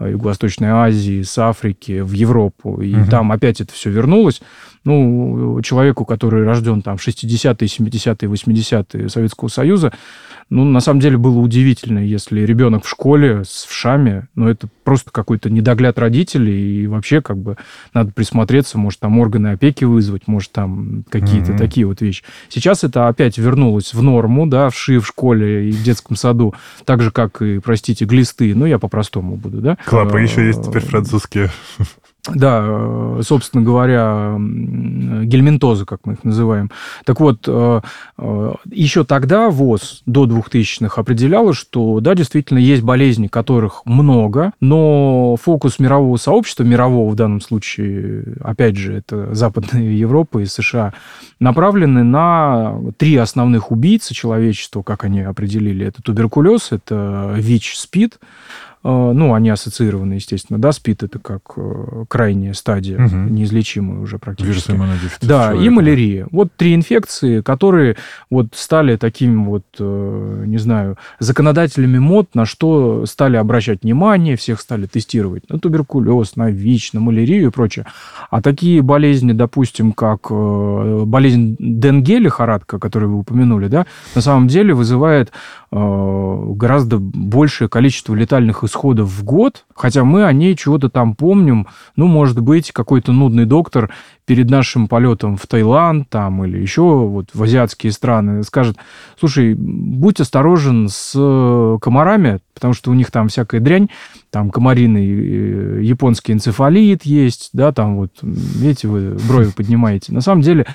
Юго-Восточной 0.00 0.68
Азии, 0.68 1.20
с 1.20 1.38
Африки 1.38 2.00
в 2.00 2.12
Европу, 2.12 2.80
и 2.80 2.94
угу. 2.94 3.10
там 3.10 3.32
опять 3.32 3.60
это 3.60 3.72
все 3.74 3.90
вернулось. 3.90 4.40
Ну, 4.84 5.60
человеку, 5.62 6.04
который 6.04 6.44
рожден 6.44 6.82
там 6.82 6.96
в 6.96 7.06
60-е, 7.06 7.54
70-е, 7.66 8.28
80-е 8.28 9.08
Советского 9.08 9.48
Союза, 9.48 9.92
ну, 10.50 10.64
на 10.64 10.80
самом 10.80 11.00
деле 11.00 11.16
было 11.16 11.38
удивительно, 11.38 11.98
если 11.98 12.42
ребенок 12.42 12.84
в 12.84 12.88
школе 12.88 13.44
с 13.44 13.64
вшами, 13.64 14.28
ну, 14.34 14.48
это 14.48 14.68
просто 14.84 15.10
какой-то 15.10 15.48
недогляд 15.48 15.98
родителей, 15.98 16.82
и 16.82 16.86
вообще 16.86 17.22
как 17.22 17.38
бы 17.38 17.56
надо 17.94 18.12
присмотреться, 18.12 18.78
может, 18.78 19.00
там 19.00 19.18
органы 19.18 19.48
опеки 19.48 19.84
вызвать, 19.84 20.28
может, 20.28 20.52
там 20.52 21.04
какие-то 21.08 21.52
mm-hmm. 21.52 21.58
такие 21.58 21.86
вот 21.86 22.02
вещи. 22.02 22.22
Сейчас 22.48 22.84
это 22.84 23.08
опять 23.08 23.38
вернулось 23.38 23.94
в 23.94 24.02
норму, 24.02 24.46
да, 24.46 24.68
вши 24.68 24.98
в 24.98 25.06
школе 25.06 25.70
и 25.70 25.72
в 25.72 25.82
детском 25.82 26.16
саду, 26.16 26.54
так 26.84 27.00
же, 27.02 27.10
как 27.10 27.40
и, 27.40 27.58
простите, 27.58 28.04
глисты, 28.04 28.54
ну, 28.54 28.66
я 28.66 28.78
по-простому 28.78 29.36
буду, 29.36 29.62
да. 29.62 29.78
Клапы 29.86 30.20
еще 30.20 30.46
есть 30.46 30.62
теперь 30.62 30.82
французские. 30.82 31.50
Да, 32.32 32.64
э, 32.64 33.20
собственно 33.22 33.62
говоря, 33.62 34.36
гельминтозы, 34.38 35.84
как 35.84 36.00
мы 36.06 36.14
их 36.14 36.24
называем. 36.24 36.70
Так 37.04 37.20
вот, 37.20 37.44
э, 37.46 37.80
э, 38.16 38.52
еще 38.70 39.04
тогда 39.04 39.50
ВОЗ 39.50 40.02
до 40.06 40.24
2000-х 40.24 40.98
определяла, 40.98 41.52
что, 41.52 42.00
да, 42.00 42.14
действительно, 42.14 42.58
есть 42.58 42.82
болезни, 42.82 43.26
которых 43.26 43.82
много, 43.84 44.52
но 44.60 45.36
фокус 45.36 45.78
мирового 45.78 46.16
сообщества, 46.16 46.62
мирового 46.62 47.10
в 47.10 47.14
данном 47.14 47.42
случае, 47.42 48.36
опять 48.40 48.76
же, 48.76 48.94
это 48.94 49.34
Западная 49.34 49.82
Европа 49.90 50.38
и 50.38 50.46
США, 50.46 50.94
направлены 51.40 52.04
на 52.04 52.74
три 52.96 53.16
основных 53.16 53.70
убийцы 53.70 54.14
человечества, 54.14 54.82
как 54.82 55.04
они 55.04 55.20
определили. 55.20 55.86
Это 55.86 56.00
туберкулез, 56.00 56.72
это 56.72 57.34
ВИЧ, 57.36 57.76
СПИД, 57.76 58.18
ну, 58.86 59.32
они 59.32 59.48
ассоциированы, 59.48 60.14
естественно, 60.14 60.58
да, 60.58 60.70
СПИД 60.70 61.04
это 61.04 61.18
как 61.18 61.40
э, 61.56 62.04
крайняя 62.06 62.52
стадия, 62.52 63.02
угу. 63.02 63.16
неизлечимая 63.16 63.98
уже 64.00 64.18
практически. 64.18 64.52
Да, 65.26 65.44
человека. 65.44 65.64
и 65.64 65.68
малярия. 65.70 66.26
Вот 66.30 66.52
три 66.54 66.74
инфекции, 66.74 67.40
которые 67.40 67.96
вот 68.28 68.48
стали 68.52 68.96
такими 68.96 69.42
вот, 69.42 69.64
э, 69.78 70.44
не 70.46 70.58
знаю, 70.58 70.98
законодателями 71.18 71.98
мод, 71.98 72.34
на 72.34 72.44
что 72.44 73.06
стали 73.06 73.36
обращать 73.36 73.84
внимание, 73.84 74.36
всех 74.36 74.60
стали 74.60 74.84
тестировать 74.84 75.48
на 75.48 75.58
туберкулез, 75.58 76.36
на 76.36 76.50
ВИЧ, 76.50 76.92
на 76.92 77.00
малярию 77.00 77.48
и 77.48 77.50
прочее. 77.50 77.86
А 78.30 78.42
такие 78.42 78.82
болезни, 78.82 79.32
допустим, 79.32 79.92
как 79.92 80.30
болезнь 80.30 81.56
Денге, 81.58 82.18
лихорадка, 82.18 82.78
которую 82.78 83.12
вы 83.12 83.18
упомянули, 83.20 83.68
да, 83.68 83.86
на 84.14 84.20
самом 84.20 84.46
деле 84.48 84.74
вызывает 84.74 85.32
гораздо 85.70 86.98
большее 86.98 87.68
количество 87.68 88.14
летальных 88.14 88.62
исходов 88.62 88.73
исходов 88.74 89.08
в 89.08 89.24
год, 89.24 89.64
хотя 89.74 90.04
мы 90.04 90.24
о 90.24 90.32
ней 90.32 90.56
чего-то 90.56 90.88
там 90.88 91.14
помним. 91.14 91.68
Ну, 91.96 92.06
может 92.06 92.40
быть, 92.40 92.72
какой-то 92.72 93.12
нудный 93.12 93.46
доктор 93.46 93.90
перед 94.26 94.50
нашим 94.50 94.88
полетом 94.88 95.36
в 95.36 95.46
Таиланд 95.46 96.08
там 96.08 96.44
или 96.44 96.58
еще 96.58 96.82
вот 96.82 97.28
в 97.32 97.42
азиатские 97.42 97.92
страны 97.92 98.42
скажет, 98.42 98.76
слушай, 99.18 99.54
будь 99.54 100.20
осторожен 100.20 100.88
с 100.88 101.12
комарами, 101.80 102.40
потому 102.54 102.74
что 102.74 102.90
у 102.90 102.94
них 102.94 103.10
там 103.10 103.28
всякая 103.28 103.60
дрянь, 103.60 103.88
там 104.30 104.50
комариный 104.50 105.06
э, 105.06 105.82
японский 105.82 106.32
энцефалит 106.32 107.04
есть, 107.04 107.50
да, 107.52 107.72
там 107.72 107.96
вот, 107.96 108.12
видите, 108.22 108.88
вы 108.88 109.16
брови 109.28 109.50
поднимаете. 109.54 110.12
На 110.12 110.20
самом 110.20 110.42
деле 110.42 110.66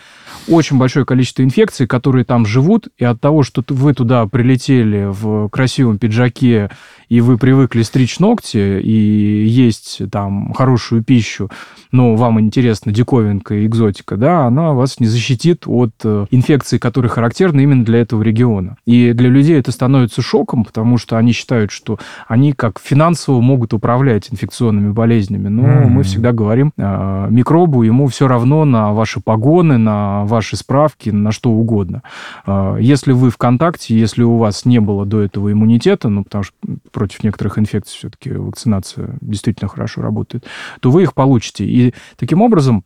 очень 0.49 0.77
большое 0.77 1.05
количество 1.05 1.43
инфекций, 1.43 1.88
которые 1.88 2.25
там 2.25 2.45
живут, 2.45 2.88
и 2.97 3.05
от 3.05 3.19
того, 3.21 3.43
что 3.43 3.63
вы 3.69 3.93
туда 3.93 4.25
прилетели 4.27 5.07
в 5.09 5.49
красивом 5.49 5.97
пиджаке, 5.97 6.69
и 7.09 7.21
вы 7.21 7.38
привыкли 7.38 7.81
стричь 7.81 8.19
ногти 8.19 8.79
и 8.81 9.45
есть 9.47 10.01
там 10.12 10.53
хорошую 10.53 11.03
пищу, 11.03 11.49
но 11.91 12.15
вам 12.15 12.39
интересна 12.39 12.91
диковинка 12.91 13.55
и 13.55 13.65
экзотика, 13.65 14.15
да, 14.15 14.45
она 14.45 14.73
вас 14.73 14.99
не 14.99 15.07
защитит 15.07 15.63
от 15.65 15.91
э, 16.03 16.27
инфекций, 16.29 16.77
которые 16.77 17.09
характерны 17.09 17.62
именно 17.62 17.83
для 17.83 17.99
этого 17.99 18.21
региона. 18.21 18.77
И 18.85 19.13
для 19.13 19.29
людей 19.29 19.57
это 19.57 19.71
становится 19.71 20.21
шоком, 20.21 20.63
потому 20.63 20.99
что 20.99 21.17
они 21.17 21.31
считают, 21.31 21.71
что 21.71 21.97
они 22.27 22.53
как 22.53 22.79
финансово 22.79 23.41
могут 23.41 23.73
управлять 23.73 24.31
инфекционными 24.31 24.91
болезнями. 24.91 25.47
Но 25.47 25.63
mm-hmm. 25.63 25.88
мы 25.88 26.03
всегда 26.03 26.31
говорим, 26.31 26.73
э, 26.77 27.27
микробу 27.31 27.81
ему 27.81 28.07
все 28.07 28.27
равно 28.27 28.65
на 28.65 28.93
ваши 28.93 29.19
погоны, 29.19 29.77
на 29.77 30.25
ваши 30.25 30.38
справки, 30.41 31.10
на 31.10 31.32
что 31.32 31.52
угодно. 31.52 32.04
Э, 32.45 32.78
если 32.80 33.12
вы 33.12 33.30
в 33.30 33.38
контакте, 33.38 33.97
если 33.97 34.23
у 34.23 34.38
вас 34.38 34.65
не 34.65 34.80
было 34.80 35.06
до 35.06 35.21
этого 35.21 35.52
иммунитета, 35.52 36.10
ну, 36.10 36.23
потому 36.23 36.43
что 36.43 36.56
против 36.91 37.23
некоторых 37.23 37.58
инфекций 37.58 37.97
все-таки 37.97 38.32
вакцинация 38.32 39.17
действительно 39.21 39.69
хорошо 39.69 40.02
работает, 40.02 40.45
то 40.80 40.91
вы 40.91 41.04
их 41.04 41.13
получите. 41.13 41.65
И 41.65 41.93
таким 42.17 42.41
образом 42.41 42.84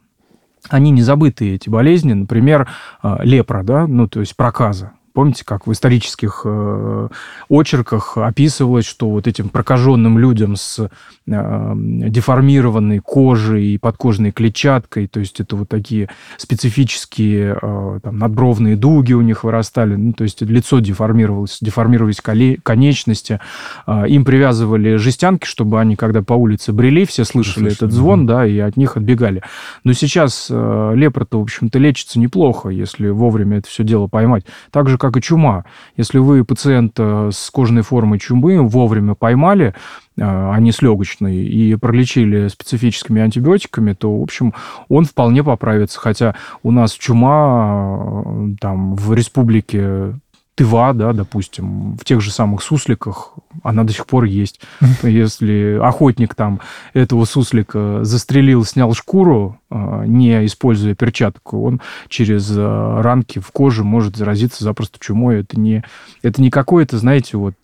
они 0.70 0.92
не 0.92 1.02
забытые, 1.02 1.56
эти 1.56 1.70
болезни. 1.70 2.13
Например, 2.13 2.70
э, 3.02 3.18
лепра, 3.24 3.63
да, 3.63 3.88
ну, 3.88 4.08
то 4.08 4.20
есть 4.20 4.36
проказа. 4.36 4.94
Помните, 5.13 5.45
как 5.45 5.67
в 5.67 5.71
исторических 5.71 6.41
э, 6.43 7.08
очерках 7.47 8.17
описывалось, 8.17 8.86
что 8.86 9.10
вот 9.12 9.28
этим 9.28 9.49
прокаженным 9.49 10.17
людям 10.17 10.56
с 10.56 10.80
э, 10.80 10.89
деформированной 11.28 12.97
кожей 12.97 13.76
и 13.76 13.78
подкожной 13.78 14.32
клетчаткой, 14.32 15.08
то 15.08 15.19
есть 15.19 15.39
это 15.39 15.56
вот 15.56 15.69
такие 15.69 16.10
специфические 16.38 17.58
э, 17.62 17.99
там, 18.02 18.17
надбровные 18.17 18.76
дуги 18.76 19.13
у 19.13 19.21
них 19.21 19.43
вырастали, 19.43 19.95
ну, 19.95 20.13
то 20.13 20.23
есть 20.23 20.41
лицо 20.41 20.80
деформировалось, 20.80 21.60
деформировались 21.62 22.19
конечности, 22.63 23.39
э, 23.86 24.08
им 24.08 24.26
привязывали 24.26 24.95
жестянки, 24.95 25.45
чтобы 25.45 25.80
они, 25.80 25.95
когда 25.95 26.23
по 26.23 26.34
улице 26.34 26.73
брели, 26.73 27.06
все 27.06 27.23
слышали 27.23 27.69
Слышно, 27.69 27.86
этот 27.86 27.91
звон, 27.91 28.26
да, 28.26 28.47
и 28.47 28.58
от 28.58 28.78
них 28.78 28.97
отбегали. 28.97 29.43
Но 29.84 29.93
сейчас 29.93 30.47
э, 30.49 30.91
лепра-то, 30.95 31.39
в 31.39 31.43
общем-то, 31.43 31.78
лечится 31.78 32.19
неплохо, 32.19 32.69
если 32.69 33.10
вовремя 33.10 33.60
это 33.60 33.67
все 33.67 33.84
дело 33.84 34.08
поймать. 34.08 34.45
Также 34.71 34.97
как 35.04 35.18
и 35.18 35.22
чума. 35.22 35.66
Если 35.98 36.18
вы 36.18 36.46
пациента 36.46 37.30
с 37.30 37.50
кожной 37.50 37.82
формой 37.82 38.20
чумы 38.20 38.66
вовремя 38.66 39.16
поймали, 39.16 39.74
а 40.18 40.58
не 40.60 40.72
с 40.72 40.82
легочной, 40.82 41.44
и 41.44 41.76
пролечили 41.76 42.48
специфическими 42.48 43.22
антибиотиками, 43.22 43.92
то, 43.92 44.18
в 44.18 44.24
общем, 44.24 44.54
он 44.88 45.04
вполне 45.04 45.44
поправится. 45.44 46.00
Хотя 46.00 46.36
у 46.62 46.72
нас 46.72 46.94
чума 46.94 48.56
там 48.62 48.96
в 48.96 49.13
республике 49.13 50.13
Тыва, 50.56 50.94
да, 50.94 51.13
допустим, 51.13 51.98
в 51.98 52.06
тех 52.06 52.22
же 52.22 52.30
самых 52.30 52.62
сусликах, 52.62 53.34
она 53.63 53.84
до 53.84 53.92
сих 53.92 54.06
пор 54.06 54.26
есть. 54.26 54.62
Если 55.02 55.80
охотник 55.82 56.36
там 56.36 56.60
этого 56.94 57.26
суслика 57.26 58.04
застрелил, 58.04 58.63
снял 58.63 58.94
шкуру, 58.94 59.60
а, 59.72 60.04
не 60.06 60.46
используя 60.46 60.94
перчатку, 60.94 61.63
он 61.63 61.82
через 62.08 62.52
а, 62.56 63.02
ранки 63.02 63.39
в 63.39 63.50
коже 63.52 63.84
может 63.84 64.16
заразиться 64.16 64.63
запросто 64.63 65.00
чумой. 65.00 65.39
Это 65.39 65.60
не, 65.60 65.84
это 66.22 66.39
не 66.39 66.52
какой-то, 66.52 67.00
знаете, 67.00 67.38
вот 67.38 67.56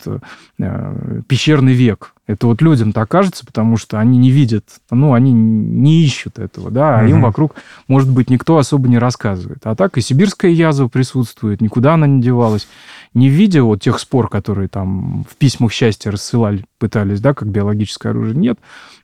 а, 0.60 1.22
пещерный 1.28 1.74
век. 1.74 2.14
Это 2.30 2.46
вот 2.46 2.62
людям 2.62 2.92
так 2.92 3.08
кажется, 3.08 3.44
потому 3.44 3.76
что 3.76 3.98
они 3.98 4.16
не 4.16 4.30
видят, 4.30 4.64
ну, 4.92 5.14
они 5.14 5.32
не 5.32 6.04
ищут 6.04 6.38
этого, 6.38 6.70
да, 6.70 7.00
а 7.00 7.02
угу. 7.02 7.10
им 7.10 7.22
вокруг, 7.22 7.56
может 7.88 8.08
быть, 8.08 8.30
никто 8.30 8.56
особо 8.56 8.88
не 8.88 8.98
рассказывает. 8.98 9.58
А 9.64 9.74
так 9.74 9.98
и 9.98 10.00
сибирская 10.00 10.52
язва 10.52 10.86
присутствует, 10.86 11.60
никуда 11.60 11.94
она 11.94 12.06
не 12.06 12.22
девалась. 12.22 12.68
Не 13.14 13.28
в 13.28 13.32
виде 13.32 13.60
вот 13.62 13.82
тех 13.82 13.98
спор, 13.98 14.28
которые 14.28 14.68
там 14.68 15.24
в 15.28 15.34
письмах 15.34 15.72
счастья 15.72 16.12
рассылали, 16.12 16.64
пытались, 16.78 17.20
да, 17.20 17.34
как 17.34 17.48
биологическое 17.48 18.12
оружие. 18.12 18.36
Нет. 18.36 18.58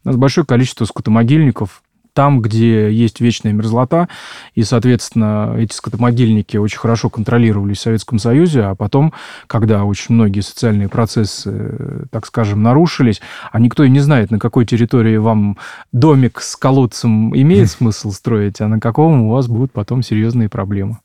У 0.04 0.08
нас 0.08 0.16
большое 0.16 0.46
количество 0.46 0.84
скотомогильников, 0.84 1.82
там, 2.16 2.40
где 2.40 2.90
есть 2.90 3.20
вечная 3.20 3.52
мерзлота, 3.52 4.08
и, 4.54 4.62
соответственно, 4.62 5.54
эти 5.58 5.74
скотомогильники 5.74 6.56
очень 6.56 6.78
хорошо 6.78 7.10
контролировались 7.10 7.76
в 7.76 7.82
Советском 7.82 8.18
Союзе, 8.18 8.62
а 8.62 8.74
потом, 8.74 9.12
когда 9.46 9.84
очень 9.84 10.14
многие 10.14 10.40
социальные 10.40 10.88
процессы, 10.88 12.08
так 12.10 12.24
скажем, 12.24 12.62
нарушились, 12.62 13.20
а 13.52 13.60
никто 13.60 13.84
и 13.84 13.90
не 13.90 14.00
знает, 14.00 14.30
на 14.30 14.38
какой 14.38 14.64
территории 14.64 15.18
вам 15.18 15.58
домик 15.92 16.40
с 16.40 16.56
колодцем 16.56 17.36
имеет 17.36 17.70
смысл 17.76 18.10
строить, 18.10 18.62
а 18.62 18.68
на 18.68 18.80
каком 18.80 19.24
у 19.24 19.32
вас 19.32 19.46
будут 19.46 19.72
потом 19.72 20.02
серьезные 20.02 20.48
проблемы. 20.48 20.96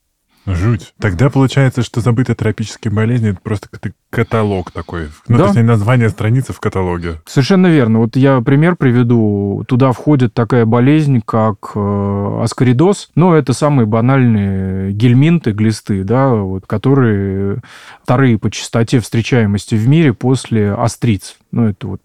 Жуть. 0.46 0.94
Тогда 1.00 1.30
получается, 1.30 1.84
что 1.84 2.02
забытые 2.02 2.36
тропические 2.36 2.92
болезни 2.92 3.30
это 3.30 3.40
просто 3.42 3.68
каталог 4.10 4.72
такой. 4.72 5.10
Ну, 5.28 5.38
да. 5.38 5.44
то 5.48 5.54
есть 5.54 5.68
название 5.68 6.10
страницы 6.10 6.52
в 6.52 6.60
каталоге. 6.60 7.22
Совершенно 7.26 7.68
верно. 7.68 8.00
Вот 8.00 8.16
я 8.16 8.42
пример 8.42 8.76
приведу. 8.76 9.64
Туда 9.68 9.92
входит 9.92 10.34
такая 10.34 10.66
болезнь, 10.66 11.22
как 11.24 11.72
э, 11.76 12.40
аскоридоз. 12.44 13.12
Ну, 13.16 13.34
это 13.34 13.54
самые 13.54 13.86
банальные 13.86 14.94
гельминты, 14.94 15.52
глисты, 15.52 16.04
да, 16.04 16.30
вот, 16.30 16.66
которые 16.66 17.62
вторые 18.04 18.40
по 18.40 18.50
частоте 18.50 19.00
встречаемости 19.00 19.76
в 19.76 19.88
мире 19.88 20.14
после 20.14 20.74
остриц. 20.74 21.36
Ну, 21.52 21.70
это 21.70 21.88
вот 21.88 22.02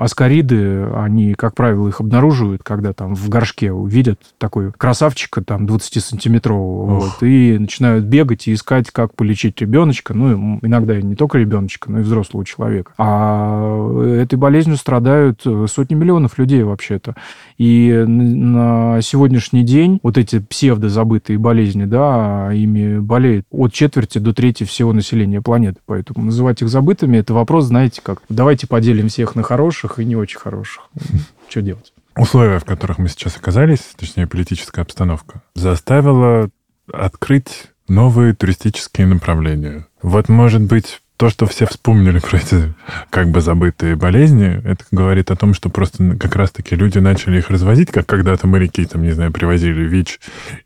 аскариды, 0.00 0.86
они, 0.94 1.34
как 1.34 1.54
правило, 1.54 1.86
их 1.88 2.00
обнаруживают, 2.00 2.62
когда 2.62 2.92
там 2.94 3.14
в 3.14 3.28
горшке 3.28 3.70
увидят 3.70 4.18
такой 4.38 4.72
красавчика, 4.72 5.44
там, 5.44 5.66
20-сантиметрового, 5.66 6.84
вот, 6.86 7.22
и 7.22 7.58
начинают 7.58 8.06
бегать 8.06 8.48
и 8.48 8.54
искать, 8.54 8.90
как 8.90 9.14
полечить 9.14 9.60
ребеночка, 9.60 10.14
ну, 10.14 10.58
иногда 10.62 10.98
и 10.98 11.02
не 11.02 11.16
только 11.16 11.36
ребеночка, 11.38 11.90
но 11.92 12.00
и 12.00 12.02
взрослого 12.02 12.46
человека. 12.46 12.92
А 12.96 14.02
этой 14.02 14.36
болезнью 14.36 14.78
страдают 14.78 15.42
сотни 15.66 15.94
миллионов 15.94 16.38
людей 16.38 16.62
вообще-то. 16.62 17.14
И 17.58 17.92
на 18.06 19.02
сегодняшний 19.02 19.64
день 19.64 20.00
вот 20.02 20.16
эти 20.16 20.38
псевдозабытые 20.38 21.38
болезни, 21.38 21.84
да, 21.84 22.50
ими 22.54 22.98
болеет 22.98 23.44
от 23.50 23.74
четверти 23.74 24.18
до 24.18 24.32
трети 24.32 24.64
всего 24.64 24.94
населения 24.94 25.42
планеты. 25.42 25.80
Поэтому 25.84 26.24
называть 26.24 26.62
их 26.62 26.68
забытыми– 26.68 27.16
это 27.18 27.34
вопрос, 27.34 27.66
знаете, 27.66 28.00
как 28.02 28.22
давайте 28.30 28.66
поделим 28.66 29.08
всех 29.08 29.34
на 29.34 29.42
хороших 29.42 29.89
и 29.98 30.04
не 30.04 30.16
очень 30.16 30.38
хороших. 30.38 30.88
Что 31.48 31.62
делать? 31.62 31.92
Условия, 32.16 32.58
в 32.58 32.64
которых 32.64 32.98
мы 32.98 33.08
сейчас 33.08 33.36
оказались, 33.36 33.80
точнее, 33.96 34.26
политическая 34.26 34.82
обстановка, 34.82 35.42
заставила 35.54 36.50
открыть 36.92 37.68
новые 37.88 38.34
туристические 38.34 39.06
направления. 39.06 39.86
Вот, 40.02 40.28
может 40.28 40.62
быть, 40.62 41.02
то, 41.20 41.28
что 41.28 41.44
все 41.44 41.66
вспомнили 41.66 42.18
про 42.18 42.38
эти 42.38 42.72
как 43.10 43.28
бы 43.28 43.42
забытые 43.42 43.94
болезни, 43.94 44.58
это 44.64 44.86
говорит 44.90 45.30
о 45.30 45.36
том, 45.36 45.52
что 45.52 45.68
просто 45.68 46.16
как 46.16 46.34
раз-таки 46.34 46.74
люди 46.74 46.96
начали 46.96 47.36
их 47.36 47.50
развозить, 47.50 47.90
как 47.90 48.06
когда-то 48.06 48.46
моряки, 48.46 48.86
там, 48.86 49.02
не 49.02 49.10
знаю, 49.10 49.30
привозили 49.30 49.82
ВИЧ 49.82 50.18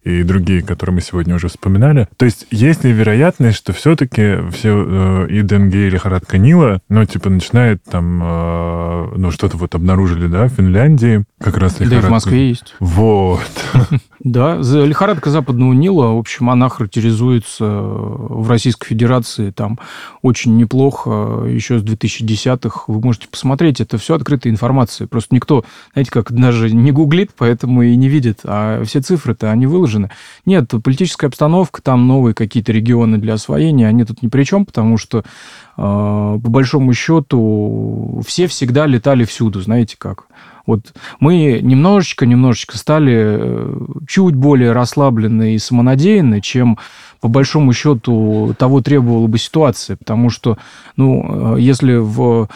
и 0.05 0.23
другие, 0.23 0.63
которые 0.63 0.95
мы 0.95 1.01
сегодня 1.01 1.35
уже 1.35 1.49
вспоминали. 1.49 2.07
То 2.17 2.25
есть 2.25 2.47
есть 2.53 2.85
ли 2.85 2.93
вероятность, 2.93 3.59
что 3.59 3.73
все-таки 3.73 4.49
все 4.53 5.27
э, 5.27 5.27
и 5.29 5.43
Денге, 5.43 5.89
и 5.89 5.91
лихорадка 5.91 6.39
Нила, 6.39 6.81
ну, 6.89 7.05
типа, 7.05 7.31
начинает 7.31 7.83
там, 7.83 8.23
э, 8.23 9.09
ну, 9.17 9.33
что-то 9.33 9.57
вот 9.57 9.75
обнаружили, 9.75 10.29
да, 10.29 10.45
в 10.47 10.51
Финляндии, 10.51 11.25
как 11.41 11.57
раз 11.57 11.81
лихорадка. 11.81 12.01
Да, 12.01 12.07
и 12.07 12.09
в 12.09 12.11
Москве 12.11 12.49
есть. 12.51 12.77
Вот. 12.79 13.43
Да, 14.25 14.57
лихорадка 14.57 15.29
западного 15.29 15.75
Нила, 15.75 16.15
в 16.15 16.19
общем, 16.19 16.49
она 16.49 16.71
характеризуется 16.71 17.67
в 17.67 18.49
Российской 18.49 18.87
Федерации 18.87 19.51
там 19.51 19.79
очень 20.23 20.57
неплохо 20.57 21.45
еще 21.47 21.79
с 21.79 21.83
2010-х. 21.83 22.85
Вы 22.87 23.01
можете 23.03 23.29
посмотреть, 23.29 23.83
это 23.83 23.99
все 23.99 24.15
открытая 24.15 24.51
информация. 24.51 25.07
Просто 25.09 25.35
никто, 25.35 25.63
знаете, 25.93 26.11
как 26.11 26.33
даже 26.33 26.71
не 26.71 26.91
гуглит, 26.91 27.33
поэтому 27.37 27.83
и 27.83 27.95
не 27.97 28.09
видит. 28.09 28.41
А 28.45 28.83
все 28.85 29.03
цифры-то, 29.03 29.51
они 29.51 29.67
выложены. 29.67 30.11
Нет, 30.47 30.73
политическая 30.83 31.27
обстановка, 31.27 31.83
там 31.83 32.09
новые 32.09 32.33
какие-то 32.33 32.73
регионы 32.73 33.19
для 33.19 33.35
освоения, 33.35 33.89
они 33.89 34.05
тут 34.05 34.23
ни 34.23 34.29
при 34.29 34.45
чем, 34.45 34.65
потому 34.65 34.97
что 34.97 35.23
а, 35.77 36.39
по 36.39 36.51
большому 36.51 36.95
счету 36.95 38.23
все 38.27 38.47
всегда 38.47 38.87
летали 38.87 39.25
всюду, 39.25 39.61
знаете 39.61 39.97
как. 39.99 40.29
Вот 40.67 40.95
мы 41.21 41.61
немножечко-немножечко 41.63 42.79
стали 42.79 43.15
э, 43.17 43.77
чуть 44.09 44.35
более 44.35 44.73
расслаблены 44.73 45.55
и 45.55 45.59
самонадеянны, 45.59 46.41
чем 46.41 46.79
по 47.21 47.29
большому 47.29 47.73
счету 47.73 48.55
того 48.59 48.81
требовала 48.81 49.27
бы 49.27 49.39
ситуация, 49.39 49.97
потому 49.97 50.31
что, 50.31 50.59
ну, 50.97 51.57
э, 51.57 51.61
если 51.61 51.97
в 51.97 52.49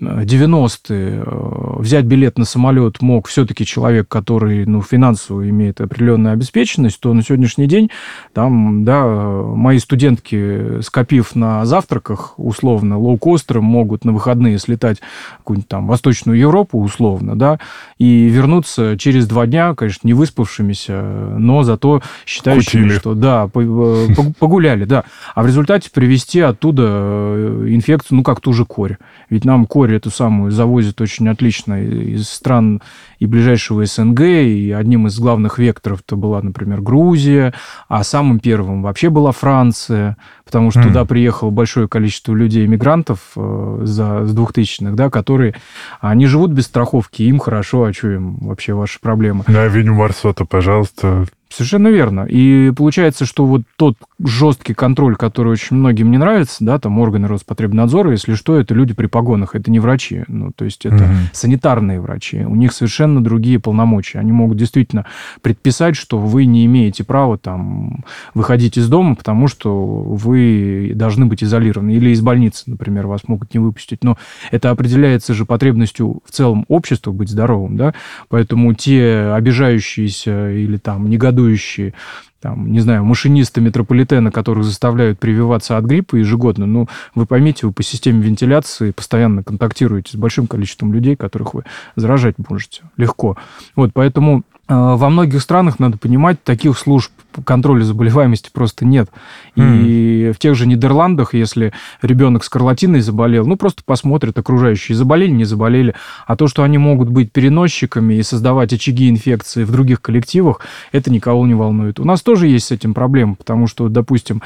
90-е 0.00 1.22
э, 1.24 1.80
взять 1.80 2.04
билет 2.04 2.38
на 2.38 2.44
самолет 2.44 3.02
мог 3.02 3.28
все-таки 3.28 3.66
человек, 3.66 4.08
который 4.08 4.64
ну, 4.66 4.82
финансово 4.82 5.48
имеет 5.48 5.80
определенную 5.80 6.32
обеспеченность, 6.32 7.00
то 7.00 7.12
на 7.12 7.22
сегодняшний 7.22 7.66
день 7.66 7.90
там, 8.32 8.84
да, 8.84 9.04
мои 9.04 9.78
студентки, 9.78 10.80
скопив 10.80 11.34
на 11.34 11.64
завтраках, 11.66 12.34
условно, 12.38 12.98
лоукостером, 12.98 13.64
могут 13.64 14.04
на 14.04 14.12
выходные 14.12 14.58
слетать 14.58 15.00
в 15.34 15.38
какую-нибудь 15.38 15.68
там 15.68 15.86
Восточную 15.86 16.38
Европу, 16.38 16.80
условно, 16.80 17.36
да, 17.36 17.58
и 17.98 18.28
вернуться 18.28 18.96
через 18.98 19.26
два 19.26 19.46
дня, 19.46 19.74
конечно, 19.74 20.06
не 20.06 20.14
выспавшимися, 20.14 21.02
но 21.38 21.62
зато 21.62 22.02
считающими, 22.26 22.82
Кутили. 22.82 22.98
что, 22.98 23.14
да, 23.14 23.48
э, 23.54 24.08
погуляли, 24.38 24.84
да. 24.84 25.04
А 25.34 25.42
в 25.42 25.46
результате 25.46 25.90
привезти 25.90 26.40
оттуда 26.40 26.84
э, 26.86 27.66
инфекцию, 27.68 28.18
ну, 28.18 28.22
как 28.22 28.40
ту 28.40 28.52
же 28.52 28.64
корь. 28.64 28.96
Ведь 29.28 29.44
нам 29.44 29.66
корь 29.66 29.81
эту 29.90 30.10
самую 30.10 30.50
завозят 30.50 31.00
очень 31.00 31.28
отлично 31.28 31.82
из 31.82 32.28
стран 32.28 32.80
и 33.18 33.26
ближайшего 33.26 33.84
СНГ, 33.84 34.20
и 34.20 34.72
одним 34.72 35.06
из 35.06 35.18
главных 35.18 35.58
векторов-то 35.58 36.16
была, 36.16 36.42
например, 36.42 36.80
Грузия, 36.80 37.54
а 37.88 38.04
самым 38.04 38.38
первым 38.40 38.82
вообще 38.82 39.10
была 39.10 39.32
Франция, 39.32 40.16
потому 40.44 40.70
что 40.70 40.80
mm. 40.80 40.84
туда 40.84 41.04
приехало 41.04 41.50
большое 41.50 41.88
количество 41.88 42.34
людей-мигрантов 42.34 43.18
э, 43.36 43.80
за, 43.84 44.26
с 44.26 44.34
2000-х, 44.34 44.94
да, 44.94 45.10
которые, 45.10 45.54
они 46.00 46.26
живут 46.26 46.52
без 46.52 46.66
страховки, 46.66 47.22
им 47.22 47.38
хорошо, 47.38 47.84
а 47.84 47.92
что 47.92 48.10
им 48.10 48.36
вообще 48.36 48.74
ваши 48.74 49.00
проблемы? 49.00 49.44
На 49.48 49.62
авеню 49.62 49.94
Марсота, 49.94 50.44
пожалуйста, 50.44 51.26
Совершенно 51.52 51.88
верно. 51.88 52.26
И 52.28 52.72
получается, 52.74 53.26
что 53.26 53.44
вот 53.44 53.62
тот 53.76 53.96
жесткий 54.18 54.72
контроль, 54.72 55.16
который 55.16 55.52
очень 55.52 55.76
многим 55.76 56.10
не 56.10 56.16
нравится, 56.16 56.64
да, 56.64 56.78
там 56.78 56.98
органы 56.98 57.28
Роспотребнадзора, 57.28 58.12
если 58.12 58.34
что, 58.34 58.58
это 58.58 58.74
люди 58.74 58.94
при 58.94 59.06
погонах, 59.06 59.54
это 59.54 59.70
не 59.70 59.78
врачи, 59.78 60.24
ну, 60.28 60.50
то 60.54 60.64
есть 60.64 60.86
это 60.86 61.04
угу. 61.04 61.12
санитарные 61.32 62.00
врачи, 62.00 62.44
у 62.44 62.54
них 62.54 62.72
совершенно 62.72 63.22
другие 63.22 63.58
полномочия. 63.58 64.18
Они 64.18 64.32
могут 64.32 64.56
действительно 64.56 65.04
предписать, 65.42 65.94
что 65.94 66.18
вы 66.18 66.46
не 66.46 66.64
имеете 66.64 67.04
права 67.04 67.36
там 67.36 68.04
выходить 68.32 68.78
из 68.78 68.88
дома, 68.88 69.14
потому 69.14 69.46
что 69.46 69.84
вы 69.84 70.92
должны 70.94 71.26
быть 71.26 71.44
изолированы, 71.44 71.90
или 71.90 72.10
из 72.10 72.22
больницы, 72.22 72.64
например, 72.66 73.06
вас 73.06 73.28
могут 73.28 73.52
не 73.52 73.60
выпустить. 73.60 74.04
Но 74.04 74.16
это 74.50 74.70
определяется 74.70 75.34
же 75.34 75.44
потребностью 75.44 76.22
в 76.24 76.30
целом 76.30 76.64
общества 76.68 77.12
быть 77.12 77.28
здоровым, 77.28 77.76
да, 77.76 77.92
поэтому 78.28 78.72
те 78.72 79.32
обижающиеся 79.34 80.50
или 80.52 80.78
там 80.78 81.10
негодующие 81.10 81.41
негодующие 81.42 81.94
там, 82.40 82.72
не 82.72 82.80
знаю, 82.80 83.04
машинисты 83.04 83.60
метрополитена, 83.60 84.32
которых 84.32 84.64
заставляют 84.64 85.20
прививаться 85.20 85.76
от 85.76 85.84
гриппа 85.84 86.16
ежегодно, 86.16 86.66
ну, 86.66 86.88
вы 87.14 87.24
поймите, 87.24 87.68
вы 87.68 87.72
по 87.72 87.84
системе 87.84 88.20
вентиляции 88.20 88.90
постоянно 88.90 89.44
контактируете 89.44 90.10
с 90.10 90.16
большим 90.16 90.48
количеством 90.48 90.92
людей, 90.92 91.14
которых 91.14 91.54
вы 91.54 91.62
заражать 91.94 92.34
можете 92.48 92.82
легко. 92.96 93.36
Вот, 93.76 93.92
поэтому 93.94 94.42
Э, 94.72 94.94
во 94.96 95.10
многих 95.10 95.42
странах, 95.42 95.78
надо 95.78 95.98
понимать, 95.98 96.42
таких 96.42 96.78
служб 96.78 97.12
контроля 97.44 97.82
заболеваемости 97.82 98.50
просто 98.52 98.84
нет. 98.84 99.08
И 99.54 99.60
mm. 99.60 100.32
в 100.32 100.38
тех 100.38 100.54
же 100.54 100.66
Нидерландах, 100.66 101.34
если 101.34 101.72
ребенок 102.00 102.42
с 102.42 102.46
скарлатиной 102.46 103.00
заболел, 103.00 103.46
ну, 103.46 103.56
просто 103.56 103.82
посмотрят 103.84 104.38
окружающие, 104.38 104.96
заболели, 104.96 105.30
не 105.30 105.44
заболели. 105.44 105.94
А 106.26 106.36
то, 106.36 106.48
что 106.48 106.62
они 106.62 106.78
могут 106.78 107.08
быть 107.08 107.32
переносчиками 107.32 108.14
и 108.14 108.22
создавать 108.22 108.72
очаги 108.72 109.08
инфекции 109.08 109.64
в 109.64 109.70
других 109.70 110.00
коллективах, 110.00 110.60
это 110.92 111.10
никого 111.10 111.46
не 111.46 111.54
волнует. 111.54 112.00
У 112.00 112.04
нас 112.04 112.22
тоже 112.22 112.48
есть 112.48 112.66
с 112.66 112.70
этим 112.70 112.94
проблема, 112.94 113.34
потому 113.34 113.66
что, 113.66 113.88
допустим, 113.88 114.42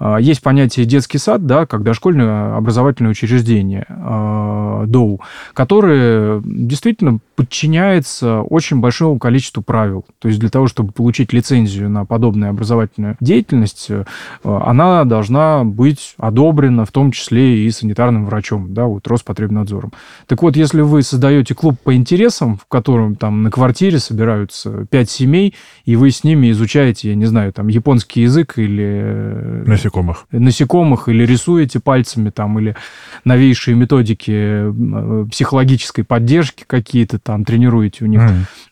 э, 0.00 0.18
есть 0.20 0.42
понятие 0.42 0.86
детский 0.86 1.18
сад, 1.18 1.46
да, 1.46 1.66
как 1.66 1.82
дошкольное 1.82 2.56
образовательное 2.56 3.10
учреждение, 3.10 3.86
э, 3.88 4.84
ДОУ, 4.86 5.20
которое 5.54 6.40
действительно 6.44 7.18
подчиняется 7.36 8.42
очень 8.42 8.80
большому 8.80 9.18
количеству 9.18 9.62
правил. 9.62 10.04
То 10.18 10.28
есть 10.28 10.40
для 10.40 10.50
того, 10.50 10.66
чтобы 10.66 10.92
получить 10.92 11.32
лицензию 11.32 11.88
на 11.88 12.04
подобное 12.04 12.27
подобная 12.28 12.50
образовательная 12.50 13.16
деятельность, 13.20 13.86
э, 13.88 14.04
она 14.44 15.04
должна 15.04 15.64
быть 15.64 16.14
одобрена 16.18 16.84
в 16.84 16.92
том 16.92 17.10
числе 17.10 17.64
и 17.64 17.70
санитарным 17.70 18.26
врачом, 18.26 18.74
да, 18.74 18.84
вот 18.84 19.06
Роспотребнадзором. 19.06 19.92
Так 20.26 20.42
вот, 20.42 20.54
если 20.56 20.82
вы 20.82 21.02
создаете 21.02 21.54
клуб 21.54 21.76
по 21.82 21.94
интересам, 21.94 22.58
в 22.58 22.66
котором 22.66 23.16
там 23.16 23.42
на 23.42 23.50
квартире 23.50 23.98
собираются 23.98 24.86
пять 24.90 25.08
семей, 25.08 25.54
и 25.86 25.96
вы 25.96 26.10
с 26.10 26.22
ними 26.22 26.50
изучаете, 26.50 27.08
я 27.08 27.14
не 27.14 27.24
знаю, 27.24 27.54
там 27.54 27.68
японский 27.68 28.22
язык 28.22 28.58
или... 28.58 29.00
Э, 29.02 29.64
насекомых. 29.66 30.26
Насекомых, 30.30 31.08
или 31.08 31.24
рисуете 31.24 31.80
пальцами 31.80 32.28
там, 32.28 32.58
или 32.58 32.76
новейшие 33.24 33.74
методики 33.74 34.32
э, 34.34 35.26
психологической 35.30 36.04
поддержки 36.04 36.64
какие-то 36.66 37.18
там 37.18 37.46
тренируете 37.46 38.04
у 38.04 38.06
них, 38.06 38.20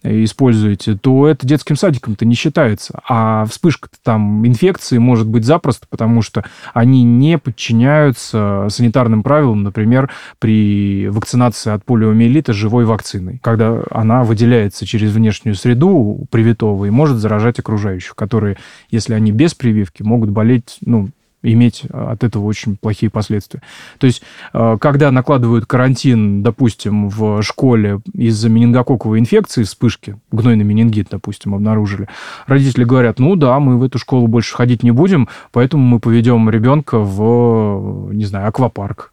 mm. 0.03 0.25
используете, 0.25 0.97
то 0.97 1.27
это 1.27 1.47
детским 1.47 1.77
садиком-то 1.77 2.27
не 2.27 2.35
считается. 2.35 3.01
А 3.09 3.46
вспышка 3.47 3.89
там 4.03 4.47
инфекции 4.47 4.99
может 4.99 5.27
быть 5.27 5.45
запросто, 5.45 5.87
потому 5.89 6.23
что 6.23 6.45
они 6.75 7.03
не 7.03 7.39
подчиняются 7.39 8.67
санитарным 8.69 9.23
правилам, 9.23 9.63
например, 9.63 10.11
при 10.39 11.09
вакцинации 11.09 11.73
от 11.73 11.85
полиомиелита 11.85 12.53
живой 12.53 12.85
вакциной, 12.85 13.39
когда 13.43 13.83
она 13.91 14.23
выделяется 14.23 14.87
через 14.87 15.13
внешнюю 15.13 15.55
среду 15.55 16.27
привитого 16.31 16.85
и 16.85 16.91
может 16.91 17.19
заражать 17.19 17.59
окружающих, 17.59 18.15
которые, 18.15 18.57
если 18.91 19.15
они 19.15 19.33
без 19.33 19.55
прививки, 19.55 20.03
могут 20.03 20.31
болеть, 20.31 20.79
ну, 20.81 21.09
иметь 21.43 21.85
от 21.91 22.25
этого 22.25 22.45
очень 22.45 22.77
плохие 22.77 23.11
последствия. 23.11 23.63
То 23.99 24.07
есть, 24.07 24.23
э, 24.53 24.77
когда 24.81 25.11
накладывают 25.11 25.67
карантин, 25.67 26.43
допустим, 26.43 27.09
в 27.09 27.43
школе 27.43 28.01
из-за 28.13 28.49
менингококковой 28.49 29.19
инфекции, 29.19 29.63
вспышки, 29.63 30.19
гнойный 30.33 30.65
менингит, 30.65 31.09
допустим, 31.11 31.55
обнаружили, 31.55 32.09
родители 32.47 32.85
говорят, 32.85 33.19
ну 33.19 33.37
да, 33.37 33.59
мы 33.61 33.79
в 33.79 33.83
эту 33.83 33.99
школу 33.99 34.27
больше 34.27 34.55
ходить 34.55 34.83
не 34.83 34.91
будем, 34.91 35.29
поэтому 35.53 35.83
мы 35.83 36.01
поведем 36.01 36.49
ребенка 36.51 36.99
в, 36.99 38.13
не 38.13 38.25
знаю, 38.25 38.49
аквапарк. 38.49 39.11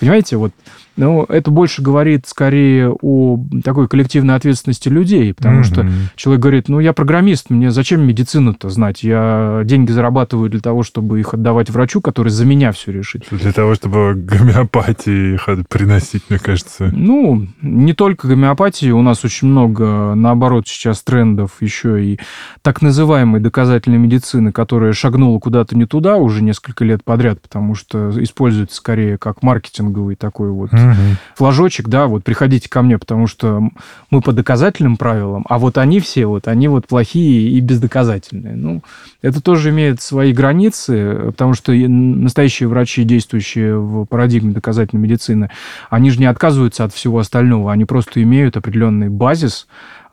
Понимаете, 0.00 0.36
вот 0.36 0.52
ну, 0.96 1.24
это 1.28 1.50
больше 1.50 1.82
говорит 1.82 2.26
скорее 2.26 2.90
о 2.90 3.38
такой 3.62 3.88
коллективной 3.88 4.34
ответственности 4.34 4.88
людей, 4.88 5.34
потому 5.34 5.60
mm-hmm. 5.60 5.64
что 5.64 5.86
человек 6.16 6.42
говорит, 6.42 6.68
ну, 6.68 6.80
я 6.80 6.92
программист, 6.92 7.50
мне 7.50 7.70
зачем 7.70 8.06
медицину-то 8.06 8.70
знать? 8.70 9.02
Я 9.02 9.62
деньги 9.64 9.92
зарабатываю 9.92 10.48
для 10.48 10.60
того, 10.60 10.82
чтобы 10.82 11.20
их 11.20 11.34
отдавать 11.34 11.70
врачу, 11.70 12.00
который 12.00 12.28
за 12.28 12.46
меня 12.46 12.72
все 12.72 12.92
решит. 12.92 13.26
Для 13.30 13.52
того, 13.52 13.74
чтобы 13.74 14.14
гомеопатии 14.14 15.34
их 15.34 15.48
приносить, 15.68 16.22
мне 16.30 16.38
кажется. 16.38 16.90
Ну, 16.92 17.46
не 17.60 17.92
только 17.92 18.28
гомеопатии, 18.28 18.90
у 18.90 19.02
нас 19.02 19.24
очень 19.24 19.48
много, 19.48 20.14
наоборот, 20.14 20.66
сейчас 20.66 21.02
трендов 21.02 21.52
еще 21.60 22.02
и 22.02 22.18
так 22.62 22.80
называемой 22.80 23.40
доказательной 23.40 23.98
медицины, 23.98 24.50
которая 24.50 24.92
шагнула 24.94 25.38
куда-то 25.38 25.76
не 25.76 25.84
туда 25.84 26.16
уже 26.16 26.42
несколько 26.42 26.84
лет 26.84 27.04
подряд, 27.04 27.42
потому 27.42 27.74
что 27.74 28.10
используется 28.22 28.76
скорее 28.76 29.18
как 29.18 29.42
маркетинговый 29.42 30.16
такой 30.16 30.50
вот 30.50 30.72
mm 30.72 30.85
угу. 30.90 31.16
флажочек, 31.34 31.88
да, 31.88 32.06
вот 32.06 32.24
приходите 32.24 32.68
ко 32.68 32.82
мне, 32.82 32.98
потому 32.98 33.26
что 33.26 33.62
мы 34.10 34.20
по 34.20 34.32
доказательным 34.32 34.96
правилам, 34.96 35.44
а 35.48 35.58
вот 35.58 35.78
они 35.78 36.00
все 36.00 36.26
вот, 36.26 36.48
они 36.48 36.68
вот 36.68 36.86
плохие 36.86 37.50
и 37.50 37.60
бездоказательные. 37.60 38.56
Ну, 38.56 38.82
это 39.22 39.40
тоже 39.40 39.70
имеет 39.70 40.00
свои 40.00 40.32
границы, 40.32 41.26
потому 41.26 41.54
что 41.54 41.72
настоящие 41.72 42.68
врачи, 42.68 43.04
действующие 43.04 43.78
в 43.78 44.04
парадигме 44.06 44.52
доказательной 44.52 45.02
медицины, 45.02 45.50
они 45.90 46.10
же 46.10 46.18
не 46.18 46.26
отказываются 46.26 46.84
от 46.84 46.92
всего 46.92 47.18
остального, 47.18 47.72
они 47.72 47.84
просто 47.84 48.22
имеют 48.22 48.56
определенный 48.56 49.08
базис, 49.08 49.66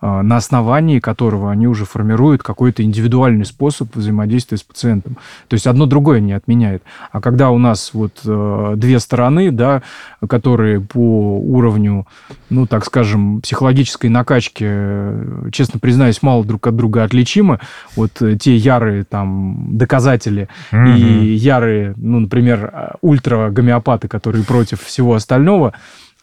на 0.04 0.36
основании 0.36 1.00
которого 1.00 1.50
они 1.50 1.66
уже 1.66 1.86
формируют 1.86 2.44
какой-то 2.44 2.84
индивидуальный 2.84 3.46
способ 3.46 3.96
взаимодействия 3.96 4.58
с 4.58 4.64
пациентом. 4.64 5.18
То 5.48 5.54
есть 5.54 5.66
одно 5.66 5.86
другое 5.86 6.20
не 6.20 6.34
отменяет. 6.34 6.84
А 7.12 7.22
когда 7.22 7.52
у 7.52 7.58
нас 7.58 7.92
вот 7.94 8.20
э, 8.26 8.74
две 8.76 9.00
стороны, 9.00 9.52
да, 9.52 9.82
которые 10.28 10.82
по 10.82 11.40
уровню, 11.40 12.06
ну, 12.50 12.68
так 12.68 12.84
скажем, 12.86 13.40
психологической 13.42 14.10
накачки, 14.10 15.52
честно 15.52 15.80
признаюсь, 15.80 16.22
мало 16.22 16.44
друг 16.44 16.68
от 16.68 16.76
друга 16.76 17.04
отличимы, 17.04 17.60
вот 17.96 18.22
те 18.40 18.56
ярые 18.58 19.06
там 19.06 19.78
доказатели 19.78 20.50
mm-hmm. 20.72 20.98
и 20.98 21.34
ярые, 21.34 21.94
ну, 21.96 22.20
например, 22.20 22.98
ультра-гомеопаты, 23.02 24.10
которые 24.10 24.44
против 24.44 24.82
всего 24.82 25.14
остального, 25.14 25.74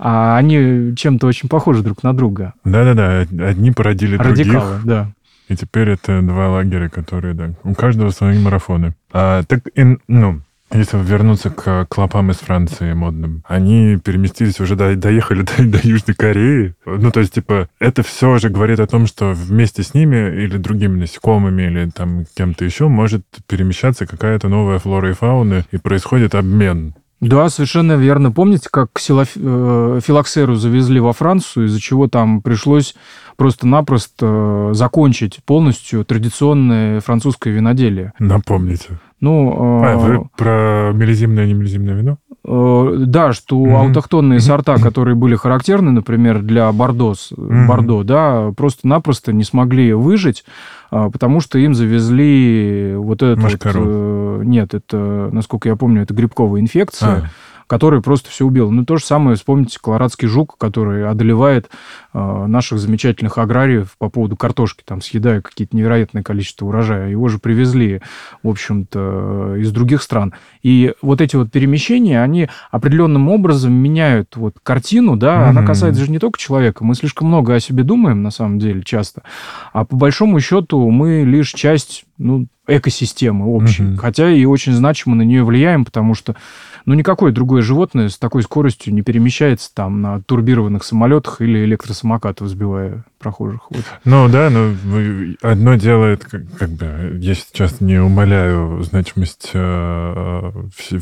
а 0.03 0.39
они 0.39 0.97
чем-то 0.97 1.27
очень 1.27 1.49
похожи 1.49 1.83
друг 1.83 2.03
на 2.03 2.15
друга. 2.15 2.55
Да-да-да, 2.65 3.21
одни 3.47 3.71
породили 3.71 4.17
Радикалы, 4.17 4.79
других. 4.79 4.87
да. 4.87 5.13
И 5.49 5.57
теперь 5.57 5.91
это 5.91 6.23
два 6.23 6.49
лагеря, 6.49 6.89
которые, 6.89 7.35
да, 7.35 7.51
у 7.65 7.75
каждого 7.75 8.11
свои 8.11 8.39
марафоны. 8.39 8.95
А, 9.13 9.43
так, 9.43 9.67
и, 9.75 9.99
ну, 10.09 10.41
если 10.73 10.97
вернуться 10.99 11.51
к 11.51 11.87
клопам 11.87 12.31
из 12.31 12.37
Франции 12.37 12.93
модным, 12.95 13.43
они 13.47 13.99
переместились 14.03 14.61
уже, 14.61 14.77
до, 14.77 14.95
доехали 14.97 15.43
до, 15.59 15.65
до 15.67 15.87
Южной 15.87 16.15
Кореи. 16.15 16.75
Ну, 16.87 17.11
то 17.11 17.21
есть, 17.21 17.35
типа, 17.35 17.69
это 17.79 18.03
все 18.03 18.39
же 18.39 18.49
говорит 18.49 18.81
о 18.81 18.87
том, 18.87 19.07
что 19.07 19.33
вместе 19.33 19.83
с 19.83 19.93
ними 19.93 20.17
или 20.45 20.57
другими 20.57 21.01
насекомыми, 21.01 21.63
или 21.63 21.91
там 21.91 22.25
кем-то 22.35 22.65
еще 22.65 22.89
может 22.89 23.23
перемещаться 23.47 24.07
какая-то 24.07 24.49
новая 24.49 24.79
флора 24.79 25.11
и 25.11 25.15
фауна, 25.15 25.65
и 25.73 25.77
происходит 25.77 26.35
обмен. 26.35 26.95
Да, 27.21 27.51
совершенно 27.51 27.93
верно. 27.93 28.33
Помните, 28.33 28.69
как 28.71 28.91
ксилоф... 28.95 29.31
Э, 29.37 30.01
филоксеру 30.03 30.55
завезли 30.55 31.01
во 31.01 31.13
Францию, 31.13 31.67
из-за 31.67 31.81
чего 31.81 32.09
там 32.09 32.41
пришлось 32.41 32.95
просто-напросто 33.37 34.71
закончить 34.73 35.41
полностью 35.45 36.05
традиционное 36.05 37.01
французское 37.01 37.53
виноделие? 37.53 38.15
Напомните. 38.19 38.99
Ну, 39.21 39.83
а, 39.85 39.97
вы 39.97 40.29
про 40.37 40.93
мелизимное 40.95 41.45
и 41.45 41.51
немелизимное 41.51 41.95
вино? 41.95 42.19
Э, 42.43 42.95
да, 42.99 43.33
что 43.33 43.57
mm-hmm. 43.57 43.77
аутохтонные 43.77 44.41
сорта, 44.41 44.77
которые 44.79 45.15
были 45.15 45.35
характерны, 45.35 45.91
например, 45.91 46.41
для 46.41 46.73
Бордо, 46.73 47.13
mm-hmm. 47.13 47.67
Бордо 47.67 48.03
да, 48.03 48.53
просто-напросто 48.57 49.33
не 49.33 49.45
смогли 49.45 49.93
выжить, 49.93 50.45
а, 50.91 51.11
потому 51.11 51.41
что 51.41 51.59
им 51.59 51.75
завезли 51.75 52.95
вот 52.97 53.23
это 53.23 53.41
вот... 53.41 53.59
Э, 53.63 54.43
нет, 54.45 54.73
это, 54.73 55.29
насколько 55.33 55.69
я 55.69 55.77
помню, 55.77 56.03
это 56.03 56.15
грибковая 56.15 56.63
инфекция. 56.63 57.09
А 57.11 57.23
который 57.71 58.03
просто 58.03 58.31
все 58.31 58.45
убил. 58.45 58.73
Ну, 58.73 58.85
то 58.85 58.97
же 58.97 59.05
самое, 59.05 59.37
вспомните, 59.37 59.79
колорадский 59.81 60.27
жук, 60.27 60.57
который 60.59 61.09
одолевает 61.09 61.71
э, 62.13 62.47
наших 62.49 62.81
замечательных 62.81 63.39
аграриев 63.39 63.95
по 63.97 64.11
поводу 64.11 64.35
картошки, 64.37 64.83
там, 64.85 65.01
съедая 65.01 65.41
какие-то 65.41 65.77
невероятное 65.77 66.25
количество 66.25 66.67
урожая. 66.67 67.11
Его 67.11 67.29
же 67.29 67.39
привезли, 67.39 68.03
в 68.43 68.49
общем-то, 68.49 69.55
из 69.59 69.71
других 69.71 70.03
стран. 70.03 70.35
И 70.65 70.95
вот 71.01 71.21
эти 71.21 71.37
вот 71.37 71.53
перемещения, 71.53 72.21
они 72.21 72.49
определенным 72.73 73.29
образом 73.29 73.73
меняют 73.73 74.35
вот 74.35 74.57
картину, 74.65 75.15
да, 75.15 75.37
mm-hmm. 75.37 75.49
она 75.51 75.63
касается 75.63 76.05
же 76.05 76.11
не 76.11 76.19
только 76.19 76.41
человека. 76.41 76.85
Мы 76.85 76.97
слишком 76.97 77.29
много 77.29 77.55
о 77.55 77.61
себе 77.61 77.85
думаем, 77.85 78.25
на 78.25 78.33
самом 78.33 78.59
деле, 78.59 78.83
часто. 78.83 79.23
А 79.73 79.85
по 79.85 79.95
большому 79.95 80.41
счету 80.41 80.91
мы 80.91 81.23
лишь 81.23 81.53
часть, 81.53 82.05
ну, 82.19 82.49
экосистемы 82.67 83.47
общей. 83.47 83.83
Mm-hmm. 83.83 83.97
Хотя 83.97 84.31
и 84.31 84.45
очень 84.45 84.73
значимо 84.73 85.15
на 85.15 85.23
нее 85.23 85.45
влияем, 85.45 85.85
потому 85.85 86.15
что 86.15 86.37
ну, 86.85 86.95
никакое 86.95 87.33
другое 87.33 87.63
животное 87.63 88.09
с 88.09 88.19
такой 88.19 88.43
скоростью 88.43 88.95
не 88.95 89.03
перемещается 89.03 89.73
там 89.75 90.01
на 90.01 90.21
турбированных 90.23 90.85
самолетах 90.85 91.41
или 91.41 91.65
электросамокатах, 91.65 92.49
сбивая 92.49 93.05
прохожих. 93.19 93.61
Вот. 93.71 93.85
Ну, 94.05 94.29
да, 94.29 94.49
но 94.51 94.75
одно 95.43 95.75
делает, 95.75 96.25
как, 96.25 96.43
как 96.59 96.71
бы, 96.71 97.19
я 97.21 97.35
сейчас 97.35 97.81
не 97.81 97.99
умоляю 97.99 98.83
значимость 98.83 99.51
э, 99.53 100.53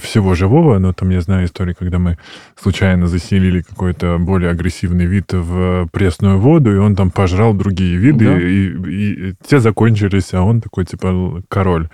всего 0.02 0.34
живого, 0.34 0.78
но 0.78 0.92
там 0.92 1.10
я 1.10 1.20
знаю 1.20 1.46
истории, 1.46 1.74
когда 1.78 1.98
мы 1.98 2.18
случайно 2.60 3.06
заселили 3.06 3.60
какой-то 3.60 4.18
более 4.18 4.50
агрессивный 4.50 5.06
вид 5.06 5.32
в 5.32 5.88
пресную 5.92 6.38
воду, 6.38 6.74
и 6.74 6.78
он 6.78 6.96
там 6.96 7.10
пожрал 7.10 7.54
другие 7.54 7.96
виды, 7.96 8.24
да. 8.26 8.40
и, 8.40 8.68
и, 8.68 9.30
и 9.30 9.34
те 9.46 9.60
закончились, 9.60 10.34
а 10.34 10.42
он 10.42 10.60
такой, 10.60 10.84
типа, 10.84 11.42
король. 11.48 11.88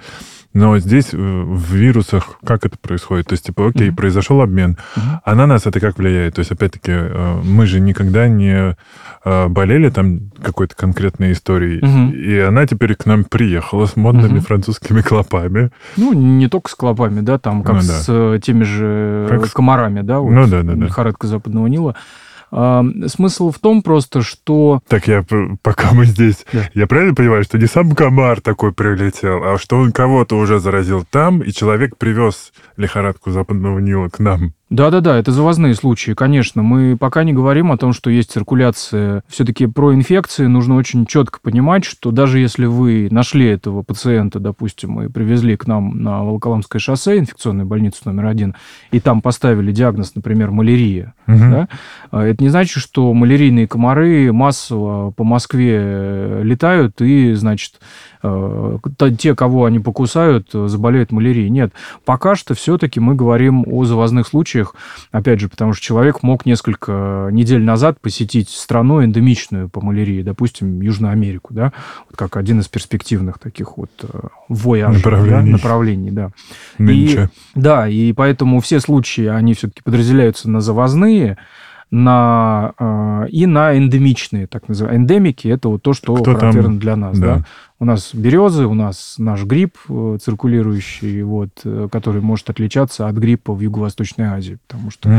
Но 0.55 0.79
здесь 0.79 1.12
э, 1.12 1.17
в 1.17 1.75
вирусах 1.75 2.38
как 2.45 2.64
это 2.64 2.79
происходит? 2.79 3.27
То 3.27 3.33
есть, 3.33 3.45
типа, 3.45 3.69
окей, 3.69 3.88
mm-hmm. 3.88 3.97
произошел 3.97 4.40
обмен, 4.40 4.79
mm-hmm. 4.97 5.19
а 5.25 5.35
на 5.35 5.47
нас 5.47 5.67
это 5.67 5.81
как 5.81 5.99
влияет? 5.99 6.37
То 6.37 6.40
есть, 6.40 6.53
опять-таки, 6.53 6.93
э, 6.93 7.40
мы 7.43 7.67
же 7.67 7.81
никогда 7.81 8.29
не 8.29 8.77
э, 9.25 9.49
болели 9.49 9.90
там 9.90 10.31
какой-то 10.40 10.77
конкретной 10.77 11.33
историей, 11.33 11.81
mm-hmm. 11.81 12.12
и 12.12 12.38
она 12.38 12.67
теперь 12.69 12.95
к 12.95 13.05
нам 13.05 13.25
приехала 13.25 13.87
с 13.87 13.97
модными 13.97 14.38
mm-hmm. 14.38 14.47
французскими 14.47 15.01
клопами. 15.01 15.71
Ну, 15.97 16.12
не 16.12 16.49
только 16.49 16.71
с 16.71 16.77
клопами, 16.77 17.21
да, 17.21 17.38
там, 17.38 17.64
как 17.64 17.75
ну, 17.75 17.81
да. 17.81 17.87
с 17.87 18.40
теми 18.40 18.62
же 18.62 19.27
как 19.29 19.53
комарами, 19.53 20.03
да, 20.03 20.21
вот, 20.21 20.31
ну, 20.31 20.47
да, 20.47 20.62
да, 20.62 20.75
да. 20.75 20.87
лихорадка 20.87 21.27
западного 21.27 21.67
Нила. 21.67 21.97
Смысл 22.55 23.51
в 23.51 23.59
том 23.59 23.83
просто, 23.83 24.23
что... 24.23 24.81
Так 24.87 25.09
я, 25.09 25.25
пока 25.62 25.93
мы 25.93 26.05
здесь, 26.05 26.47
да. 26.53 26.71
я 26.75 26.87
правильно 26.87 27.14
понимаю, 27.14 27.43
что 27.43 27.59
не 27.59 27.67
сам 27.67 27.93
комар 27.93 28.40
такой 28.40 28.73
прилетел, 28.73 29.43
а 29.43 29.59
что 29.59 29.79
он 29.79 29.90
кого-то 29.90 30.38
уже 30.38 30.61
заразил 30.61 31.05
там, 31.11 31.40
и 31.40 31.51
человек 31.51 31.97
привез 31.97 32.53
лихорадку 32.77 33.33
западного 33.33 33.81
Нила 33.81 34.09
к 34.09 34.21
нам? 34.21 34.53
Да-да-да, 34.70 35.18
это 35.18 35.31
завозные 35.31 35.74
случаи, 35.74 36.12
конечно. 36.12 36.62
Мы 36.62 36.96
пока 36.96 37.22
не 37.22 37.33
говорим 37.35 37.70
о 37.70 37.77
том, 37.77 37.92
что 37.92 38.11
есть 38.11 38.33
циркуляция. 38.33 39.22
Все-таки 39.29 39.66
про 39.66 39.94
инфекции 39.94 40.46
нужно 40.46 40.77
очень 40.77 41.05
четко 41.05 41.38
понимать, 41.40 41.85
что 41.85 42.11
даже 42.11 42.38
если 42.38 42.64
вы 42.64 43.09
нашли 43.11 43.46
этого 43.46 43.83
пациента, 43.83 44.40
допустим, 44.40 45.03
и 45.03 45.09
привезли 45.09 45.57
к 45.57 45.66
нам 45.66 46.03
на 46.03 46.24
Волоколамское 46.24 46.81
шоссе, 46.81 47.18
инфекционную 47.18 47.66
больницу 47.66 48.00
номер 48.07 48.27
один, 48.27 48.55
и 48.90 49.00
там 49.00 49.20
поставили 49.20 49.70
диагноз, 49.70 50.14
например, 50.14 50.50
малярия, 50.50 51.14
угу. 51.27 51.38
да, 51.38 51.68
а 52.11 52.22
это 52.24 52.42
не 52.42 52.48
значит, 52.48 52.83
что 52.83 53.12
малярийные 53.12 53.68
комары 53.68 54.33
массово 54.33 55.11
по 55.11 55.24
Москве 55.24 56.40
летают 56.42 57.03
и, 57.03 57.35
значит, 57.35 57.74
Э, 58.27 58.79
те, 59.18 59.35
кого 59.35 59.66
они 59.66 59.81
покусают, 59.81 60.48
заболеют 60.50 61.12
малярией. 61.12 61.50
Нет, 61.50 61.74
пока 62.07 62.35
что 62.37 62.55
все-таки 62.55 62.98
мы 62.98 63.14
говорим 63.14 63.64
о 63.66 63.85
завозных 63.85 64.27
случаях, 64.27 64.54
опять 65.11 65.40
же, 65.40 65.48
потому 65.48 65.73
что 65.73 65.83
человек 65.83 66.23
мог 66.23 66.46
несколько 66.46 67.29
недель 67.33 67.63
назад 67.63 68.00
посетить 68.00 68.48
страну 68.48 69.05
эндемичную 69.05 69.69
по 69.69 69.81
малярии, 69.81 70.23
допустим, 70.23 70.81
Южную 70.81 71.13
Америку, 71.13 71.55
да, 71.55 71.73
вот 72.09 72.17
как 72.17 72.37
один 72.37 72.61
из 72.61 72.69
перспективных 72.69 73.38
таких 73.38 73.77
вот 73.77 73.90
э, 74.02 74.29
вояжей, 74.48 74.96
направлений. 74.96 75.46
Да, 75.46 75.52
направлений, 75.52 76.11
да. 76.11 76.31
Нынче. 76.79 77.31
И, 77.55 77.59
да, 77.59 77.88
и 77.88 78.13
поэтому 78.13 78.61
все 78.61 78.81
случаи, 78.81 79.27
они 79.27 79.55
все-таки 79.55 79.83
подразделяются 79.83 80.50
на 80.50 80.61
завозные, 80.61 81.38
на, 81.90 82.73
э, 82.79 83.29
и 83.31 83.46
на 83.46 83.77
эндемичные, 83.77 84.46
так 84.46 84.69
называемые. 84.69 85.02
Эндемики– 85.02 85.48
это 85.48 85.69
вот 85.69 85.83
то, 85.83 85.92
что 85.92 86.15
Кто 86.15 86.35
характерно 86.35 86.63
там? 86.63 86.79
для 86.79 86.96
нас. 86.96 87.19
Да. 87.19 87.37
Да? 87.37 87.44
У 87.81 87.85
нас 87.85 88.14
березы, 88.14 88.66
у 88.66 88.75
нас 88.75 89.16
наш 89.18 89.42
грипп 89.42 89.77
э, 89.88 90.18
циркулирующий, 90.22 91.22
вот, 91.22 91.50
э, 91.64 91.88
который 91.90 92.20
может 92.20 92.48
отличаться 92.48 93.08
от 93.08 93.16
гриппа 93.16 93.52
в 93.52 93.60
Юго-Восточной 93.60 94.27
Азии, 94.27 94.58
потому 94.68 94.92
что 94.92 95.08
угу. 95.08 95.18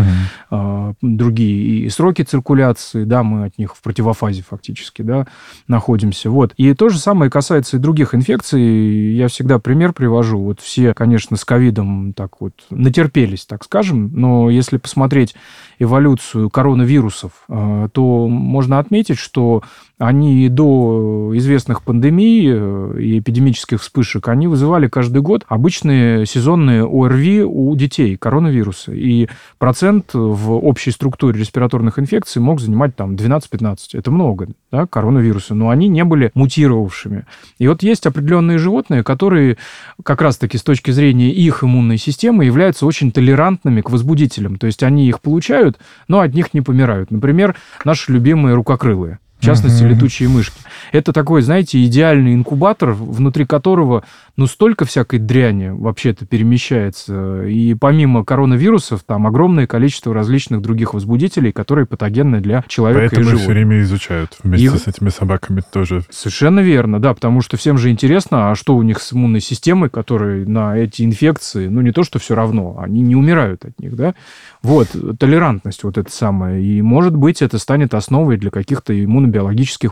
э, 0.51 0.93
другие 1.01 1.85
и 1.85 1.89
сроки 1.89 2.21
циркуляции, 2.21 3.03
да, 3.03 3.23
мы 3.23 3.43
от 3.43 3.57
них 3.57 3.75
в 3.75 3.81
противофазе 3.81 4.41
фактически, 4.41 5.01
да, 5.01 5.27
находимся. 5.67 6.29
Вот. 6.29 6.53
И 6.55 6.73
то 6.73 6.87
же 6.87 6.97
самое 6.97 7.29
касается 7.29 7.75
и 7.75 7.79
других 7.79 8.15
инфекций. 8.15 9.13
Я 9.13 9.27
всегда 9.27 9.59
пример 9.59 9.91
привожу. 9.91 10.39
Вот 10.39 10.61
все, 10.61 10.93
конечно, 10.93 11.35
с 11.35 11.43
ковидом 11.43 12.13
так 12.13 12.39
вот 12.39 12.53
натерпелись, 12.69 13.45
так 13.45 13.65
скажем, 13.65 14.11
но 14.13 14.49
если 14.49 14.77
посмотреть 14.77 15.35
эволюцию 15.79 16.49
коронавирусов, 16.49 17.31
э, 17.49 17.89
то 17.91 18.27
можно 18.29 18.79
отметить, 18.79 19.17
что 19.17 19.61
они 19.97 20.49
до 20.49 21.31
известных 21.35 21.81
пандемий 21.81 22.44
э, 22.47 22.99
и 22.99 23.19
эпидемических 23.19 23.81
вспышек, 23.81 24.27
они 24.27 24.47
вызывали 24.47 24.87
каждый 24.87 25.21
год 25.21 25.45
обычные 25.47 26.25
сезонные 26.25 26.83
ОРВИ 26.83 27.43
у 27.43 27.75
детей, 27.75 28.17
коронавирусы. 28.17 28.97
И 28.97 29.29
процент 29.57 30.13
в 30.13 30.53
общей 30.53 30.91
структуре 30.91 31.39
респираторных 31.39 31.99
инфекций 31.99 32.41
мог 32.41 32.59
занимать 32.59 32.95
там 32.95 33.15
12-15. 33.15 33.77
Это 33.93 34.11
много, 34.11 34.47
да, 34.71 34.87
коронавирусы, 34.87 35.53
но 35.53 35.69
они 35.69 35.87
не 35.87 36.03
были 36.03 36.31
мутировавшими. 36.33 37.25
И 37.57 37.67
вот 37.67 37.83
есть 37.83 38.05
определенные 38.05 38.57
животные, 38.57 39.03
которые 39.03 39.57
как 40.03 40.21
раз-таки 40.21 40.57
с 40.57 40.63
точки 40.63 40.91
зрения 40.91 41.31
их 41.31 41.63
иммунной 41.63 41.97
системы 41.97 42.45
являются 42.45 42.85
очень 42.85 43.11
толерантными 43.11 43.81
к 43.81 43.89
возбудителям. 43.89 44.57
То 44.57 44.67
есть 44.67 44.83
они 44.83 45.07
их 45.07 45.21
получают, 45.21 45.77
но 46.07 46.19
от 46.19 46.33
них 46.33 46.53
не 46.53 46.61
помирают. 46.61 47.11
Например, 47.11 47.55
наши 47.83 48.11
любимые 48.11 48.55
рукокрылые 48.55 49.19
частности, 49.45 49.83
uh-huh. 49.83 49.89
летучие 49.89 50.29
мышки. 50.29 50.59
Это 50.91 51.13
такой, 51.13 51.41
знаете, 51.41 51.83
идеальный 51.83 52.33
инкубатор, 52.33 52.91
внутри 52.91 53.45
которого 53.45 54.03
ну, 54.37 54.47
столько 54.47 54.85
всякой 54.85 55.19
дряни 55.19 55.69
вообще-то 55.69 56.25
перемещается. 56.25 57.43
И 57.45 57.73
помимо 57.73 58.25
коронавирусов, 58.25 59.03
там 59.05 59.27
огромное 59.27 59.67
количество 59.67 60.13
различных 60.13 60.61
других 60.61 60.93
возбудителей, 60.93 61.51
которые 61.51 61.85
патогенны 61.85 62.41
для 62.41 62.63
человека 62.67 63.01
Поэтому 63.01 63.21
и 63.21 63.23
животных. 63.23 63.41
все 63.43 63.51
время 63.51 63.81
изучают 63.81 64.37
вместе 64.43 64.65
Их... 64.65 64.75
с 64.75 64.87
этими 64.87 65.09
собаками 65.09 65.61
тоже. 65.71 66.03
Совершенно 66.09 66.59
верно, 66.59 67.01
да, 67.01 67.13
потому 67.13 67.41
что 67.41 67.57
всем 67.57 67.77
же 67.77 67.89
интересно, 67.91 68.51
а 68.51 68.55
что 68.55 68.75
у 68.75 68.81
них 68.81 68.99
с 69.01 69.13
иммунной 69.13 69.41
системой, 69.41 69.89
которые 69.89 70.45
на 70.45 70.77
эти 70.77 71.03
инфекции, 71.03 71.67
ну, 71.67 71.81
не 71.81 71.91
то, 71.91 72.03
что 72.03 72.19
все 72.19 72.35
равно, 72.35 72.77
они 72.79 73.01
не 73.01 73.15
умирают 73.15 73.63
от 73.65 73.79
них, 73.79 73.95
да. 73.95 74.15
Вот, 74.61 74.89
толерантность 75.19 75.83
вот 75.83 75.97
эта 75.97 76.11
самая. 76.11 76.59
И, 76.59 76.81
может 76.81 77.15
быть, 77.15 77.41
это 77.41 77.59
станет 77.59 77.93
основой 77.93 78.37
для 78.37 78.49
каких-то 78.51 78.93
иммунобиологических 79.03 79.34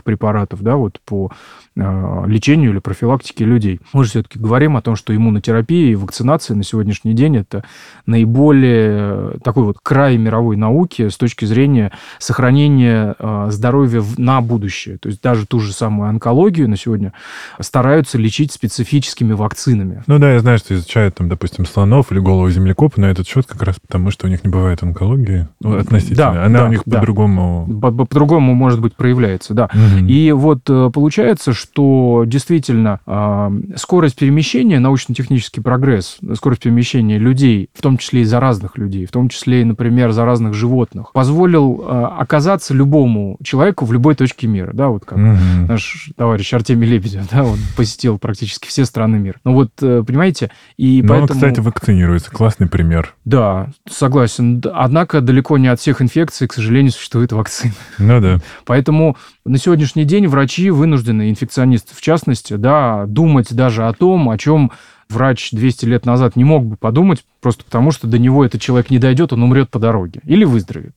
препаратов, 0.02 0.62
да, 0.62 0.76
вот 0.76 1.00
по 1.04 1.30
э, 1.76 2.22
лечению 2.26 2.70
или 2.70 2.78
профилактике 2.78 3.44
людей. 3.44 3.80
Мы 3.92 4.04
же 4.04 4.10
все-таки 4.10 4.38
говорим 4.38 4.76
о 4.76 4.82
том, 4.82 4.96
что 4.96 5.14
иммунотерапия 5.14 5.92
и 5.92 5.94
вакцинация 5.94 6.56
на 6.56 6.64
сегодняшний 6.64 7.14
день 7.14 7.36
это 7.36 7.64
наиболее 8.06 9.38
такой 9.42 9.64
вот 9.64 9.78
край 9.82 10.16
мировой 10.16 10.56
науки 10.56 11.08
с 11.08 11.16
точки 11.16 11.44
зрения 11.44 11.92
сохранения 12.18 13.14
э, 13.18 13.46
здоровья 13.50 14.02
на 14.16 14.40
будущее. 14.40 14.98
То 14.98 15.08
есть 15.08 15.22
даже 15.22 15.46
ту 15.46 15.60
же 15.60 15.72
самую 15.72 16.08
онкологию 16.08 16.68
на 16.68 16.76
сегодня 16.76 17.12
стараются 17.60 18.18
лечить 18.18 18.52
специфическими 18.52 19.32
вакцинами. 19.32 20.02
Ну 20.06 20.18
да, 20.18 20.32
я 20.32 20.40
знаю, 20.40 20.58
что 20.58 20.74
изучают 20.74 21.16
там, 21.16 21.28
допустим, 21.28 21.66
слонов 21.66 22.12
или 22.12 22.18
голову 22.18 22.48
землекопа 22.50 23.00
на 23.00 23.06
этот 23.06 23.26
счет 23.26 23.46
как 23.46 23.62
раз 23.62 23.76
потому, 23.80 24.10
что 24.10 24.26
у 24.26 24.30
них 24.30 24.44
не 24.44 24.50
бывает 24.50 24.82
онкология? 24.82 25.48
Ну, 25.60 25.76
относительно. 25.76 26.16
Да, 26.16 26.44
Она 26.44 26.58
да, 26.60 26.64
у 26.66 26.68
них 26.68 26.82
да. 26.86 26.98
по-другому... 26.98 27.80
По-другому, 27.80 28.54
может 28.54 28.80
быть, 28.80 28.94
проявляется, 28.94 29.33
да. 29.54 29.68
Угу. 29.72 30.06
И 30.06 30.32
вот 30.32 30.60
э, 30.68 30.90
получается, 30.92 31.52
что 31.52 32.24
действительно 32.26 33.00
а, 33.06 33.52
скорость 33.76 34.16
перемещения, 34.16 34.78
научно-технический 34.78 35.60
прогресс, 35.60 36.18
скорость 36.34 36.62
перемещения 36.62 37.18
людей, 37.18 37.70
в 37.74 37.82
том 37.82 37.98
числе 37.98 38.22
и 38.22 38.24
заразных 38.24 38.78
людей, 38.78 39.06
в 39.06 39.10
том 39.10 39.28
числе 39.28 39.62
и, 39.62 39.64
например, 39.64 40.12
заразных 40.12 40.54
животных, 40.54 41.12
позволил 41.12 41.82
а, 41.84 42.16
оказаться 42.18 42.74
любому 42.74 43.36
человеку 43.42 43.84
в 43.84 43.92
любой 43.92 44.14
точке 44.14 44.46
мира, 44.46 44.70
да, 44.72 44.88
вот 44.88 45.04
как 45.04 45.18
угу. 45.18 45.36
наш 45.68 46.10
товарищ 46.16 46.52
Артемий 46.54 46.88
Лебедев, 46.88 47.28
да, 47.30 47.44
он 47.44 47.58
посетил 47.76 48.18
практически 48.18 48.68
все 48.68 48.84
страны 48.84 49.16
мира. 49.18 49.36
Ну 49.44 49.54
вот, 49.54 49.70
э, 49.82 50.02
понимаете, 50.06 50.50
и 50.76 51.02
Но 51.02 51.08
поэтому... 51.08 51.32
он, 51.32 51.34
кстати, 51.36 51.60
вакцинируется, 51.60 52.30
классный 52.30 52.68
пример. 52.68 53.14
Да, 53.24 53.70
согласен. 53.88 54.62
Однако 54.72 55.20
далеко 55.20 55.58
не 55.58 55.68
от 55.68 55.80
всех 55.80 56.02
инфекций, 56.02 56.48
к 56.48 56.52
сожалению, 56.52 56.92
существует 56.92 57.32
вакцина. 57.32 57.74
Ну 57.98 58.20
да. 58.20 58.38
Поэтому 58.64 59.13
на 59.44 59.58
сегодняшний 59.58 60.04
день 60.04 60.26
врачи 60.26 60.70
вынуждены, 60.70 61.30
инфекционисты 61.30 61.94
в 61.94 62.00
частности, 62.00 62.54
да, 62.54 63.04
думать 63.06 63.54
даже 63.54 63.86
о 63.86 63.92
том, 63.92 64.30
о 64.30 64.38
чем 64.38 64.72
врач 65.08 65.50
200 65.52 65.84
лет 65.86 66.06
назад 66.06 66.36
не 66.36 66.44
мог 66.44 66.64
бы 66.64 66.76
подумать, 66.76 67.24
просто 67.40 67.64
потому 67.64 67.90
что 67.90 68.06
до 68.06 68.18
него 68.18 68.44
этот 68.44 68.60
человек 68.60 68.90
не 68.90 68.98
дойдет, 68.98 69.32
он 69.32 69.42
умрет 69.42 69.70
по 69.70 69.78
дороге 69.78 70.20
или 70.24 70.44
выздоровеет. 70.44 70.96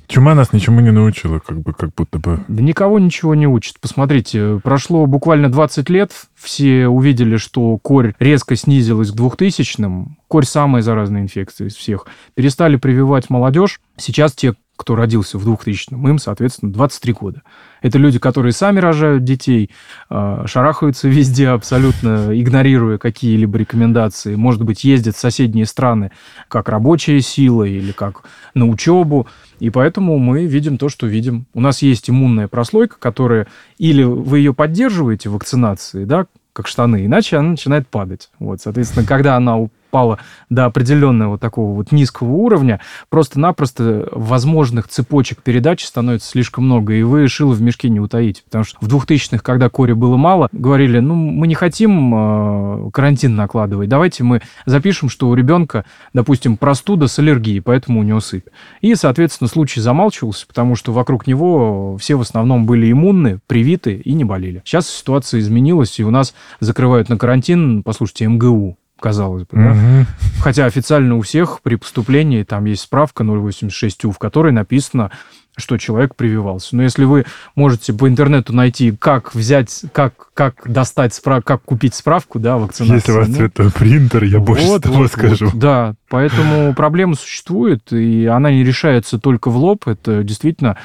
Чума 0.07 0.35
нас 0.35 0.53
ничему 0.53 0.81
не 0.81 0.91
научила, 0.91 1.39
как 1.39 1.59
бы, 1.61 1.73
как 1.73 1.89
будто 1.95 2.19
бы. 2.19 2.43
Да 2.47 2.61
никого 2.61 2.99
ничего 2.99 3.33
не 3.33 3.47
учит. 3.47 3.79
Посмотрите, 3.79 4.59
прошло 4.63 5.07
буквально 5.07 5.51
20 5.51 5.89
лет, 5.89 6.11
все 6.35 6.87
увидели, 6.87 7.37
что 7.37 7.77
корь 7.79 8.13
резко 8.19 8.55
снизилась 8.55 9.11
к 9.11 9.15
2000-м. 9.15 10.17
Корь 10.27 10.45
самая 10.45 10.83
заразная 10.83 11.21
инфекция 11.21 11.67
из 11.67 11.75
всех. 11.75 12.05
Перестали 12.35 12.75
прививать 12.75 13.29
молодежь. 13.31 13.79
Сейчас 13.97 14.33
те, 14.33 14.53
кто 14.75 14.95
родился 14.95 15.37
в 15.37 15.47
2000-м, 15.47 16.07
им, 16.07 16.19
соответственно, 16.19 16.71
23 16.71 17.13
года. 17.13 17.41
Это 17.81 17.97
люди, 17.97 18.19
которые 18.19 18.51
сами 18.51 18.79
рожают 18.79 19.23
детей, 19.23 19.71
а, 20.09 20.45
шарахаются 20.47 21.07
везде 21.09 21.49
абсолютно, 21.49 22.29
игнорируя 22.39 22.97
какие-либо 22.97 23.57
рекомендации. 23.57 24.35
Может 24.35 24.63
быть, 24.63 24.83
ездят 24.83 25.15
в 25.15 25.19
соседние 25.19 25.65
страны 25.65 26.11
как 26.47 26.69
рабочая 26.69 27.21
сила 27.21 27.63
или 27.63 27.91
как 27.91 28.23
на 28.53 28.67
учебу. 28.67 29.27
И 29.59 29.69
поэтому 29.69 30.17
мы 30.17 30.45
видим 30.45 30.77
то, 30.77 30.89
что 30.89 31.07
видим. 31.07 31.45
У 31.53 31.61
нас 31.61 31.81
есть 31.81 32.09
иммунная 32.09 32.47
прослойка, 32.47 32.97
которая 32.99 33.47
или 33.77 34.03
вы 34.03 34.39
ее 34.39 34.53
поддерживаете 34.53 35.29
вакцинацией, 35.29 36.05
да, 36.05 36.25
как 36.55 36.67
штаны, 36.67 37.05
иначе 37.05 37.37
она 37.37 37.49
начинает 37.49 37.87
падать. 37.87 38.29
Вот, 38.39 38.61
соответственно, 38.61 39.05
когда 39.05 39.35
она 39.35 39.57
упала 39.95 40.19
до 40.49 40.65
определенного 40.65 41.37
такого 41.37 41.73
вот 41.73 41.91
низкого 41.91 42.31
уровня, 42.31 42.81
просто-напросто 43.09 44.09
возможных 44.11 44.87
цепочек 44.89 45.41
передач 45.41 45.85
становится 45.85 46.29
слишком 46.29 46.65
много, 46.65 46.93
и 46.93 47.03
вы 47.03 47.27
шило 47.27 47.53
в 47.53 47.61
мешке 47.61 47.89
не 47.89 48.01
утаите. 48.01 48.43
Потому 48.43 48.65
что 48.65 48.77
в 48.81 48.87
2000-х, 48.87 49.39
когда 49.39 49.69
кори 49.69 49.93
было 49.93 50.17
мало, 50.17 50.49
говорили, 50.51 50.99
ну, 50.99 51.15
мы 51.15 51.47
не 51.47 51.55
хотим 51.55 52.13
э, 52.13 52.91
карантин 52.91 53.35
накладывать, 53.35 53.87
давайте 53.87 54.23
мы 54.23 54.41
запишем, 54.65 55.07
что 55.07 55.29
у 55.29 55.33
ребенка, 55.33 55.85
допустим, 56.13 56.57
простуда 56.57 57.07
с 57.07 57.17
аллергией, 57.17 57.61
поэтому 57.61 58.01
у 58.01 58.03
него 58.03 58.19
сыпь. 58.19 58.47
И, 58.81 58.95
соответственно, 58.95 59.47
случай 59.47 59.79
замалчивался, 59.79 60.45
потому 60.45 60.75
что 60.75 60.91
вокруг 60.91 61.25
него 61.25 61.97
все 61.97 62.15
в 62.15 62.21
основном 62.21 62.65
были 62.65 62.91
иммунны, 62.91 63.39
привиты 63.47 63.95
и 63.95 64.13
не 64.13 64.25
болели. 64.25 64.61
Сейчас 64.65 64.89
ситуация 64.89 65.39
изменилась, 65.39 65.99
и 65.99 66.03
у 66.03 66.11
нас 66.11 66.33
закрывают 66.59 67.07
на 67.07 67.17
карантин, 67.17 67.81
послушайте, 67.83 68.27
МГУ 68.27 68.77
казалось 69.05 69.43
бы. 69.43 69.49
Да? 69.51 69.71
Угу. 69.71 70.05
Хотя 70.41 70.65
официально 70.65 71.15
у 71.15 71.21
всех 71.21 71.59
при 71.61 71.75
поступлении 71.75 72.41
там 72.41 72.65
есть 72.65 72.81
справка 72.81 73.23
086У, 73.23 74.11
в 74.11 74.17
которой 74.17 74.51
написано 74.51 75.11
что 75.57 75.77
человек 75.77 76.15
прививался. 76.15 76.75
Но 76.75 76.83
если 76.83 77.05
вы 77.05 77.23
можете 77.55 77.93
по 77.93 78.09
интернету 78.09 78.51
найти, 78.51 78.91
как 78.91 79.33
взять, 79.33 79.85
как, 79.93 80.33
как 80.33 80.69
достать 80.69 81.13
справку, 81.13 81.47
как 81.47 81.61
купить 81.61 81.93
справку, 81.93 82.39
да, 82.39 82.57
вакцинации. 82.57 82.95
Если 82.95 83.11
у 83.13 83.15
вас 83.15 83.27
ну, 83.29 83.35
цветной 83.35 83.71
принтер, 83.71 84.23
я 84.25 84.39
вот, 84.39 84.47
больше 84.47 84.79
того 84.81 84.95
вот, 84.95 85.11
скажу. 85.11 85.45
вот, 85.45 85.55
да, 85.57 85.93
поэтому 86.09 86.73
проблема 86.73 87.15
существует, 87.15 87.93
и 87.93 88.25
она 88.25 88.51
не 88.51 88.65
решается 88.65 89.17
только 89.17 89.49
в 89.49 89.55
лоб. 89.55 89.87
Это 89.87 90.25
действительно 90.25 90.75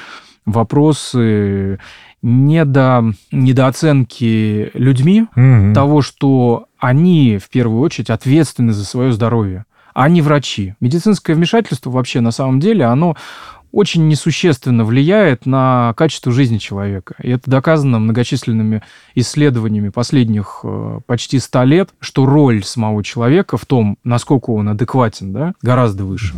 вопросы 0.45 1.77
недо, 2.21 3.13
недооценки 3.31 4.71
людьми 4.73 5.25
Мгм. 5.35 5.73
того, 5.73 6.01
что 6.01 6.67
они 6.81 7.37
в 7.37 7.49
первую 7.49 7.79
очередь 7.81 8.09
ответственны 8.09 8.73
за 8.73 8.83
свое 8.83 9.13
здоровье, 9.13 9.65
а 9.93 10.09
не 10.09 10.21
врачи. 10.21 10.73
Медицинское 10.81 11.35
вмешательство 11.35 11.91
вообще 11.91 12.19
на 12.19 12.31
самом 12.31 12.59
деле, 12.59 12.85
оно 12.85 13.15
очень 13.71 14.07
несущественно 14.07 14.83
влияет 14.83 15.45
на 15.45 15.93
качество 15.95 16.31
жизни 16.31 16.57
человека. 16.57 17.15
И 17.21 17.29
это 17.29 17.49
доказано 17.49 17.99
многочисленными 17.99 18.81
исследованиями 19.15 19.89
последних 19.89 20.61
э, 20.63 20.99
почти 21.05 21.39
100 21.39 21.63
лет, 21.63 21.89
что 21.99 22.25
роль 22.25 22.63
самого 22.63 23.03
человека 23.03 23.57
в 23.57 23.65
том, 23.65 23.97
насколько 24.03 24.49
он 24.49 24.69
адекватен, 24.69 25.31
да, 25.31 25.53
гораздо 25.61 26.03
выше. 26.03 26.33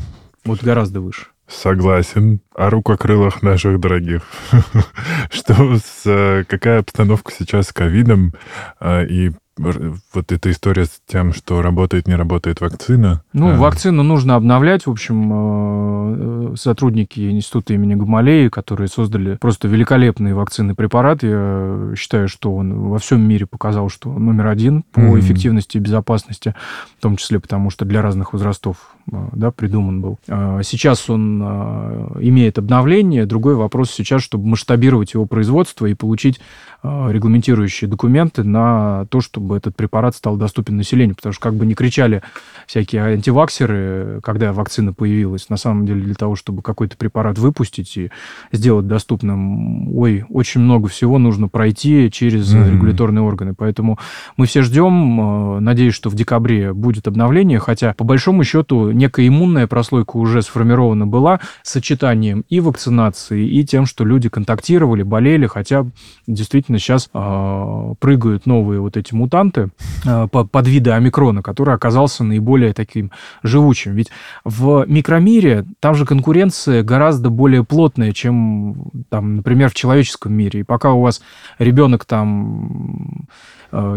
Вот 0.45 0.61
гораздо 0.61 1.01
выше. 1.01 1.27
Согласен. 1.47 2.39
О 2.55 2.69
рукокрылах 2.69 3.41
наших 3.41 3.79
дорогих. 3.79 4.21
Что 5.31 5.77
с... 5.77 6.03
э, 6.05 6.43
Какая 6.47 6.79
обстановка 6.79 7.31
сейчас 7.37 7.67
с 7.67 7.73
ковидом 7.73 8.33
э, 8.79 9.05
и 9.07 9.31
вот 9.57 10.31
эта 10.31 10.49
история 10.51 10.85
с 10.85 11.01
тем, 11.05 11.33
что 11.33 11.61
работает, 11.61 12.07
не 12.07 12.15
работает 12.15 12.59
вакцина? 12.61 13.21
Ну, 13.33 13.49
э, 13.49 13.57
вакцину 13.57 14.01
нужно 14.03 14.35
обновлять. 14.35 14.85
В 14.87 14.91
общем, 14.91 16.53
э, 16.53 16.55
сотрудники 16.55 17.29
Института 17.31 17.73
имени 17.73 17.95
Гамалеи, 17.95 18.47
которые 18.49 18.87
создали 18.87 19.35
просто 19.35 19.67
великолепный 19.67 20.33
вакцинный 20.33 20.75
препарат, 20.75 21.23
я 21.23 21.93
считаю, 21.95 22.27
что 22.27 22.55
он 22.55 22.89
во 22.89 22.97
всем 22.99 23.21
мире 23.21 23.45
показал, 23.45 23.89
что 23.89 24.11
номер 24.11 24.47
один 24.47 24.83
по 24.91 25.01
Мгм. 25.01 25.19
эффективности 25.19 25.77
и 25.77 25.79
безопасности, 25.79 26.55
в 26.97 27.01
том 27.01 27.17
числе 27.17 27.39
потому, 27.39 27.69
что 27.69 27.85
для 27.85 28.01
разных 28.01 28.33
возрастов 28.33 28.77
э, 29.02 29.02
да, 29.07 29.51
придуман 29.51 30.01
был. 30.01 30.17
А 30.29 30.61
Сейчас 30.63 31.09
он 31.09 31.41
э, 31.43 32.07
имеет 32.21 32.57
обновление. 32.57 33.25
Другой 33.25 33.55
вопрос 33.55 33.91
сейчас, 33.91 34.21
чтобы 34.21 34.47
масштабировать 34.47 35.13
его 35.13 35.25
производство 35.25 35.85
и 35.85 35.93
получить 35.93 36.39
э, 36.83 37.07
регламентирующие 37.11 37.89
документы 37.89 38.43
на 38.43 39.05
то, 39.09 39.19
чтобы 39.19 39.57
этот 39.57 39.75
препарат 39.75 40.15
стал 40.15 40.37
доступен 40.37 40.77
населению. 40.77 41.15
Потому 41.15 41.33
что 41.33 41.41
как 41.41 41.55
бы 41.55 41.65
не 41.65 41.73
кричали 41.73 42.21
всякие 42.65 43.03
антиваксеры, 43.03 44.21
когда 44.23 44.53
вакцина 44.53 44.93
появилась, 44.93 45.49
на 45.49 45.57
самом 45.57 45.85
деле 45.85 46.01
для 46.01 46.15
того, 46.15 46.35
чтобы 46.35 46.61
какой-то 46.61 46.95
препарат 46.95 47.37
выпустить 47.37 47.97
и 47.97 48.09
сделать 48.53 48.87
доступным, 48.87 49.93
ой, 49.97 50.23
очень 50.29 50.61
много 50.61 50.87
всего 50.87 51.17
нужно 51.17 51.47
пройти 51.49 52.09
через 52.11 52.53
Мгм. 52.53 52.71
регуляторные 52.71 53.23
органы. 53.23 53.53
Поэтому 53.53 53.99
мы 54.37 54.45
все 54.45 54.61
ждем, 54.61 55.57
э, 55.57 55.59
надеюсь, 55.59 55.93
что 55.93 56.09
в 56.09 56.15
декабре 56.15 56.73
будет 56.73 57.07
обновление, 57.07 57.59
хотя 57.59 57.93
по 57.93 58.05
большому 58.05 58.43
счету 58.45 58.92
некая 58.93 59.27
иммунная 59.27 59.67
прослойка 59.67 60.17
уже 60.17 60.41
сформирована 60.41 61.07
была 61.07 61.39
сочетанием 61.63 62.45
и 62.49 62.59
вакцинации, 62.59 63.47
и 63.47 63.65
тем, 63.65 63.85
что 63.85 64.05
люди 64.05 64.29
контактировали, 64.29 65.03
болели, 65.03 65.47
хотя 65.47 65.85
действительно 66.27 66.79
сейчас 66.79 67.09
э, 67.13 67.93
прыгают 67.99 68.45
новые 68.45 68.79
вот 68.79 68.97
эти 68.97 69.13
мутанты 69.13 69.69
э, 70.05 70.27
по- 70.31 70.45
под 70.45 70.67
виды 70.67 70.91
омикрона, 70.91 71.41
который 71.41 71.75
оказался 71.75 72.23
наиболее 72.23 72.73
таким 72.73 73.11
живучим. 73.43 73.93
Ведь 73.93 74.09
в 74.43 74.85
микромире 74.87 75.65
там 75.79 75.95
же 75.95 76.05
конкуренция 76.05 76.83
гораздо 76.83 77.29
более 77.29 77.63
плотная, 77.63 78.11
чем, 78.11 78.91
там, 79.09 79.37
например, 79.37 79.69
в 79.69 79.73
человеческом 79.73 80.33
мире. 80.33 80.61
И 80.61 80.63
пока 80.63 80.91
у 80.91 81.01
вас 81.01 81.21
ребенок 81.59 82.05
там 82.05 83.27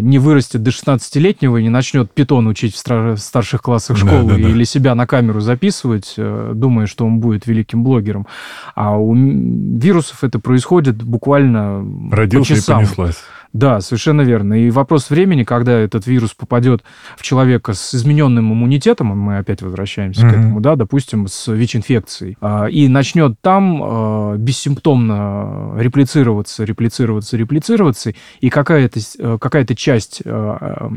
не 0.00 0.18
вырастет 0.18 0.62
до 0.62 0.70
16-летнего 0.70 1.58
и 1.58 1.62
не 1.62 1.68
начнет 1.68 2.10
питон 2.12 2.46
учить 2.46 2.74
в 2.74 3.18
старших 3.18 3.62
классах 3.62 4.00
Да, 4.00 4.06
школы 4.06 4.30
да, 4.30 4.34
да. 4.36 4.40
или 4.48 4.64
себя 4.64 4.94
на 4.94 5.06
камеру 5.06 5.40
записывать, 5.40 6.14
э, 6.16 6.52
думая, 6.54 6.86
что 6.86 7.04
он 7.04 7.18
будет 7.20 7.46
великим 7.46 7.82
блогером. 7.84 8.26
А 8.74 8.96
у 8.96 9.14
вирусов 9.14 10.24
это 10.24 10.38
происходит 10.38 11.02
буквально 11.02 11.84
по 12.10 12.16
Родился 12.16 12.54
и 12.54 12.56
часам. 12.56 12.76
понеслась. 12.78 13.16
Да, 13.52 13.80
совершенно 13.80 14.22
верно. 14.22 14.54
И 14.54 14.70
вопрос 14.70 15.10
времени, 15.10 15.44
когда 15.44 15.72
этот 15.72 16.06
вирус 16.06 16.34
попадет 16.34 16.82
в 17.16 17.22
человека 17.22 17.72
с 17.74 17.94
измененным 17.94 18.52
иммунитетом, 18.52 19.12
а 19.12 19.14
мы 19.14 19.38
опять 19.38 19.62
возвращаемся 19.62 20.22
к 20.22 20.24
Мгм. 20.24 20.34
этому, 20.40 20.60
да, 20.60 20.76
допустим, 20.76 21.26
с 21.28 21.52
ВИЧ-инфекцией, 21.52 22.36
а, 22.40 22.66
и 22.66 22.88
начнет 22.88 23.40
там 23.40 23.80
а, 23.82 24.36
бессимптомно 24.36 25.74
реплицироваться, 25.76 26.64
реплицироваться, 26.64 27.36
реплицироваться, 27.36 28.12
и 28.40 28.50
какая-то, 28.50 29.00
э, 29.18 29.38
какая-то 29.40 29.74
часть 29.74 30.22
а, 30.24 30.90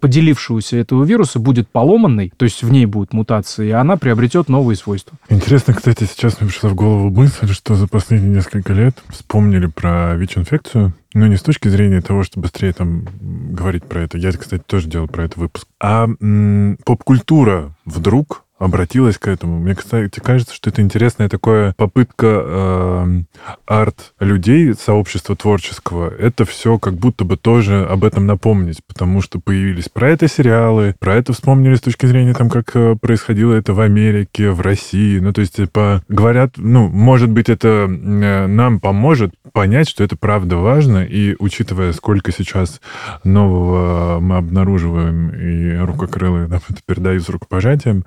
поделившегося 0.00 0.76
этого 0.76 1.04
вируса 1.04 1.38
будет 1.38 1.68
поломанной, 1.68 2.32
то 2.36 2.44
есть 2.44 2.62
в 2.62 2.70
ней 2.70 2.86
будут 2.86 3.12
мутации, 3.12 3.68
и 3.68 3.72
она 3.72 3.96
приобретет 3.96 4.48
новые 4.48 4.76
свойства. 4.76 5.16
Интересно, 5.28 5.74
кстати, 5.74 6.04
сейчас 6.04 6.40
мне 6.40 6.50
пришла 6.50 6.70
в 6.70 6.74
голову 6.74 7.10
мысль, 7.10 7.52
что 7.52 7.74
за 7.74 7.86
последние 7.86 8.34
несколько 8.34 8.72
лет 8.72 8.96
вспомнили 9.08 9.66
про 9.66 10.14
ВИЧ-инфекцию, 10.16 10.92
но 11.14 11.26
не 11.26 11.36
с 11.36 11.42
точки 11.42 11.68
зрения 11.68 12.00
того, 12.00 12.22
что 12.22 12.40
быстрее 12.40 12.72
там 12.72 13.06
говорить 13.52 13.84
про 13.84 14.02
это. 14.02 14.18
Я, 14.18 14.32
кстати, 14.32 14.62
тоже 14.66 14.88
делал 14.88 15.08
про 15.08 15.24
это 15.24 15.40
выпуск. 15.40 15.66
А 15.80 16.06
м, 16.20 16.78
поп-культура 16.84 17.74
вдруг 17.84 18.44
обратилась 18.58 19.18
к 19.18 19.28
этому. 19.28 19.58
Мне, 19.58 19.74
кстати, 19.74 20.20
кажется, 20.20 20.54
что 20.54 20.70
это 20.70 20.82
интересная 20.82 21.28
такая 21.28 21.74
попытка 21.76 22.26
э, 22.26 23.22
арт-людей, 23.66 24.74
сообщества 24.74 25.36
творческого, 25.36 26.08
это 26.08 26.44
все 26.44 26.78
как 26.78 26.94
будто 26.94 27.24
бы 27.24 27.36
тоже 27.36 27.84
об 27.84 28.04
этом 28.04 28.26
напомнить, 28.26 28.80
потому 28.86 29.22
что 29.22 29.38
появились 29.38 29.88
про 29.88 30.10
это 30.10 30.28
сериалы, 30.28 30.94
про 30.98 31.16
это 31.16 31.32
вспомнили 31.32 31.76
с 31.76 31.80
точки 31.80 32.06
зрения 32.06 32.34
там, 32.34 32.50
как 32.50 32.74
э, 32.74 32.96
происходило 32.96 33.52
это 33.52 33.74
в 33.74 33.80
Америке, 33.80 34.50
в 34.50 34.60
России. 34.60 35.18
Ну, 35.18 35.32
то 35.32 35.40
есть, 35.40 35.56
типа, 35.56 36.02
говорят, 36.08 36.54
ну, 36.56 36.88
может 36.88 37.30
быть, 37.30 37.48
это 37.48 37.88
э, 37.88 38.46
нам 38.46 38.80
поможет 38.80 39.34
понять, 39.52 39.88
что 39.88 40.02
это 40.04 40.16
правда 40.16 40.56
важно, 40.56 41.04
и 41.04 41.36
учитывая, 41.38 41.92
сколько 41.92 42.32
сейчас 42.32 42.80
нового 43.24 44.20
мы 44.20 44.36
обнаруживаем, 44.36 45.30
и 45.30 45.76
рукокрылые 45.78 46.48
нам 46.48 46.60
это 46.68 46.80
передают 46.86 47.24
с 47.24 47.28
рукопожатием, 47.28 48.04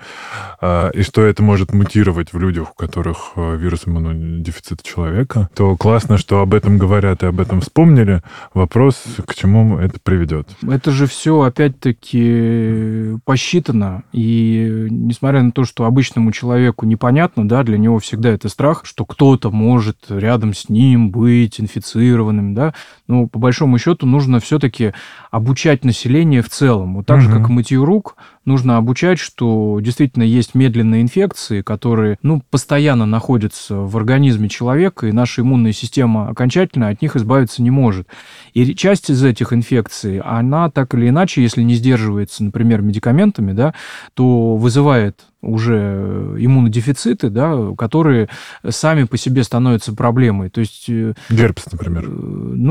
и 0.93 1.01
что 1.03 1.23
это 1.23 1.41
может 1.43 1.73
мутировать 1.73 2.33
в 2.33 2.39
людях, 2.39 2.71
у 2.71 2.75
которых 2.75 3.31
э, 3.35 3.57
вирус 3.57 3.83
иммунодефицита 3.85 4.83
человека, 4.83 5.49
то 5.55 5.75
классно, 5.77 6.17
что 6.17 6.41
об 6.41 6.53
этом 6.53 6.77
говорят 6.77 7.23
и 7.23 7.25
об 7.27 7.39
этом 7.39 7.61
вспомнили. 7.61 8.21
Вопрос, 8.53 9.01
к 9.25 9.33
чему 9.35 9.77
это 9.79 9.99
приведет. 10.01 10.49
Это 10.67 10.91
же 10.91 11.07
все 11.07 11.41
опять-таки 11.41 13.17
посчитано. 13.25 14.03
И 14.11 14.87
несмотря 14.89 15.41
на 15.43 15.51
то, 15.51 15.63
что 15.65 15.85
обычному 15.85 16.31
человеку 16.31 16.85
непонятно, 16.85 17.47
да, 17.47 17.63
для 17.63 17.77
него 17.77 17.99
всегда 17.99 18.29
это 18.29 18.49
страх, 18.49 18.81
что 18.85 19.05
кто-то 19.05 19.51
может 19.51 19.97
рядом 20.09 20.53
с 20.53 20.69
ним 20.69 21.11
быть 21.11 21.59
инфицированным, 21.59 22.53
да. 22.53 22.73
Но 23.07 23.27
по 23.27 23.39
большому 23.39 23.77
счету 23.77 24.05
нужно 24.05 24.39
все-таки 24.39 24.93
обучать 25.31 25.83
население 25.85 26.41
в 26.41 26.49
целом. 26.49 26.95
Вот 26.95 27.05
так 27.05 27.21
же, 27.21 27.29
Мгм. 27.29 27.37
как 27.41 27.49
и 27.49 27.53
мытью 27.53 27.85
рук, 27.85 28.15
нужно 28.45 28.77
обучать, 28.77 29.19
что 29.19 29.79
действительно 29.81 30.23
есть 30.31 30.55
медленные 30.55 31.01
инфекции, 31.01 31.61
которые 31.61 32.17
ну, 32.21 32.41
постоянно 32.49 33.05
находятся 33.05 33.75
в 33.75 33.95
организме 33.97 34.49
человека, 34.49 35.07
и 35.07 35.11
наша 35.11 35.41
иммунная 35.41 35.73
система 35.73 36.29
окончательно 36.29 36.87
от 36.87 37.01
них 37.01 37.15
избавиться 37.15 37.61
не 37.61 37.71
может. 37.71 38.07
И 38.53 38.73
часть 38.75 39.09
из 39.09 39.23
этих 39.23 39.53
инфекций, 39.53 40.19
она 40.19 40.69
так 40.69 40.93
или 40.93 41.09
иначе, 41.09 41.41
если 41.41 41.61
не 41.61 41.75
сдерживается, 41.75 42.43
например, 42.43 42.81
медикаментами, 42.81 43.51
да, 43.51 43.73
то 44.13 44.55
вызывает 44.55 45.19
уже 45.41 46.35
иммунодефициты, 46.37 47.29
да, 47.29 47.57
которые 47.77 48.29
сами 48.67 49.03
по 49.03 49.17
себе 49.17 49.43
становятся 49.43 49.93
проблемой. 49.93 50.49
То 50.49 50.61
есть 50.61 50.85
э, 50.89 51.13
Герпес, 51.29 51.65
например. 51.71 52.05
Э, 52.07 52.11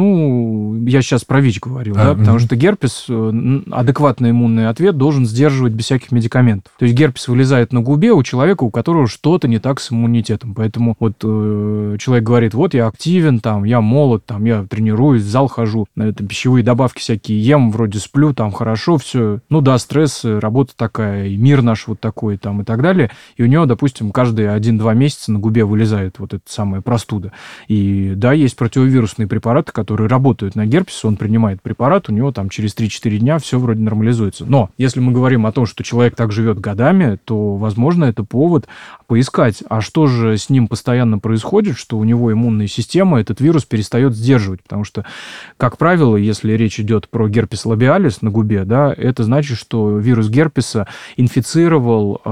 Ну, 0.00 0.82
я 0.86 1.02
сейчас 1.02 1.24
про 1.24 1.40
ВИЧ 1.40 1.60
говорил, 1.60 1.94
А, 1.98 2.04
да, 2.04 2.14
потому 2.14 2.36
мгм. 2.38 2.46
что 2.46 2.56
герпес, 2.56 3.06
э, 3.08 3.60
адекватный 3.70 4.30
иммунный 4.30 4.68
ответ 4.68 4.96
должен 4.96 5.26
сдерживать 5.26 5.72
без 5.72 5.84
всяких 5.86 6.12
медикаментов. 6.12 6.72
То 6.78 6.84
есть 6.84 6.96
герпес 6.96 7.28
вылезает 7.28 7.72
на 7.72 7.80
губе 7.80 8.12
у 8.12 8.22
человека, 8.22 8.64
у 8.64 8.70
которого 8.70 9.06
что-то 9.06 9.48
не 9.48 9.58
так 9.58 9.80
с 9.80 9.90
иммунитетом. 9.92 10.54
Поэтому 10.54 10.96
вот 11.00 11.14
э, 11.24 11.96
человек 11.98 12.24
говорит, 12.24 12.54
вот 12.54 12.74
я 12.74 12.86
активен, 12.86 13.40
там, 13.40 13.64
я 13.64 13.80
молод, 13.80 14.24
там, 14.26 14.44
я 14.44 14.64
тренируюсь, 14.64 15.22
в 15.22 15.28
зал 15.28 15.48
хожу, 15.48 15.86
на 15.96 16.04
это 16.04 16.24
пищевые 16.24 16.62
добавки 16.64 17.00
всякие 17.00 17.40
ем, 17.42 17.70
вроде 17.70 17.98
сплю, 17.98 18.32
там, 18.32 18.52
хорошо 18.52 18.98
все. 18.98 19.40
Ну 19.48 19.60
да, 19.60 19.78
стресс, 19.78 20.24
э, 20.24 20.38
работа 20.38 20.72
такая, 20.76 21.26
и 21.26 21.36
мир 21.36 21.62
наш 21.62 21.86
вот 21.88 22.00
такой, 22.00 22.36
там, 22.36 22.59
и 22.62 22.64
так 22.64 22.82
далее, 22.82 23.10
и 23.36 23.42
у 23.42 23.46
него, 23.46 23.66
допустим, 23.66 24.10
каждые 24.10 24.50
один-два 24.50 24.94
месяца 24.94 25.32
на 25.32 25.38
губе 25.38 25.64
вылезает 25.64 26.18
вот 26.18 26.34
эта 26.34 26.42
самая 26.46 26.80
простуда. 26.80 27.32
И 27.68 28.12
да, 28.16 28.32
есть 28.32 28.56
противовирусные 28.56 29.26
препараты, 29.26 29.72
которые 29.72 30.08
работают 30.08 30.54
на 30.56 30.66
герпес, 30.66 31.04
он 31.04 31.16
принимает 31.16 31.62
препарат, 31.62 32.08
у 32.08 32.12
него 32.12 32.32
там 32.32 32.48
через 32.48 32.74
3-4 32.76 33.18
дня 33.18 33.38
все 33.38 33.58
вроде 33.58 33.80
нормализуется. 33.80 34.44
Но 34.46 34.70
если 34.78 35.00
мы 35.00 35.12
говорим 35.12 35.46
о 35.46 35.52
том, 35.52 35.66
что 35.66 35.82
человек 35.82 36.16
так 36.16 36.32
живет 36.32 36.60
годами, 36.60 37.18
то, 37.24 37.56
возможно, 37.56 38.04
это 38.04 38.24
повод 38.24 38.66
поискать, 39.06 39.62
а 39.68 39.80
что 39.80 40.06
же 40.06 40.36
с 40.36 40.50
ним 40.50 40.68
постоянно 40.68 41.18
происходит, 41.18 41.76
что 41.76 41.98
у 41.98 42.04
него 42.04 42.32
иммунная 42.32 42.66
система 42.66 43.20
этот 43.20 43.40
вирус 43.40 43.64
перестает 43.64 44.14
сдерживать, 44.14 44.62
потому 44.62 44.84
что, 44.84 45.04
как 45.56 45.78
правило, 45.78 46.16
если 46.16 46.52
речь 46.52 46.78
идет 46.78 47.08
про 47.08 47.28
герпес 47.28 47.64
лабиалис 47.64 48.22
на 48.22 48.30
губе, 48.30 48.64
да, 48.64 48.94
это 48.96 49.24
значит, 49.24 49.58
что 49.58 49.98
вирус 49.98 50.28
герпеса 50.28 50.86
инфицировал 51.16 52.20
э, 52.24 52.30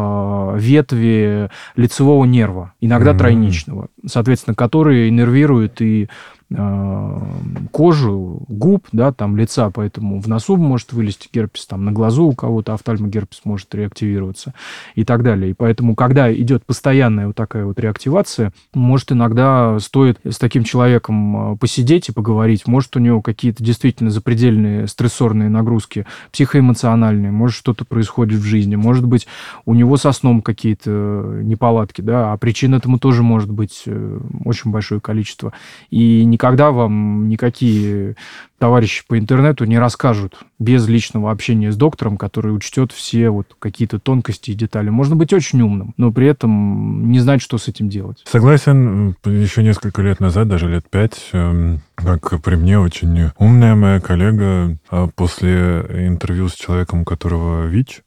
ветви 0.56 1.48
лицевого 1.76 2.24
нерва, 2.24 2.72
иногда 2.80 3.12
mm-hmm. 3.12 3.18
тройничного, 3.18 3.88
соответственно, 4.06 4.54
которые 4.54 5.08
иннервируют 5.08 5.80
и 5.80 6.04
Э, 6.04 6.37
кожу, 6.50 8.42
губ, 8.48 8.86
да, 8.92 9.12
там 9.12 9.36
лица, 9.36 9.70
поэтому 9.70 10.18
в 10.18 10.28
носу 10.28 10.56
может 10.56 10.94
вылезти 10.94 11.28
герпес, 11.30 11.66
там 11.66 11.84
на 11.84 11.92
глазу 11.92 12.24
у 12.24 12.32
кого-то 12.32 12.72
офтальмогерпес 12.72 13.42
может 13.44 13.74
реактивироваться 13.74 14.54
и 14.94 15.04
так 15.04 15.22
далее. 15.22 15.50
И 15.50 15.54
поэтому, 15.54 15.94
когда 15.94 16.32
идет 16.32 16.64
постоянная 16.64 17.26
вот 17.26 17.36
такая 17.36 17.66
вот 17.66 17.78
реактивация, 17.78 18.54
может 18.72 19.12
иногда 19.12 19.78
стоит 19.78 20.18
с 20.24 20.38
таким 20.38 20.64
человеком 20.64 21.52
э, 21.52 21.56
посидеть 21.58 22.08
и 22.08 22.12
поговорить, 22.12 22.66
может 22.66 22.96
у 22.96 22.98
него 22.98 23.20
какие-то 23.20 23.62
действительно 23.62 24.10
запредельные 24.10 24.86
стрессорные 24.86 25.50
нагрузки 25.50 26.06
психоэмоциональные, 26.32 27.30
может 27.30 27.58
что-то 27.58 27.84
происходит 27.84 28.40
в 28.40 28.44
жизни, 28.44 28.74
может 28.74 29.04
быть 29.04 29.26
у 29.66 29.74
него 29.74 29.98
со 29.98 30.12
сном 30.12 30.40
какие-то 30.40 31.40
неполадки, 31.42 32.00
да, 32.00 32.32
а 32.32 32.38
причин 32.38 32.74
этому 32.74 32.98
тоже 32.98 33.22
может 33.22 33.50
быть 33.50 33.82
э, 33.84 34.20
очень 34.46 34.70
большое 34.70 35.02
количество. 35.02 35.52
И 35.90 36.24
не 36.24 36.37
никогда 36.38 36.70
вам 36.70 37.28
никакие 37.28 38.14
товарищи 38.60 39.02
по 39.08 39.18
интернету 39.18 39.64
не 39.64 39.76
расскажут 39.76 40.38
без 40.60 40.86
личного 40.86 41.32
общения 41.32 41.72
с 41.72 41.76
доктором, 41.76 42.16
который 42.16 42.54
учтет 42.54 42.92
все 42.92 43.30
вот 43.30 43.56
какие-то 43.58 43.98
тонкости 43.98 44.52
и 44.52 44.54
детали. 44.54 44.88
Можно 44.88 45.16
быть 45.16 45.32
очень 45.32 45.60
умным, 45.60 45.94
но 45.96 46.12
при 46.12 46.28
этом 46.28 47.10
не 47.10 47.18
знать, 47.18 47.42
что 47.42 47.58
с 47.58 47.66
этим 47.66 47.88
делать. 47.88 48.22
Согласен. 48.24 49.16
Еще 49.24 49.64
несколько 49.64 50.00
лет 50.02 50.20
назад, 50.20 50.46
даже 50.46 50.70
лет 50.70 50.88
пять, 50.88 51.28
эм, 51.32 51.80
как 51.96 52.40
при 52.40 52.54
мне 52.54 52.78
очень 52.78 53.32
умная 53.36 53.74
моя 53.74 54.00
коллега 54.00 54.78
а 54.90 55.08
после 55.08 55.84
интервью 56.06 56.48
с 56.48 56.54
человеком, 56.54 57.00
у 57.00 57.04
которого 57.04 57.66
ВИЧ, 57.66 58.02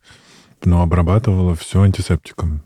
ну, 0.63 0.81
обрабатывала 0.81 1.53
все 1.55 1.81
антисептиком. 1.81 2.61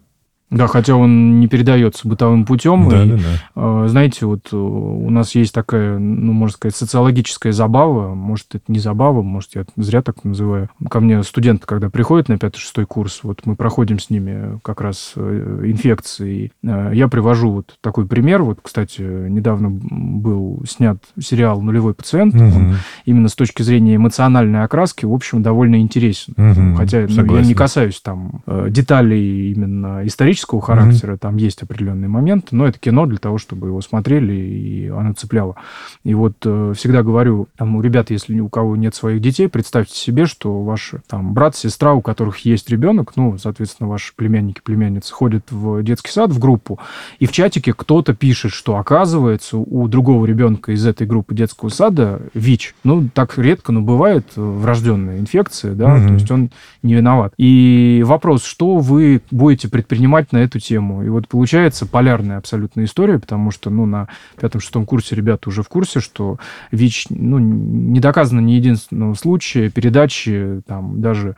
Да, 0.52 0.68
хотя 0.68 0.96
он 0.96 1.39
не 1.39 1.48
передается 1.48 2.08
бытовым 2.08 2.46
путем. 2.46 2.88
Да, 2.88 3.04
и, 3.04 3.10
да, 3.10 3.18
да. 3.56 3.88
Знаете, 3.88 4.28
вот 4.28 4.50
э, 4.52 4.56
у 4.56 5.10
нас 5.10 5.34
есть 5.34 5.54
такая, 5.54 5.98
ну, 5.98 6.34
можно 6.34 6.56
сказать, 6.56 6.76
социологическая 6.76 7.52
забава. 7.52 8.14
Может, 8.14 8.54
это 8.54 8.64
не 8.68 8.78
забава, 8.78 9.24
может, 9.24 9.56
я 9.56 9.66
зря 9.76 10.04
так 10.04 10.24
называю. 10.24 10.70
Ко 10.89 11.00
мне 11.00 11.24
студенты, 11.24 11.66
когда 11.66 11.89
приходят 11.89 12.30
на 12.30 12.34
5-6 12.34 12.86
курс, 12.86 13.22
вот 13.24 13.41
мы 13.46 13.56
проходим 13.56 14.00
с 14.00 14.12
ними 14.12 14.60
как 14.62 14.82
раз 14.82 15.14
э, 15.16 15.62
инфекции. 15.66 16.52
Э, 16.64 16.91
я 16.93 17.08
привожу 17.08 17.50
вот 17.50 17.78
такой 17.82 18.06
пример. 18.06 18.43
Вот, 18.43 18.60
кстати, 18.62 19.02
недавно 19.02 19.72
был 19.72 20.64
снят 20.70 20.98
сериал 21.20 21.60
«Нулевой 21.60 21.96
пациент». 21.96 22.36
Угу. 22.36 22.43
Он 22.43 22.76
именно 23.06 23.30
с 23.30 23.36
точки 23.36 23.64
зрения 23.64 23.96
эмоциональной 23.96 24.64
окраски, 24.64 25.06
в 25.06 25.14
общем, 25.14 25.41
довольно 25.41 25.82
интересен. 25.82 26.34
Угу. 26.38 26.78
Хотя 26.78 27.08
ну, 27.10 27.36
я 27.36 27.41
не 27.41 27.56
касаюсь 27.56 28.00
там 28.00 28.43
деталей 28.70 29.52
именно 29.52 30.06
исторических 30.06 30.35
исторического 30.36 30.62
характера, 30.62 31.14
mm-hmm. 31.14 31.20
там 31.20 31.38
есть 31.38 31.64
определенные 31.64 32.10
моменты, 32.10 32.56
но 32.56 32.68
это 32.68 32.78
кино 32.78 33.06
для 33.06 33.18
того, 33.18 33.38
чтобы 33.38 33.68
его 33.68 33.82
смотрели, 33.82 34.34
и 34.34 34.88
оно 34.90 35.14
цепляло. 35.14 35.56
И 36.04 36.14
вот 36.14 36.34
э, 36.44 36.74
всегда 36.76 37.04
говорю, 37.04 37.48
там, 37.58 37.76
у 37.76 37.82
ребят, 37.82 38.12
если 38.12 38.40
у 38.40 38.50
кого 38.50 38.76
нет 38.76 38.94
своих 38.94 39.22
детей, 39.22 39.48
представьте 39.48 39.96
себе, 39.96 40.26
что 40.26 40.62
ваш 40.62 40.94
там 41.08 41.34
брат, 41.34 41.56
сестра, 41.56 41.94
у 41.94 42.02
которых 42.02 42.40
есть 42.40 42.70
ребенок, 42.70 43.14
ну, 43.16 43.38
соответственно, 43.38 43.90
ваши 43.90 44.14
племянники, 44.16 44.62
племянницы 44.64 45.14
ходят 45.14 45.46
в 45.50 45.82
детский 45.84 46.12
сад, 46.12 46.32
в 46.32 46.40
группу, 46.40 46.80
и 47.20 47.26
в 47.26 47.32
чатике 47.32 47.74
кто-то 47.74 48.14
пишет, 48.14 48.52
что 48.52 48.78
оказывается 48.78 49.58
у 49.58 49.88
другого 49.88 50.26
ребенка 50.26 50.74
из 50.74 50.86
этой 50.86 51.08
группы 51.08 51.34
детского 51.34 51.70
сада 51.70 52.22
ВИЧ. 52.34 52.76
Ну, 52.84 53.10
так 53.14 53.38
редко, 53.38 53.72
но 53.72 53.82
бывает 53.82 54.26
врожденная 54.36 55.20
инфекция, 55.20 55.74
да, 55.74 55.96
mm-hmm. 55.96 56.08
то 56.08 56.14
есть 56.14 56.32
он 56.32 56.50
не 56.84 56.96
виноват. 56.96 57.34
И 57.38 58.04
вопрос, 58.06 58.44
что 58.44 58.78
вы 58.78 59.22
будете 59.32 59.70
предпринимать 59.70 60.25
понимать 60.26 60.32
на 60.32 60.38
эту 60.38 60.60
тему. 60.60 61.04
И 61.04 61.10
вот 61.10 61.28
получается 61.28 61.86
полярная 61.86 62.38
абсолютная 62.38 62.86
история, 62.86 63.20
потому 63.20 63.52
что, 63.52 63.70
ну, 63.70 63.86
на 63.86 64.08
пятом-шестом 64.40 64.86
курсе 64.86 65.16
ребята 65.16 65.50
уже 65.50 65.64
в 65.64 65.70
курсе, 65.70 66.00
что 66.00 66.38
ВИЧ, 66.72 67.08
ну, 67.10 67.40
не 67.40 68.00
доказано 68.00 68.40
ни 68.40 68.54
единственного 68.54 69.14
случая 69.16 69.70
передачи, 69.70 70.62
там, 70.68 71.02
даже 71.02 71.36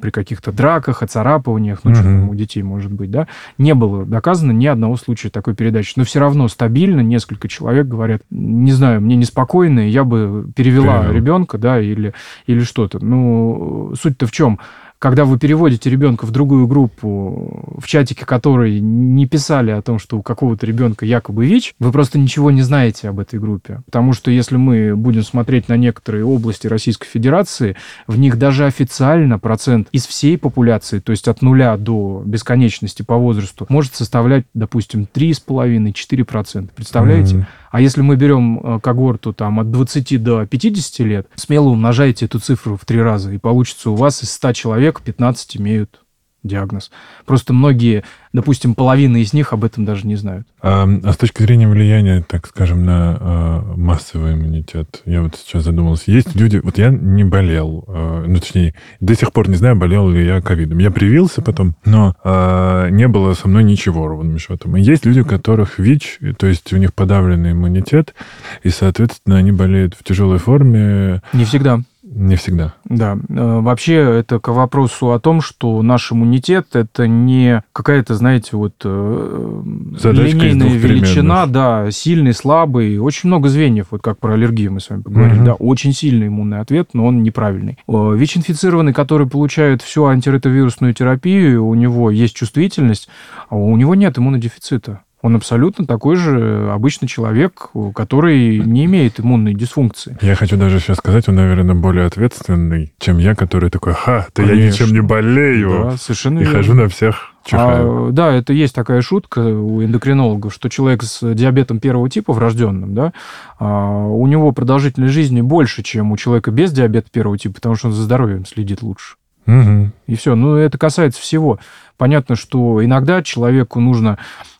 при 0.00 0.10
каких-то 0.10 0.52
драках, 0.52 1.02
оцарапываниях, 1.02 1.80
ну, 1.84 1.90
угу. 1.90 1.96
что 1.96 2.04
там 2.04 2.28
у 2.28 2.34
детей 2.34 2.62
может 2.62 2.92
быть, 2.92 3.10
да, 3.10 3.28
не 3.58 3.74
было 3.74 4.04
доказано 4.04 4.52
ни 4.52 4.66
одного 4.66 4.96
случая 4.96 5.30
такой 5.30 5.54
передачи. 5.54 5.94
Но 5.96 6.04
все 6.04 6.20
равно 6.20 6.48
стабильно 6.48 7.00
несколько 7.00 7.48
человек 7.48 7.86
говорят, 7.86 8.22
не 8.30 8.72
знаю, 8.72 9.00
мне 9.00 9.16
неспокойно, 9.16 9.88
я 9.88 10.04
бы 10.04 10.46
перевела 10.54 11.00
Перевел. 11.00 11.16
ребенка, 11.16 11.58
да, 11.58 11.80
или, 11.80 12.14
или 12.46 12.60
что-то. 12.60 12.98
Ну, 13.04 13.92
суть-то 14.00 14.26
в 14.26 14.32
чем? 14.32 14.58
Когда 15.00 15.24
вы 15.24 15.38
переводите 15.38 15.88
ребенка 15.88 16.26
в 16.26 16.30
другую 16.30 16.66
группу, 16.66 17.74
в 17.78 17.86
чатике 17.86 18.26
которой 18.26 18.80
не 18.80 19.26
писали 19.26 19.70
о 19.70 19.80
том, 19.80 19.98
что 19.98 20.18
у 20.18 20.22
какого-то 20.22 20.66
ребенка 20.66 21.06
якобы 21.06 21.46
ВИЧ, 21.46 21.74
вы 21.78 21.90
просто 21.90 22.18
ничего 22.18 22.50
не 22.50 22.60
знаете 22.60 23.08
об 23.08 23.18
этой 23.18 23.40
группе. 23.40 23.80
Потому 23.86 24.12
что 24.12 24.30
если 24.30 24.58
мы 24.58 24.94
будем 24.94 25.22
смотреть 25.22 25.68
на 25.68 25.78
некоторые 25.78 26.26
области 26.26 26.66
Российской 26.66 27.08
Федерации, 27.08 27.76
в 28.06 28.18
них 28.18 28.36
даже 28.38 28.66
официально 28.66 29.38
процент 29.38 29.88
из 29.90 30.06
всей 30.06 30.36
популяции, 30.36 30.98
то 30.98 31.12
есть 31.12 31.28
от 31.28 31.40
нуля 31.40 31.78
до 31.78 32.22
бесконечности 32.26 33.00
по 33.00 33.16
возрасту, 33.16 33.64
может 33.70 33.94
составлять, 33.94 34.44
допустим, 34.52 35.08
3,5-4%. 35.12 36.68
Представляете? 36.76 37.36
Mm-hmm. 37.36 37.44
А 37.70 37.80
если 37.80 38.02
мы 38.02 38.16
берем 38.16 38.58
э, 38.58 38.80
когорту 38.80 39.32
там, 39.32 39.60
от 39.60 39.70
20 39.70 40.22
до 40.22 40.46
50 40.46 41.06
лет, 41.06 41.28
смело 41.36 41.68
умножайте 41.68 42.26
эту 42.26 42.40
цифру 42.40 42.76
в 42.76 42.84
три 42.84 43.00
раза, 43.00 43.32
и 43.32 43.38
получится 43.38 43.90
у 43.90 43.94
вас 43.94 44.22
из 44.22 44.32
100 44.32 44.52
человек 44.54 45.00
15 45.02 45.56
имеют 45.56 46.00
диагноз. 46.42 46.90
Просто 47.26 47.52
многие 47.52 48.04
допустим, 48.32 48.74
половина 48.74 49.16
из 49.18 49.32
них 49.32 49.52
об 49.52 49.64
этом 49.64 49.84
даже 49.84 50.06
не 50.06 50.16
знают. 50.16 50.46
А, 50.62 50.88
а 51.02 51.12
с 51.12 51.16
точки 51.16 51.42
зрения 51.42 51.68
влияния, 51.68 52.24
так 52.26 52.46
скажем, 52.46 52.84
на 52.84 53.16
а, 53.20 53.74
массовый 53.76 54.34
иммунитет, 54.34 55.02
я 55.04 55.22
вот 55.22 55.36
сейчас 55.36 55.64
задумался, 55.64 56.10
есть 56.10 56.34
люди, 56.36 56.60
вот 56.62 56.78
я 56.78 56.90
не 56.90 57.24
болел, 57.24 57.84
а, 57.88 58.24
ну, 58.26 58.38
точнее, 58.38 58.74
до 59.00 59.14
сих 59.14 59.32
пор 59.32 59.48
не 59.48 59.56
знаю, 59.56 59.76
болел 59.76 60.08
ли 60.08 60.24
я 60.24 60.40
ковидом. 60.40 60.78
Я 60.78 60.90
привился 60.90 61.42
потом, 61.42 61.74
но 61.84 62.14
а, 62.22 62.88
не 62.88 63.08
было 63.08 63.34
со 63.34 63.48
мной 63.48 63.64
ничего, 63.64 64.06
ровным 64.06 64.38
счетом. 64.38 64.76
И 64.76 64.82
есть 64.82 65.04
люди, 65.04 65.20
у 65.20 65.24
которых 65.24 65.78
ВИЧ, 65.78 66.20
то 66.38 66.46
есть 66.46 66.72
у 66.72 66.76
них 66.76 66.94
подавленный 66.94 67.52
иммунитет, 67.52 68.14
и, 68.62 68.70
соответственно, 68.70 69.36
они 69.36 69.52
болеют 69.52 69.94
в 69.94 70.04
тяжелой 70.04 70.38
форме. 70.38 71.22
Не 71.32 71.44
всегда. 71.44 71.80
Не 72.12 72.34
всегда. 72.34 72.74
Да. 72.84 73.16
Э, 73.28 73.60
вообще, 73.60 73.94
это 73.94 74.40
к 74.40 74.48
вопросу 74.48 75.12
о 75.12 75.20
том, 75.20 75.40
что 75.40 75.80
наш 75.80 76.10
иммунитет 76.10 76.74
это 76.74 77.06
не 77.06 77.62
какая-то, 77.72 78.14
знаете, 78.16 78.56
вот 78.56 78.74
э, 78.84 79.62
Задачка 79.96 80.36
линейная 80.38 80.76
величина, 80.76 81.46
да, 81.46 81.90
сильный, 81.92 82.34
слабый. 82.34 82.98
Очень 82.98 83.28
много 83.28 83.48
звеньев, 83.48 83.86
вот 83.90 84.02
как 84.02 84.18
про 84.18 84.34
аллергию 84.34 84.72
мы 84.72 84.80
с 84.80 84.90
вами 84.90 85.02
поговорили, 85.02 85.38
угу. 85.38 85.44
да, 85.44 85.54
очень 85.54 85.92
сильный 85.92 86.26
иммунный 86.26 86.58
ответ, 86.58 86.90
но 86.94 87.06
он 87.06 87.22
неправильный. 87.22 87.78
Э, 87.86 88.14
ВИЧ-инфицированный, 88.16 88.92
который 88.92 89.28
получает 89.28 89.80
всю 89.80 90.06
антиретровирусную 90.06 90.92
терапию, 90.94 91.64
у 91.64 91.74
него 91.74 92.10
есть 92.10 92.34
чувствительность, 92.34 93.08
а 93.48 93.56
у 93.56 93.76
него 93.76 93.94
нет 93.94 94.18
иммунодефицита. 94.18 95.02
Он 95.22 95.36
абсолютно 95.36 95.86
такой 95.86 96.16
же 96.16 96.70
обычный 96.72 97.06
человек, 97.06 97.70
который 97.94 98.58
не 98.58 98.86
имеет 98.86 99.20
иммунной 99.20 99.54
дисфункции. 99.54 100.16
Я 100.22 100.34
хочу 100.34 100.56
даже 100.56 100.80
сейчас 100.80 100.96
сказать, 100.96 101.28
он, 101.28 101.34
наверное, 101.34 101.74
более 101.74 102.06
ответственный, 102.06 102.94
чем 102.98 103.18
я, 103.18 103.34
который 103.34 103.68
такой, 103.68 103.92
ха, 103.92 104.26
да 104.34 104.42
я 104.42 104.68
ничем 104.68 104.92
не 104.92 105.02
болею. 105.02 105.90
Да, 105.90 105.96
совершенно 105.98 106.38
И 106.38 106.44
верно. 106.44 106.56
хожу 106.56 106.74
на 106.74 106.88
всех 106.88 107.34
А, 107.52 108.08
да, 108.12 108.32
это 108.32 108.54
есть 108.54 108.74
такая 108.74 109.02
шутка 109.02 109.40
у 109.40 109.84
эндокринологов, 109.84 110.54
что 110.54 110.70
человек 110.70 111.02
с 111.02 111.34
диабетом 111.34 111.80
первого 111.80 112.08
типа 112.08 112.32
врожденным, 112.32 112.94
да, 112.94 113.12
а, 113.58 114.06
у 114.06 114.26
него 114.26 114.52
продолжительность 114.52 115.12
жизни 115.12 115.42
больше, 115.42 115.82
чем 115.82 116.12
у 116.12 116.16
человека 116.16 116.50
без 116.50 116.72
диабета 116.72 117.10
первого 117.10 117.36
типа, 117.36 117.56
потому 117.56 117.74
что 117.74 117.88
он 117.88 117.92
за 117.92 118.02
здоровьем 118.02 118.46
следит 118.46 118.82
лучше. 118.82 119.16
Угу. 119.46 119.90
И 120.06 120.14
все. 120.16 120.34
Ну, 120.34 120.56
это 120.56 120.78
касается 120.78 121.20
всего. 121.20 121.58
Понятно, 121.96 122.36
что 122.36 122.84
иногда 122.84 123.22
человеку 123.22 123.80
нужно 123.80 124.18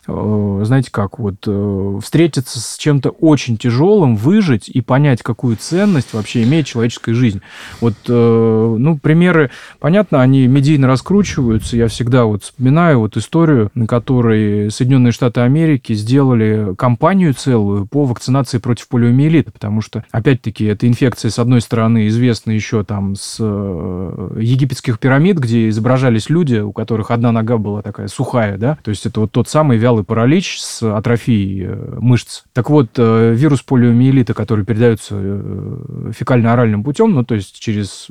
знаете 0.63 0.91
как, 0.91 1.19
вот 1.19 1.35
э, 1.47 1.99
встретиться 2.01 2.59
с 2.59 2.77
чем-то 2.77 3.09
очень 3.09 3.57
тяжелым, 3.57 4.15
выжить 4.15 4.69
и 4.69 4.81
понять, 4.81 5.21
какую 5.21 5.57
ценность 5.57 6.13
вообще 6.13 6.43
имеет 6.43 6.65
человеческая 6.65 7.13
жизнь. 7.13 7.41
Вот, 7.79 7.93
э, 8.07 8.75
ну, 8.77 8.97
примеры, 8.97 9.51
понятно, 9.79 10.21
они 10.21 10.47
медийно 10.47 10.87
раскручиваются. 10.87 11.77
Я 11.77 11.87
всегда 11.87 12.25
вот 12.25 12.43
вспоминаю 12.43 12.99
вот 12.99 13.17
историю, 13.17 13.71
на 13.75 13.87
которой 13.87 14.71
Соединенные 14.71 15.11
Штаты 15.11 15.41
Америки 15.41 15.93
сделали 15.93 16.75
кампанию 16.75 17.33
целую 17.33 17.85
по 17.85 18.05
вакцинации 18.05 18.57
против 18.57 18.87
полиомиелита, 18.87 19.51
потому 19.51 19.81
что, 19.81 20.03
опять-таки, 20.11 20.65
эта 20.65 20.87
инфекция, 20.87 21.31
с 21.31 21.39
одной 21.39 21.61
стороны, 21.61 22.07
известна 22.07 22.51
еще 22.51 22.83
там 22.83 23.15
с 23.15 23.39
египетских 23.39 24.99
пирамид, 24.99 25.37
где 25.37 25.69
изображались 25.69 26.29
люди, 26.29 26.57
у 26.57 26.71
которых 26.71 27.11
одна 27.11 27.31
нога 27.31 27.57
была 27.57 27.81
такая 27.81 28.07
сухая, 28.07 28.57
да, 28.57 28.77
то 28.83 28.89
есть 28.89 29.05
это 29.05 29.21
вот 29.21 29.31
тот 29.31 29.47
самый 29.47 29.77
вялый 29.77 30.00
паралич 30.03 30.59
с 30.59 30.83
атрофией 30.83 31.65
э, 31.65 31.97
мышц. 31.99 32.43
Так 32.53 32.69
вот, 32.69 32.89
э, 32.97 33.33
вирус 33.33 33.61
полиомиелита, 33.61 34.33
который 34.33 34.65
передается 34.65 35.15
э, 35.17 36.11
фекально-оральным 36.17 36.83
путем, 36.83 37.11
ну, 37.11 37.23
то 37.23 37.35
есть 37.35 37.59
через 37.59 38.07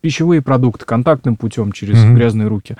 пищевые 0.00 0.42
продукты 0.42 0.84
контактным 0.84 1.36
путем, 1.36 1.72
через 1.72 1.96
mm-hmm. 1.96 2.14
грязные 2.14 2.48
руки, 2.48 2.76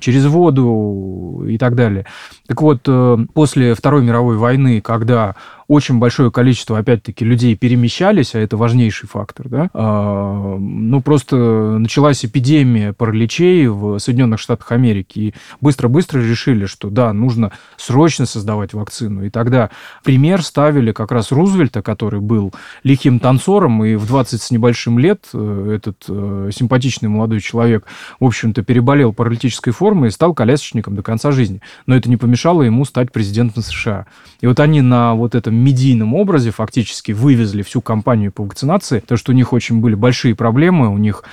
через 0.00 0.26
воду 0.26 1.44
и 1.48 1.58
так 1.58 1.74
далее. 1.74 2.06
Так 2.46 2.62
вот, 2.62 2.88
после 3.34 3.74
Второй 3.74 4.04
мировой 4.04 4.36
войны, 4.36 4.80
когда 4.80 5.34
очень 5.70 6.00
большое 6.00 6.32
количество, 6.32 6.78
опять-таки, 6.78 7.24
людей 7.24 7.54
перемещались, 7.54 8.34
а 8.34 8.40
это 8.40 8.56
важнейший 8.56 9.08
фактор, 9.08 9.48
да, 9.48 9.70
а, 9.72 10.56
ну, 10.58 11.00
просто 11.00 11.36
началась 11.36 12.24
эпидемия 12.24 12.92
параличей 12.92 13.68
в 13.68 14.00
Соединенных 14.00 14.40
Штатах 14.40 14.72
Америки, 14.72 15.18
и 15.20 15.34
быстро-быстро 15.60 16.18
решили, 16.18 16.66
что, 16.66 16.90
да, 16.90 17.12
нужно 17.12 17.52
срочно 17.76 18.26
создавать 18.26 18.74
вакцину. 18.74 19.24
И 19.24 19.30
тогда 19.30 19.70
пример 20.02 20.42
ставили 20.42 20.90
как 20.90 21.12
раз 21.12 21.30
Рузвельта, 21.30 21.82
который 21.82 22.18
был 22.18 22.52
лихим 22.82 23.20
танцором, 23.20 23.84
и 23.84 23.94
в 23.94 24.08
20 24.08 24.42
с 24.42 24.50
небольшим 24.50 24.98
лет 24.98 25.28
э, 25.32 25.74
этот 25.76 26.04
э, 26.08 26.50
симпатичный 26.52 27.08
молодой 27.08 27.38
человек, 27.38 27.86
в 28.18 28.24
общем-то, 28.24 28.64
переболел 28.64 29.12
паралитической 29.12 29.72
формой 29.72 30.08
и 30.08 30.12
стал 30.12 30.34
колясочником 30.34 30.96
до 30.96 31.04
конца 31.04 31.30
жизни. 31.30 31.60
Но 31.86 31.94
это 31.94 32.10
не 32.10 32.16
помешало 32.16 32.62
ему 32.62 32.84
стать 32.84 33.12
президентом 33.12 33.62
США. 33.62 34.06
И 34.40 34.48
вот 34.48 34.58
они 34.58 34.80
на 34.80 35.14
вот 35.14 35.36
этом 35.36 35.59
медийном 35.60 36.14
образе 36.14 36.50
фактически 36.50 37.12
вывезли 37.12 37.62
всю 37.62 37.80
кампанию 37.80 38.32
по 38.32 38.42
вакцинации, 38.42 39.00
то 39.00 39.16
что 39.16 39.32
у 39.32 39.34
них 39.34 39.52
очень 39.52 39.80
были 39.80 39.94
большие 39.94 40.34
проблемы, 40.34 40.88
у 40.88 40.98
них 40.98 41.24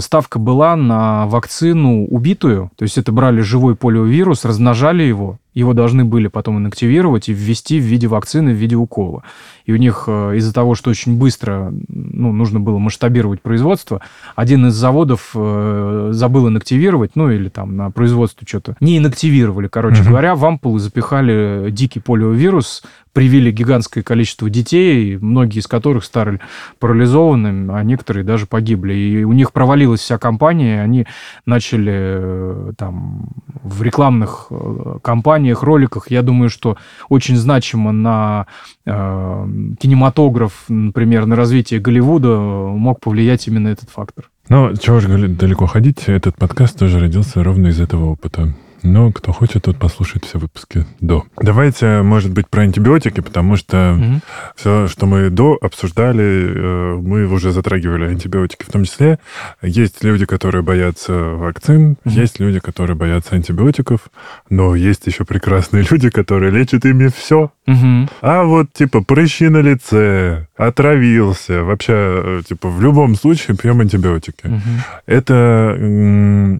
ставка 0.00 0.38
была 0.38 0.76
на 0.76 1.26
вакцину 1.26 2.06
убитую, 2.06 2.70
то 2.76 2.84
есть 2.84 2.98
это 2.98 3.12
брали 3.12 3.40
живой 3.40 3.74
полиовирус, 3.74 4.44
размножали 4.44 5.02
его, 5.02 5.38
его 5.54 5.74
должны 5.74 6.04
были 6.04 6.28
потом 6.28 6.58
инактивировать 6.58 7.28
и 7.28 7.32
ввести 7.32 7.78
в 7.78 7.82
виде 7.82 8.06
вакцины, 8.06 8.52
в 8.52 8.56
виде 8.56 8.76
укола. 8.76 9.22
И 9.66 9.72
у 9.72 9.76
них 9.76 10.04
э, 10.06 10.36
из-за 10.36 10.52
того, 10.54 10.74
что 10.74 10.90
очень 10.90 11.18
быстро 11.18 11.72
ну, 11.88 12.32
нужно 12.32 12.58
было 12.58 12.78
масштабировать 12.78 13.42
производство, 13.42 14.00
один 14.34 14.66
из 14.66 14.74
заводов 14.74 15.32
э, 15.34 16.08
забыл 16.12 16.48
инактивировать, 16.48 17.12
ну 17.16 17.30
или 17.30 17.48
там 17.48 17.76
на 17.76 17.90
производство 17.90 18.46
что-то 18.48 18.76
не 18.80 18.98
инактивировали, 18.98 19.68
короче 19.68 20.02
mm-hmm. 20.02 20.08
говоря, 20.08 20.34
в 20.34 20.44
ампулы 20.44 20.80
запихали 20.80 21.68
дикий 21.70 22.00
полиовирус, 22.00 22.82
привили 23.12 23.50
гигантское 23.50 24.02
количество 24.02 24.48
детей, 24.48 25.18
многие 25.18 25.58
из 25.58 25.66
которых 25.66 26.04
стали 26.04 26.40
парализованными, 26.78 27.74
а 27.74 27.82
некоторые 27.82 28.24
даже 28.24 28.46
погибли. 28.46 28.94
И 28.94 29.24
у 29.24 29.32
них 29.32 29.52
провалилась 29.72 30.00
вся 30.00 30.18
компания, 30.18 30.82
они 30.82 31.06
начали 31.46 31.92
э, 31.94 32.72
там 32.76 33.28
в 33.62 33.82
рекламных 33.82 34.48
э, 34.50 34.98
кампаниях, 35.02 35.62
роликах, 35.62 36.10
я 36.10 36.20
думаю, 36.20 36.50
что 36.50 36.76
очень 37.08 37.36
значимо 37.36 37.90
на 37.92 38.46
э, 38.84 38.90
кинематограф, 39.80 40.64
например, 40.68 41.24
на 41.24 41.36
развитие 41.36 41.80
Голливуда 41.80 42.38
мог 42.38 43.00
повлиять 43.00 43.48
именно 43.48 43.68
этот 43.68 43.88
фактор. 43.88 44.28
Ну, 44.50 44.76
чего 44.76 45.00
же 45.00 45.28
далеко 45.28 45.64
ходить, 45.66 46.04
этот 46.06 46.36
подкаст 46.36 46.78
тоже 46.78 47.00
родился 47.00 47.42
ровно 47.42 47.68
из 47.68 47.80
этого 47.80 48.10
опыта. 48.10 48.54
Но 48.82 49.12
кто 49.12 49.32
хочет, 49.32 49.62
тот 49.64 49.78
послушает 49.78 50.24
все 50.24 50.38
выпуски 50.38 50.86
до. 51.00 51.24
Давайте, 51.40 52.02
может 52.02 52.32
быть, 52.32 52.48
про 52.48 52.62
антибиотики, 52.62 53.20
потому 53.20 53.56
что 53.56 53.96
угу. 53.98 54.20
все, 54.56 54.88
что 54.88 55.06
мы 55.06 55.30
до 55.30 55.56
обсуждали, 55.60 56.22
э, 56.24 56.94
мы 56.96 57.26
уже 57.26 57.52
затрагивали 57.52 58.06
антибиотики 58.06 58.64
в 58.64 58.72
том 58.72 58.84
числе. 58.84 59.18
Есть 59.62 60.02
люди, 60.02 60.26
которые 60.26 60.62
боятся 60.62 61.12
вакцин, 61.12 61.96
угу. 62.04 62.14
есть 62.14 62.40
люди, 62.40 62.58
которые 62.58 62.96
боятся 62.96 63.36
антибиотиков, 63.36 64.00
но 64.50 64.74
есть 64.74 65.06
еще 65.06 65.24
прекрасные 65.24 65.86
люди, 65.90 66.10
которые 66.10 66.50
лечат 66.50 66.84
ими 66.84 67.08
все. 67.08 67.52
Угу. 67.66 68.08
А 68.22 68.42
вот, 68.42 68.72
типа, 68.72 69.02
прыщи 69.02 69.48
на 69.48 69.58
лице, 69.58 70.48
отравился, 70.66 71.62
вообще, 71.62 71.92
э, 71.92 72.42
типа, 72.48 72.68
в 72.68 72.80
любом 72.80 73.14
случае 73.14 73.56
пьем 73.56 73.80
антибиотики. 73.80 74.46
Угу. 74.46 74.60
Это 75.06 75.76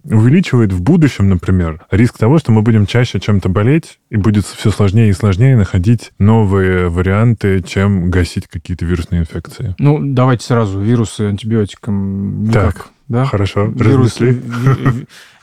увеличивает 0.03 0.73
в 0.73 0.81
будущем, 0.81 1.29
например, 1.29 1.81
риск 1.91 2.17
того, 2.17 2.37
что 2.39 2.51
мы 2.51 2.61
будем 2.61 2.85
чаще 2.85 3.19
чем-то 3.19 3.49
болеть, 3.49 3.99
и 4.13 4.17
будет 4.17 4.45
все 4.45 4.69
сложнее 4.69 5.09
и 5.09 5.13
сложнее 5.13 5.57
находить 5.57 6.11
новые 6.19 6.87
варианты, 6.87 7.63
чем 7.63 8.11
гасить 8.11 8.47
какие-то 8.47 8.85
вирусные 8.85 9.21
инфекции. 9.21 9.73
Ну, 9.79 9.97
давайте 9.99 10.45
сразу 10.45 10.79
вирусы 10.79 11.21
антибиотикам 11.21 12.43
никак. 12.43 12.75
Так. 12.75 12.87
Да? 13.07 13.25
Хорошо, 13.25 13.65
вирусы, 13.65 14.39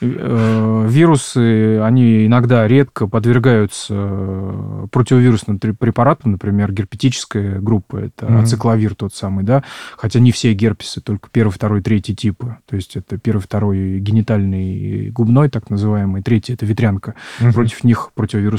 Э, 0.02 0.86
вирусы, 0.88 1.78
они 1.80 2.24
иногда 2.26 2.66
редко 2.66 3.06
подвергаются 3.06 3.94
э, 3.94 4.86
противовирусным 4.90 5.58
препаратам, 5.58 6.32
например, 6.32 6.72
герпетическая 6.72 7.60
группа, 7.60 7.96
это 7.98 8.26
mm-hmm. 8.26 8.42
ацикловир 8.42 8.94
тот 8.94 9.14
самый, 9.14 9.44
да, 9.44 9.62
хотя 9.98 10.18
не 10.18 10.32
все 10.32 10.54
герпесы, 10.54 11.02
только 11.02 11.28
первый, 11.30 11.50
второй, 11.50 11.82
третий 11.82 12.16
типы, 12.16 12.56
то 12.66 12.76
есть 12.76 12.96
это 12.96 13.18
первый, 13.18 13.40
второй 13.40 13.98
генитальный 13.98 15.10
губной, 15.10 15.50
так 15.50 15.68
называемый, 15.68 16.22
третий 16.22 16.54
это 16.54 16.64
ветрянка, 16.64 17.14
mm-hmm. 17.40 17.52
против 17.52 17.84
них 17.84 18.10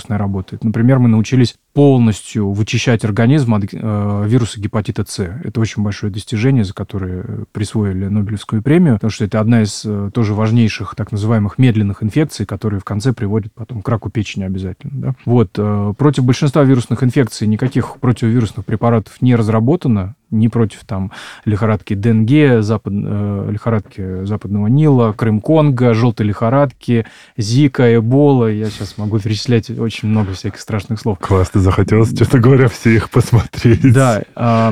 противовирусная 0.02 0.18
работает. 0.18 0.64
Например, 0.64 1.00
мы 1.00 1.10
научились 1.10 1.56
полностью 1.74 2.52
вычищать 2.52 3.06
организм 3.06 3.54
от 3.54 3.64
э, 3.72 4.24
вируса 4.28 4.60
гепатита 4.60 5.06
С. 5.08 5.20
Это 5.20 5.60
очень 5.62 5.84
большое 5.84 6.12
достижение, 6.12 6.64
за 6.64 6.74
которое 6.74 7.46
присвоили 7.52 8.08
Нобелевскую 8.08 8.62
премию, 8.62 8.96
потому 8.96 9.12
что 9.12 9.26
это 9.26 9.40
одна 9.40 9.62
из 9.62 9.84
э, 9.86 10.12
тоже 10.14 10.34
важнейших 10.34 10.96
так 10.96 11.12
называемых 11.12 11.58
медленных 11.58 12.04
инфекций, 12.04 12.46
которые 12.46 12.80
в 12.80 12.84
конце 12.84 13.14
приводят 13.14 13.54
потом 13.54 13.82
к 13.82 13.88
раку 13.88 14.10
печени 14.10 14.44
обязательно. 14.44 14.94
Да? 14.94 15.16
Вот. 15.26 15.52
Э, 15.58 15.94
против 15.98 16.26
большинства 16.26 16.64
вирусных 16.64 17.04
инфекций 17.04 17.48
никаких 17.48 17.98
противовирусных 18.00 18.66
препаратов 18.66 19.22
не 19.22 19.36
разработано 19.36 20.16
не 20.32 20.48
против 20.48 20.80
там 20.86 21.12
лихорадки 21.46 21.94
Денге, 21.94 22.62
запад, 22.62 22.94
э, 22.96 23.48
лихорадки 23.52 24.24
Западного 24.26 24.68
Нила, 24.68 25.14
Крым-Конго, 25.16 25.94
желтой 25.94 26.26
лихорадки, 26.26 27.06
Зика, 27.38 27.96
Эбола. 27.96 28.48
Я 28.48 28.70
сейчас 28.70 28.98
могу 28.98 29.20
перечислять 29.20 29.70
очень 29.70 30.08
много 30.08 30.34
всяких 30.34 30.60
страшных 30.60 31.00
слов. 31.00 31.20
Классно, 31.20 31.61
захотелось, 31.62 32.14
честно 32.18 32.40
говоря, 32.40 32.68
все 32.68 32.96
их 32.96 33.10
посмотреть. 33.10 33.94
Да. 33.94 34.22
Э, 34.36 34.72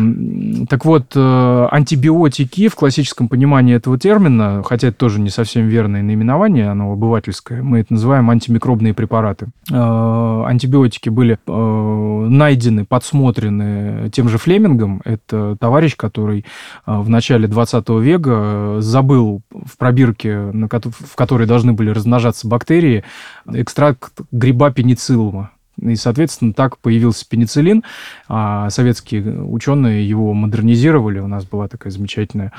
так 0.70 0.86
вот, 0.86 1.14
э, 1.16 1.68
антибиотики 1.72 2.68
в 2.68 2.76
классическом 2.76 3.28
понимании 3.28 3.76
этого 3.76 3.98
термина, 3.98 4.64
хотя 4.66 4.90
это 4.90 4.98
тоже 4.98 5.20
не 5.20 5.30
совсем 5.30 5.68
верное 5.68 6.02
наименование, 6.02 6.70
оно 6.70 6.92
обывательское, 6.92 7.62
мы 7.62 7.80
это 7.80 7.94
называем 7.94 8.30
антимикробные 8.30 8.94
препараты. 8.94 9.48
Э, 9.72 10.44
антибиотики 10.46 11.10
были 11.10 11.38
э, 11.46 12.28
найдены, 12.30 12.86
подсмотрены 12.86 14.10
тем 14.12 14.30
же 14.30 14.38
Флемингом, 14.38 15.02
это 15.06 15.56
товарищ, 15.60 15.96
который 15.96 16.46
а, 16.86 17.02
в 17.02 17.10
начале 17.10 17.48
20 17.48 17.90
века 17.90 18.32
э, 18.34 18.78
забыл 18.82 19.42
в 19.52 19.78
пробирке, 19.78 20.40
в 20.40 21.16
которой 21.16 21.48
должны 21.48 21.74
были 21.74 21.90
размножаться 21.90 22.48
бактерии, 22.48 23.04
экстракт 23.48 24.14
гриба 24.32 24.72
пенициллума. 24.72 25.52
И, 25.82 25.96
соответственно, 25.96 26.54
так 26.54 26.78
появился 26.78 27.26
пенициллин. 27.28 27.84
А 28.28 28.70
советские 28.70 29.44
ученые 29.44 30.08
его 30.08 30.34
модернизировали. 30.34 31.20
У 31.20 31.28
нас 31.28 31.46
была 31.46 31.68
такая 31.68 31.92
замечательная 31.92 32.52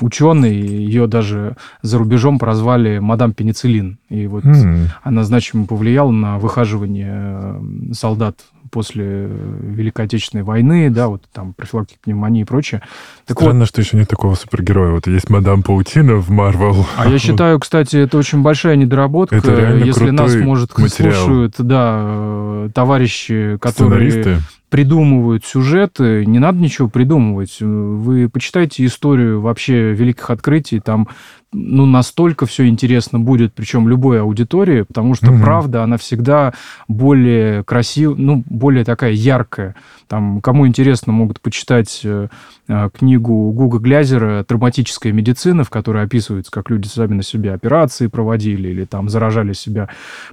ученая, 0.00 0.50
ее 0.50 1.06
даже 1.06 1.56
за 1.82 1.98
рубежом 1.98 2.38
прозвали 2.38 2.98
мадам 2.98 3.32
пенициллин. 3.32 3.98
И 4.08 4.26
вот 4.26 4.44
mm. 4.44 4.86
она 5.02 5.24
значимо 5.24 5.66
повлияла 5.66 6.10
на 6.10 6.38
выхаживание 6.38 7.12
э, 7.12 7.60
солдат 7.92 8.36
после 8.70 9.28
Великой 9.60 10.06
Отечественной 10.06 10.44
войны, 10.44 10.90
да, 10.90 11.08
вот 11.08 11.22
там 11.32 11.52
профилактика 11.52 12.00
пневмонии 12.02 12.42
и 12.42 12.44
прочее. 12.44 12.82
Так 13.26 13.38
Странно, 13.38 13.60
вот, 13.60 13.68
что 13.68 13.80
еще 13.80 13.96
нет 13.96 14.08
такого 14.08 14.34
супергероя. 14.34 14.92
Вот 14.92 15.06
есть 15.06 15.28
Мадам 15.30 15.62
Паутина 15.62 16.16
в 16.16 16.30
Марвел. 16.30 16.86
А 16.96 17.08
я 17.08 17.18
считаю, 17.20 17.58
кстати, 17.58 17.96
это 17.96 18.18
очень 18.18 18.42
большая 18.42 18.76
недоработка. 18.76 19.36
Это 19.36 19.74
Если 19.76 20.10
нас, 20.10 20.34
может, 20.36 20.76
материал. 20.78 21.12
слушают, 21.14 21.54
да, 21.58 22.68
товарищи, 22.74 23.58
которые 23.60 24.40
придумывают 24.70 25.44
сюжеты, 25.44 26.24
не 26.24 26.38
надо 26.38 26.58
ничего 26.58 26.88
придумывать. 26.88 27.56
Вы 27.60 28.28
почитайте 28.28 28.86
историю 28.86 29.40
вообще 29.40 29.92
великих 29.92 30.30
открытий, 30.30 30.78
там 30.80 31.08
ну, 31.52 31.84
настолько 31.84 32.46
все 32.46 32.68
интересно 32.68 33.18
будет, 33.18 33.52
причем 33.54 33.88
любой 33.88 34.20
аудитории, 34.20 34.82
потому 34.82 35.14
что 35.14 35.32
угу. 35.32 35.42
правда, 35.42 35.82
она 35.82 35.96
всегда 35.96 36.54
более 36.86 37.64
красивая, 37.64 38.16
ну, 38.16 38.44
более 38.46 38.84
такая 38.84 39.12
яркая. 39.12 39.74
Там, 40.06 40.40
кому 40.40 40.66
интересно, 40.66 41.12
могут 41.12 41.40
почитать 41.40 42.00
э, 42.04 42.28
э, 42.68 42.90
книгу 42.96 43.52
Гуга 43.52 43.78
Глязера 43.78 44.44
«Травматическая 44.44 45.12
медицина», 45.12 45.64
в 45.64 45.70
которой 45.70 46.04
описывается, 46.04 46.52
как 46.52 46.70
люди 46.70 46.86
сами 46.86 47.14
на 47.14 47.22
себе 47.22 47.52
операции 47.52 48.06
проводили 48.06 48.68
или 48.68 48.84
там 48.84 49.08
заражали 49.08 49.52
себя, 49.52 49.88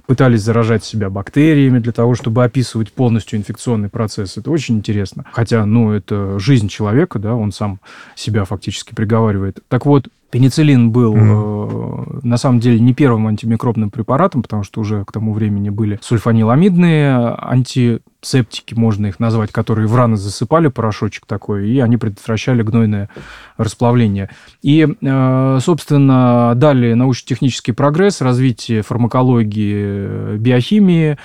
пытались 0.06 0.42
заражать 0.42 0.84
себя 0.84 1.10
бактериями 1.10 1.80
для 1.80 1.92
того, 1.92 2.14
чтобы 2.14 2.44
описывать 2.44 2.92
полностью 2.92 3.38
инфекционный 3.38 3.88
процесс. 3.88 4.36
Это 4.36 4.50
очень 4.50 4.76
интересно. 4.76 5.24
Хотя, 5.32 5.64
ну, 5.64 5.92
это 5.92 6.38
жизнь 6.38 6.68
человека, 6.68 7.18
да, 7.18 7.34
он 7.34 7.50
сам 7.50 7.80
себя 8.14 8.44
фактически 8.44 8.94
приговаривает. 8.94 9.60
Так 9.68 9.86
вот, 9.86 10.08
Пенициллин 10.30 10.90
был 10.90 11.16
mm-hmm. 11.16 12.20
э, 12.22 12.26
на 12.26 12.36
самом 12.36 12.60
деле 12.60 12.78
не 12.80 12.92
первым 12.92 13.26
антимикробным 13.28 13.90
препаратом, 13.90 14.42
потому 14.42 14.62
что 14.62 14.80
уже 14.80 15.04
к 15.04 15.12
тому 15.12 15.32
времени 15.32 15.70
были 15.70 15.98
сульфаниламидные 16.02 17.34
антисептики, 17.38 18.74
можно 18.74 19.06
их 19.06 19.20
назвать, 19.20 19.52
которые 19.52 19.88
в 19.88 19.96
раны 19.96 20.18
засыпали 20.18 20.68
порошочек 20.68 21.24
такой, 21.24 21.70
и 21.70 21.80
они 21.80 21.96
предотвращали 21.96 22.62
гнойное 22.62 23.08
расплавление. 23.56 24.28
И, 24.60 24.86
э, 25.00 25.58
собственно, 25.62 26.52
дали 26.54 26.92
научно-технический 26.92 27.72
прогресс, 27.72 28.20
развитие 28.20 28.82
фармакологии, 28.82 30.36
биохимии, 30.36 31.16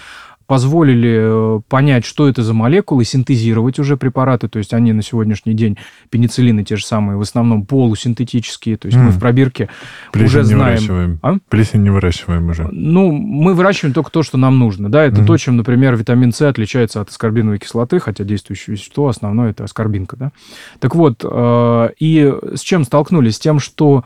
позволили 0.54 1.18
э, 1.20 1.62
понять, 1.68 2.06
что 2.06 2.30
это 2.30 2.44
за 2.44 2.54
молекулы, 2.54 3.06
синтезировать 3.06 3.80
уже 3.80 3.98
препараты. 3.98 4.48
То 4.48 4.60
есть 4.60 4.72
они 4.76 4.94
на 4.94 5.02
сегодняшний 5.02 5.56
день, 5.56 5.80
пенициллины 6.12 6.64
те 6.64 6.76
же 6.76 6.86
самые, 6.86 7.18
в 7.18 7.22
основном 7.22 7.66
полусинтетические. 7.66 8.78
То 8.78 8.86
есть 8.86 8.96
mm. 8.96 9.02
мы 9.02 9.10
в 9.10 9.20
пробирке 9.20 9.70
Плесень 10.12 10.28
уже 10.28 10.44
знаем... 10.44 10.78
Выращиваем. 10.78 11.20
А? 11.24 11.38
Плесень 11.50 11.82
не 11.82 11.90
выращиваем 11.90 12.50
уже. 12.50 12.70
Ну, 12.72 13.12
мы 13.12 13.56
выращиваем 13.56 13.96
только 13.96 14.12
то, 14.12 14.22
что 14.22 14.38
нам 14.38 14.60
нужно. 14.60 14.92
Да, 14.92 15.04
это 15.04 15.22
mm 15.22 15.26
то, 15.26 15.38
чем, 15.38 15.58
например, 15.58 15.96
витамин 15.96 16.32
С 16.32 16.48
отличается 16.48 17.02
от 17.02 17.10
аскорбиновой 17.10 17.58
кислоты, 17.58 18.00
хотя 18.00 18.24
действующее 18.24 18.76
вещество 18.76 19.08
основное 19.08 19.50
это 19.50 19.64
аскорбинка. 19.64 20.18
Да? 20.18 20.32
Так 20.78 20.94
вот, 20.94 21.24
э, 21.24 21.90
и 21.98 22.32
с 22.54 22.62
чем 22.62 22.84
столкнулись? 22.84 23.38
С 23.38 23.40
тем, 23.40 23.58
что 23.58 24.06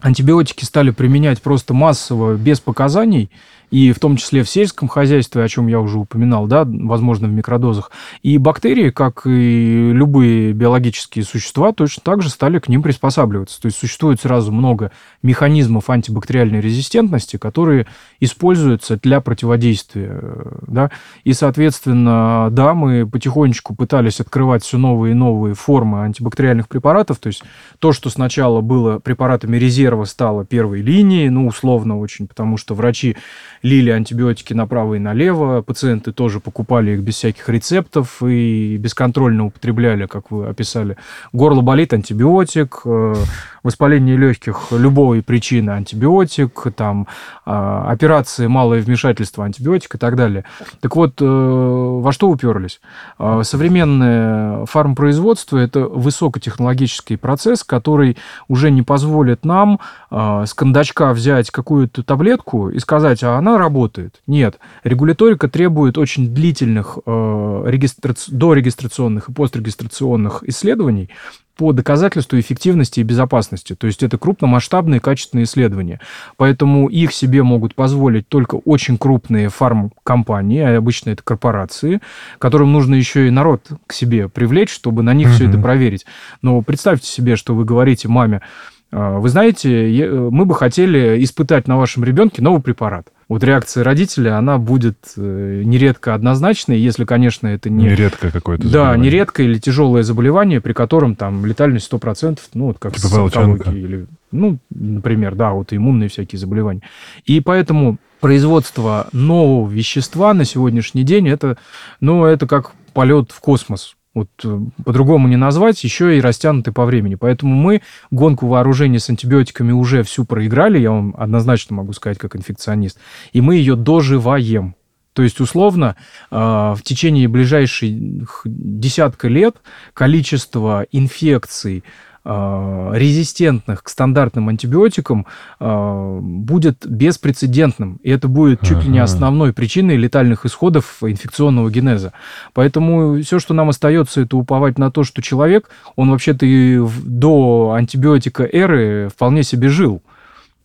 антибиотики 0.00 0.64
стали 0.64 0.90
применять 0.90 1.42
просто 1.42 1.74
массово, 1.74 2.36
без 2.36 2.60
показаний, 2.60 3.30
и 3.70 3.92
в 3.92 3.98
том 3.98 4.16
числе 4.16 4.42
в 4.42 4.48
сельском 4.48 4.88
хозяйстве, 4.88 5.42
о 5.42 5.48
чем 5.48 5.66
я 5.66 5.80
уже 5.80 5.98
упоминал, 5.98 6.46
да, 6.46 6.64
возможно, 6.66 7.28
в 7.28 7.32
микродозах. 7.32 7.90
И 8.22 8.38
бактерии, 8.38 8.90
как 8.90 9.22
и 9.26 9.90
любые 9.92 10.52
биологические 10.52 11.24
существа, 11.24 11.72
точно 11.72 12.02
так 12.04 12.22
же 12.22 12.30
стали 12.30 12.58
к 12.58 12.68
ним 12.68 12.82
приспосабливаться. 12.82 13.60
То 13.60 13.66
есть 13.66 13.78
существует 13.78 14.20
сразу 14.20 14.52
много 14.52 14.90
механизмов 15.22 15.90
антибактериальной 15.90 16.60
резистентности, 16.60 17.36
которые 17.36 17.86
используются 18.20 18.96
для 18.96 19.20
противодействия. 19.20 20.20
Да? 20.66 20.90
И, 21.24 21.32
соответственно, 21.32 22.48
да, 22.50 22.74
мы 22.74 23.06
потихонечку 23.06 23.74
пытались 23.74 24.20
открывать 24.20 24.62
все 24.62 24.78
новые 24.78 25.12
и 25.12 25.14
новые 25.14 25.54
формы 25.54 26.02
антибактериальных 26.02 26.68
препаратов. 26.68 27.18
То 27.18 27.28
есть 27.28 27.42
то, 27.78 27.92
что 27.92 28.10
сначала 28.10 28.60
было 28.60 28.98
препаратами 28.98 29.56
резерва, 29.56 30.04
стало 30.04 30.44
первой 30.44 30.80
линией, 30.80 31.28
ну, 31.28 31.46
условно 31.46 31.98
очень, 31.98 32.26
потому 32.26 32.56
что 32.56 32.74
врачи 32.74 33.16
лили 33.62 33.90
антибиотики 33.90 34.52
направо 34.52 34.94
и 34.94 34.98
налево, 34.98 35.62
пациенты 35.62 36.12
тоже 36.12 36.40
покупали 36.40 36.92
их 36.92 37.00
без 37.00 37.14
всяких 37.16 37.48
рецептов 37.48 38.22
и 38.22 38.76
бесконтрольно 38.76 39.46
употребляли, 39.46 40.06
как 40.06 40.30
вы 40.30 40.46
описали. 40.46 40.96
Горло 41.32 41.60
болит, 41.60 41.92
антибиотик, 41.92 42.82
э, 42.84 43.14
воспаление 43.62 44.16
легких 44.16 44.68
любой 44.70 45.22
причины 45.22 45.70
антибиотик, 45.70 46.66
там 46.76 47.06
а, 47.44 47.90
операции, 47.90 48.46
малое 48.46 48.80
вмешательство 48.80 49.44
антибиотик 49.44 49.94
и 49.94 49.98
так 49.98 50.16
далее. 50.16 50.44
Так 50.80 50.96
вот, 50.96 51.20
э, 51.20 51.24
во 51.24 52.12
что 52.12 52.28
уперлись? 52.28 52.80
А, 53.18 53.42
современное 53.42 54.66
фармпроизводство– 54.66 55.56
это 55.58 55.80
высокотехнологический 55.80 57.16
процесс, 57.16 57.64
который 57.64 58.16
уже 58.48 58.70
не 58.70 58.82
позволит 58.82 59.44
нам 59.44 59.80
а, 60.10 60.46
с 60.46 60.54
кондачка 60.54 61.12
взять 61.12 61.50
какую-то 61.50 62.02
таблетку 62.02 62.70
и 62.70 62.78
сказать, 62.78 63.22
а 63.22 63.36
она 63.36 63.58
работает. 63.58 64.20
Нет. 64.26 64.58
Регуляторика 64.84 65.48
требует 65.48 65.98
очень 65.98 66.34
длительных 66.34 66.98
э, 67.04 67.62
регистра... 67.66 68.14
дорегистрационных 68.28 69.28
и 69.28 69.32
пострегистрационных 69.32 70.42
исследований, 70.44 71.10
по 71.58 71.72
доказательству 71.72 72.38
эффективности 72.38 73.00
и 73.00 73.02
безопасности. 73.02 73.74
То 73.74 73.88
есть 73.88 74.04
это 74.04 74.16
крупномасштабные 74.16 75.00
качественные 75.00 75.44
исследования. 75.44 76.00
Поэтому 76.36 76.88
их 76.88 77.12
себе 77.12 77.42
могут 77.42 77.74
позволить 77.74 78.28
только 78.28 78.54
очень 78.54 78.96
крупные 78.96 79.48
фармкомпании, 79.48 80.60
а 80.60 80.78
обычно 80.78 81.10
это 81.10 81.24
корпорации, 81.24 82.00
которым 82.38 82.72
нужно 82.72 82.94
еще 82.94 83.26
и 83.26 83.30
народ 83.30 83.66
к 83.88 83.92
себе 83.92 84.28
привлечь, 84.28 84.70
чтобы 84.70 85.02
на 85.02 85.12
них 85.12 85.26
угу. 85.26 85.34
все 85.34 85.48
это 85.48 85.58
проверить. 85.58 86.06
Но 86.42 86.62
представьте 86.62 87.08
себе, 87.08 87.34
что 87.34 87.56
вы 87.56 87.64
говорите 87.64 88.06
маме, 88.06 88.36
«А, 88.36 88.77
вы 88.90 89.28
знаете, 89.28 90.08
мы 90.30 90.44
бы 90.46 90.54
хотели 90.54 91.22
испытать 91.22 91.68
на 91.68 91.76
вашем 91.76 92.04
ребенке 92.04 92.42
новый 92.42 92.62
препарат. 92.62 93.08
Вот 93.28 93.44
реакция 93.44 93.84
родителя, 93.84 94.38
она 94.38 94.56
будет 94.56 94.96
э, 95.18 95.62
нередко 95.62 96.14
однозначной, 96.14 96.78
если, 96.78 97.04
конечно, 97.04 97.46
это 97.46 97.68
не... 97.68 97.84
Нередко 97.84 98.30
какое-то 98.30 98.66
Да, 98.66 98.96
нередко 98.96 99.42
или 99.42 99.58
тяжелое 99.58 100.02
заболевание, 100.02 100.62
при 100.62 100.72
котором 100.72 101.14
там 101.14 101.44
летальность 101.44 101.92
100%, 101.92 102.38
ну, 102.54 102.68
вот 102.68 102.78
как 102.78 102.94
типа 102.94 103.08
с 103.08 103.66
или, 103.66 104.06
ну, 104.32 104.58
например, 104.70 105.34
да, 105.34 105.52
вот 105.52 105.74
иммунные 105.74 106.08
всякие 106.08 106.38
заболевания. 106.38 106.80
И 107.26 107.42
поэтому 107.42 107.98
производство 108.20 109.08
нового 109.12 109.68
вещества 109.68 110.32
на 110.32 110.46
сегодняшний 110.46 111.02
день, 111.02 111.28
это, 111.28 111.58
ну, 112.00 112.24
это 112.24 112.46
как 112.46 112.72
полет 112.94 113.30
в 113.30 113.40
космос 113.40 113.94
вот 114.18 114.30
э, 114.44 114.60
по-другому 114.84 115.28
не 115.28 115.36
назвать, 115.36 115.82
еще 115.84 116.16
и 116.16 116.20
растянуты 116.20 116.72
по 116.72 116.84
времени. 116.84 117.14
Поэтому 117.14 117.54
мы 117.54 117.82
гонку 118.10 118.46
вооружения 118.46 118.98
с 118.98 119.10
антибиотиками 119.10 119.72
уже 119.72 120.02
всю 120.02 120.24
проиграли, 120.24 120.78
я 120.78 120.90
вам 120.90 121.14
однозначно 121.16 121.76
могу 121.76 121.92
сказать, 121.92 122.18
как 122.18 122.36
инфекционист, 122.36 122.98
и 123.32 123.40
мы 123.40 123.56
ее 123.56 123.76
доживаем. 123.76 124.74
То 125.12 125.22
есть, 125.22 125.40
условно, 125.40 125.96
э, 126.30 126.36
в 126.36 126.80
течение 126.84 127.26
ближайших 127.26 128.42
десятка 128.44 129.26
лет 129.26 129.56
количество 129.92 130.86
инфекций, 130.92 131.82
резистентных 132.28 133.82
к 133.82 133.88
стандартным 133.88 134.48
антибиотикам 134.48 135.26
э, 135.60 136.18
будет 136.20 136.86
беспрецедентным. 136.86 137.98
И 138.02 138.10
это 138.10 138.28
будет 138.28 138.60
чуть 138.60 138.84
ли 138.84 138.90
не 138.90 138.98
основной 138.98 139.52
причиной 139.52 139.96
летальных 139.96 140.44
исходов 140.44 140.98
инфекционного 141.02 141.70
генеза. 141.70 142.12
Поэтому 142.52 143.22
все, 143.22 143.38
что 143.38 143.54
нам 143.54 143.70
остается, 143.70 144.20
это 144.20 144.36
уповать 144.36 144.78
на 144.78 144.90
то, 144.90 145.04
что 145.04 145.22
человек, 145.22 145.70
он 145.96 146.10
вообще-то 146.10 146.44
и 146.44 146.78
до 147.04 147.72
антибиотика 147.76 148.44
эры 148.44 149.08
вполне 149.08 149.42
себе 149.42 149.68
жил. 149.68 150.02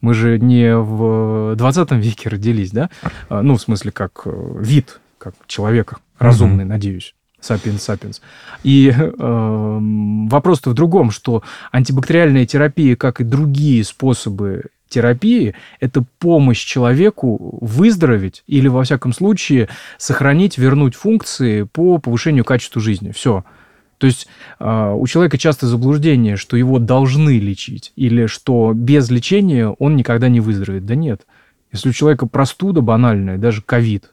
Мы 0.01 0.13
же 0.13 0.37
не 0.37 0.75
в 0.75 1.55
20 1.55 1.91
веке 1.93 2.27
родились, 2.27 2.71
да? 2.71 2.89
Э, 3.29 3.39
ну, 3.41 3.55
в 3.55 3.61
смысле, 3.61 3.91
как 3.91 4.23
вид, 4.25 4.99
как 5.17 5.35
человека 5.47 5.97
разумный, 6.19 6.65
mm-hmm. 6.65 6.67
надеюсь. 6.67 7.15
Сапиенс 7.43 7.83
сапиенс. 7.83 8.21
И 8.63 8.93
э, 8.95 9.79
вопрос-то 10.29 10.69
в 10.69 10.73
другом, 10.73 11.11
что 11.11 11.43
антибактериальная 11.71 12.45
терапия, 12.45 12.95
как 12.95 13.19
и 13.19 13.25
другие 13.25 13.83
способы 13.83 14.65
терапии– 14.87 15.55
это 15.79 16.05
помощь 16.19 16.63
человеку 16.63 17.57
выздороветь 17.61 18.43
или, 18.47 18.67
во 18.67 18.83
всяком 18.83 19.11
случае, 19.11 19.67
сохранить, 19.97 20.57
вернуть 20.57 20.95
функции 20.95 21.63
по 21.63 21.97
повышению 21.97 22.45
качества 22.45 22.81
жизни. 22.81 23.11
Все. 23.11 23.43
То 23.97 24.07
есть 24.07 24.27
э, 24.59 24.93
у 24.95 25.05
человека 25.07 25.37
часто 25.37 25.67
заблуждение, 25.67 26.37
что 26.37 26.55
его 26.55 26.79
должны 26.79 27.39
лечить, 27.39 27.91
или 27.95 28.27
что 28.27 28.71
без 28.73 29.09
лечения 29.09 29.67
он 29.67 29.95
никогда 29.95 30.29
не 30.29 30.39
выздоровеет. 30.39 30.85
Да 30.85 30.95
нет. 30.95 31.25
Если 31.73 31.89
у 31.89 31.93
человека 31.93 32.27
простуда 32.27 32.81
банальная, 32.81 33.37
даже 33.37 33.61
ковид, 33.61 34.12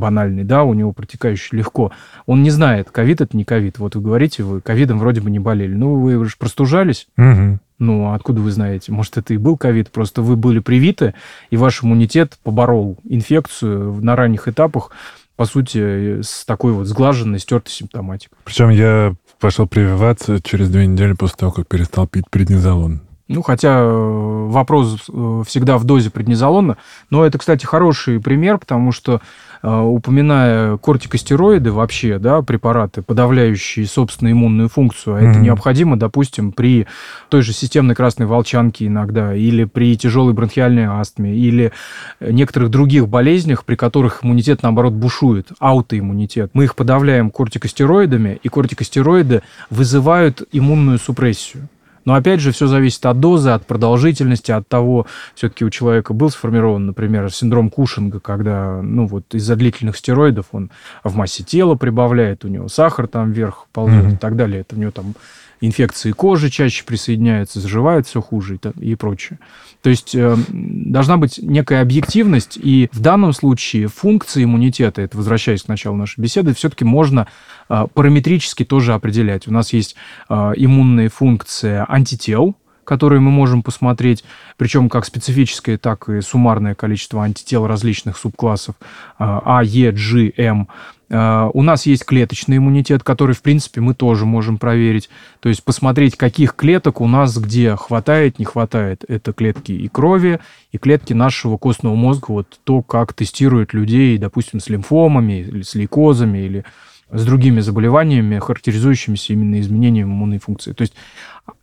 банальный, 0.00 0.44
да, 0.44 0.64
у 0.64 0.74
него 0.74 0.92
протекающий 0.92 1.56
легко. 1.56 1.92
Он 2.26 2.42
не 2.42 2.50
знает, 2.50 2.90
ковид 2.90 3.20
это 3.20 3.36
не 3.36 3.44
ковид. 3.44 3.78
Вот 3.78 3.94
вы 3.94 4.02
говорите, 4.02 4.42
вы 4.42 4.60
ковидом 4.60 4.98
вроде 4.98 5.20
бы 5.20 5.30
не 5.30 5.38
болели. 5.38 5.74
Ну, 5.74 5.96
вы 6.00 6.24
же 6.24 6.34
простужались. 6.38 7.08
Угу. 7.16 7.58
Ну, 7.78 8.06
а 8.06 8.14
откуда 8.14 8.40
вы 8.40 8.50
знаете? 8.50 8.90
Может, 8.90 9.18
это 9.18 9.34
и 9.34 9.36
был 9.36 9.56
ковид, 9.56 9.90
просто 9.90 10.20
вы 10.22 10.36
были 10.36 10.58
привиты, 10.58 11.14
и 11.50 11.56
ваш 11.56 11.84
иммунитет 11.84 12.36
поборол 12.42 12.98
инфекцию 13.04 14.00
на 14.02 14.16
ранних 14.16 14.48
этапах, 14.48 14.90
по 15.36 15.44
сути, 15.44 16.20
с 16.20 16.44
такой 16.44 16.72
вот 16.72 16.86
сглаженной, 16.86 17.38
стертой 17.38 17.72
симптоматикой. 17.72 18.36
Причем 18.44 18.70
я 18.70 19.14
пошел 19.38 19.68
прививаться 19.68 20.42
через 20.42 20.68
две 20.68 20.86
недели 20.86 21.12
после 21.12 21.36
того, 21.36 21.52
как 21.52 21.68
перестал 21.68 22.08
пить 22.08 22.24
преднизолон. 22.28 23.00
Ну, 23.28 23.42
хотя 23.42 23.80
э, 23.80 24.46
вопрос 24.48 25.04
э, 25.06 25.42
всегда 25.46 25.76
в 25.76 25.84
дозе 25.84 26.10
преднизолона. 26.10 26.78
Но 27.10 27.26
это, 27.26 27.36
кстати, 27.36 27.66
хороший 27.66 28.20
пример, 28.20 28.56
потому 28.56 28.90
что 28.90 29.20
э, 29.62 29.68
упоминая 29.68 30.78
кортикостероиды 30.78 31.70
вообще, 31.70 32.18
да, 32.18 32.40
препараты, 32.40 33.02
подавляющие 33.02 33.86
собственную 33.86 34.32
иммунную 34.32 34.70
функцию, 34.70 35.16
mm-hmm. 35.16 35.30
это 35.30 35.38
необходимо, 35.40 35.98
допустим, 35.98 36.52
при 36.52 36.86
той 37.28 37.42
же 37.42 37.52
системной 37.52 37.94
красной 37.94 38.24
волчанке 38.24 38.86
иногда, 38.86 39.34
или 39.34 39.64
при 39.64 39.94
тяжелой 39.98 40.32
бронхиальной 40.32 40.86
астме, 40.86 41.36
или 41.36 41.72
некоторых 42.20 42.70
других 42.70 43.08
болезнях, 43.08 43.66
при 43.66 43.74
которых 43.74 44.24
иммунитет, 44.24 44.62
наоборот, 44.62 44.94
бушует, 44.94 45.48
аутоиммунитет. 45.58 46.50
Мы 46.54 46.64
их 46.64 46.74
подавляем 46.74 47.30
кортикостероидами, 47.30 48.40
и 48.42 48.48
кортикостероиды 48.48 49.42
вызывают 49.68 50.44
иммунную 50.50 50.98
супрессию. 50.98 51.68
Но 52.08 52.14
опять 52.14 52.40
же, 52.40 52.52
все 52.52 52.66
зависит 52.68 53.04
от 53.04 53.20
дозы, 53.20 53.50
от 53.50 53.66
продолжительности, 53.66 54.50
от 54.50 54.66
того, 54.66 55.06
все-таки 55.34 55.62
у 55.62 55.68
человека 55.68 56.14
был 56.14 56.30
сформирован, 56.30 56.86
например, 56.86 57.30
синдром 57.30 57.68
Кушинга, 57.68 58.18
когда, 58.18 58.80
ну 58.80 59.06
вот 59.06 59.34
из-за 59.34 59.56
длительных 59.56 59.94
стероидов 59.94 60.46
он 60.52 60.70
в 61.04 61.14
массе 61.14 61.44
тела 61.44 61.74
прибавляет, 61.74 62.46
у 62.46 62.48
него 62.48 62.68
сахар 62.68 63.08
там 63.08 63.32
вверх 63.32 63.66
ползет 63.74 64.06
mm-hmm. 64.06 64.14
и 64.14 64.16
так 64.16 64.36
далее. 64.36 64.62
Это 64.62 64.74
у 64.74 64.78
него 64.78 64.90
там 64.90 65.12
инфекции 65.60 66.12
кожи 66.12 66.50
чаще 66.50 66.84
присоединяются, 66.84 67.60
заживает 67.60 68.06
все 68.06 68.20
хуже 68.20 68.56
и, 68.56 68.90
и 68.90 68.94
прочее. 68.94 69.38
То 69.82 69.90
есть 69.90 70.14
э, 70.14 70.36
должна 70.48 71.16
быть 71.16 71.38
некая 71.42 71.82
объективность, 71.82 72.58
и 72.60 72.88
в 72.92 73.00
данном 73.00 73.32
случае 73.32 73.88
функции 73.88 74.44
иммунитета, 74.44 75.02
это 75.02 75.16
возвращаясь 75.16 75.62
к 75.62 75.68
началу 75.68 75.96
нашей 75.96 76.20
беседы, 76.20 76.54
все-таки 76.54 76.84
можно 76.84 77.28
э, 77.68 77.86
параметрически 77.92 78.64
тоже 78.64 78.94
определять. 78.94 79.46
У 79.46 79.52
нас 79.52 79.72
есть 79.72 79.96
э, 80.28 80.52
иммунная 80.56 81.08
функция 81.08 81.86
антител, 81.88 82.56
которые 82.88 83.20
мы 83.20 83.30
можем 83.30 83.62
посмотреть, 83.62 84.24
причем 84.56 84.88
как 84.88 85.04
специфическое, 85.04 85.76
так 85.76 86.08
и 86.08 86.22
суммарное 86.22 86.74
количество 86.74 87.22
антител 87.22 87.66
различных 87.66 88.16
субклассов 88.16 88.76
А, 89.18 89.60
Е, 89.62 89.92
G, 89.92 90.32
М. 90.38 90.68
А, 91.10 91.50
у 91.52 91.62
нас 91.62 91.84
есть 91.84 92.06
клеточный 92.06 92.56
иммунитет, 92.56 93.02
который, 93.02 93.34
в 93.34 93.42
принципе, 93.42 93.82
мы 93.82 93.92
тоже 93.92 94.24
можем 94.24 94.56
проверить. 94.56 95.10
То 95.40 95.50
есть 95.50 95.62
посмотреть, 95.64 96.16
каких 96.16 96.54
клеток 96.54 97.02
у 97.02 97.06
нас 97.06 97.36
где 97.36 97.76
хватает, 97.76 98.38
не 98.38 98.46
хватает. 98.46 99.04
Это 99.06 99.34
клетки 99.34 99.72
и 99.72 99.88
крови, 99.88 100.40
и 100.72 100.78
клетки 100.78 101.12
нашего 101.12 101.58
костного 101.58 101.94
мозга. 101.94 102.30
Вот 102.30 102.58
то, 102.64 102.80
как 102.80 103.12
тестируют 103.12 103.74
людей, 103.74 104.16
допустим, 104.16 104.60
с 104.60 104.70
лимфомами, 104.70 105.40
или 105.40 105.60
с 105.60 105.74
лейкозами, 105.74 106.38
или 106.38 106.64
с 107.10 107.24
другими 107.24 107.60
заболеваниями, 107.60 108.38
характеризующимися 108.38 109.32
именно 109.32 109.60
изменением 109.60 110.08
иммунной 110.08 110.38
функции. 110.38 110.72
То 110.72 110.82
есть 110.82 110.94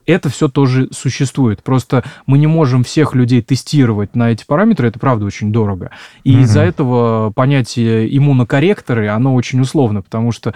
это 0.06 0.30
все 0.30 0.48
тоже 0.48 0.90
существует. 0.92 1.64
Просто 1.64 2.04
мы 2.26 2.38
не 2.38 2.48
можем 2.48 2.84
всех 2.84 3.16
людей 3.16 3.42
тестировать 3.42 4.16
на 4.16 4.32
эти 4.32 4.46
параметры, 4.46 4.88
это 4.88 5.00
правда 5.00 5.26
очень 5.26 5.52
дорого. 5.52 5.92
И 6.24 6.34
mm-hmm. 6.34 6.42
из-за 6.42 6.62
этого 6.62 7.32
понятие 7.32 8.16
иммунокорректоры, 8.16 9.08
оно 9.10 9.34
очень 9.34 9.62
условно, 9.62 10.02
потому 10.02 10.32
что 10.32 10.54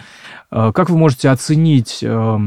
э, 0.52 0.72
как 0.74 0.90
вы 0.90 0.98
можете 0.98 1.30
оценить 1.30 2.00
э, 2.02 2.40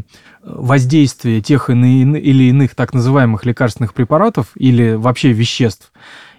воздействие 0.42 1.40
тех 1.40 1.70
или 1.70 2.44
иных 2.44 2.74
так 2.74 2.94
называемых 2.94 3.44
лекарственных 3.44 3.94
препаратов 3.94 4.48
или 4.56 4.94
вообще 4.94 5.32
веществ, 5.32 5.92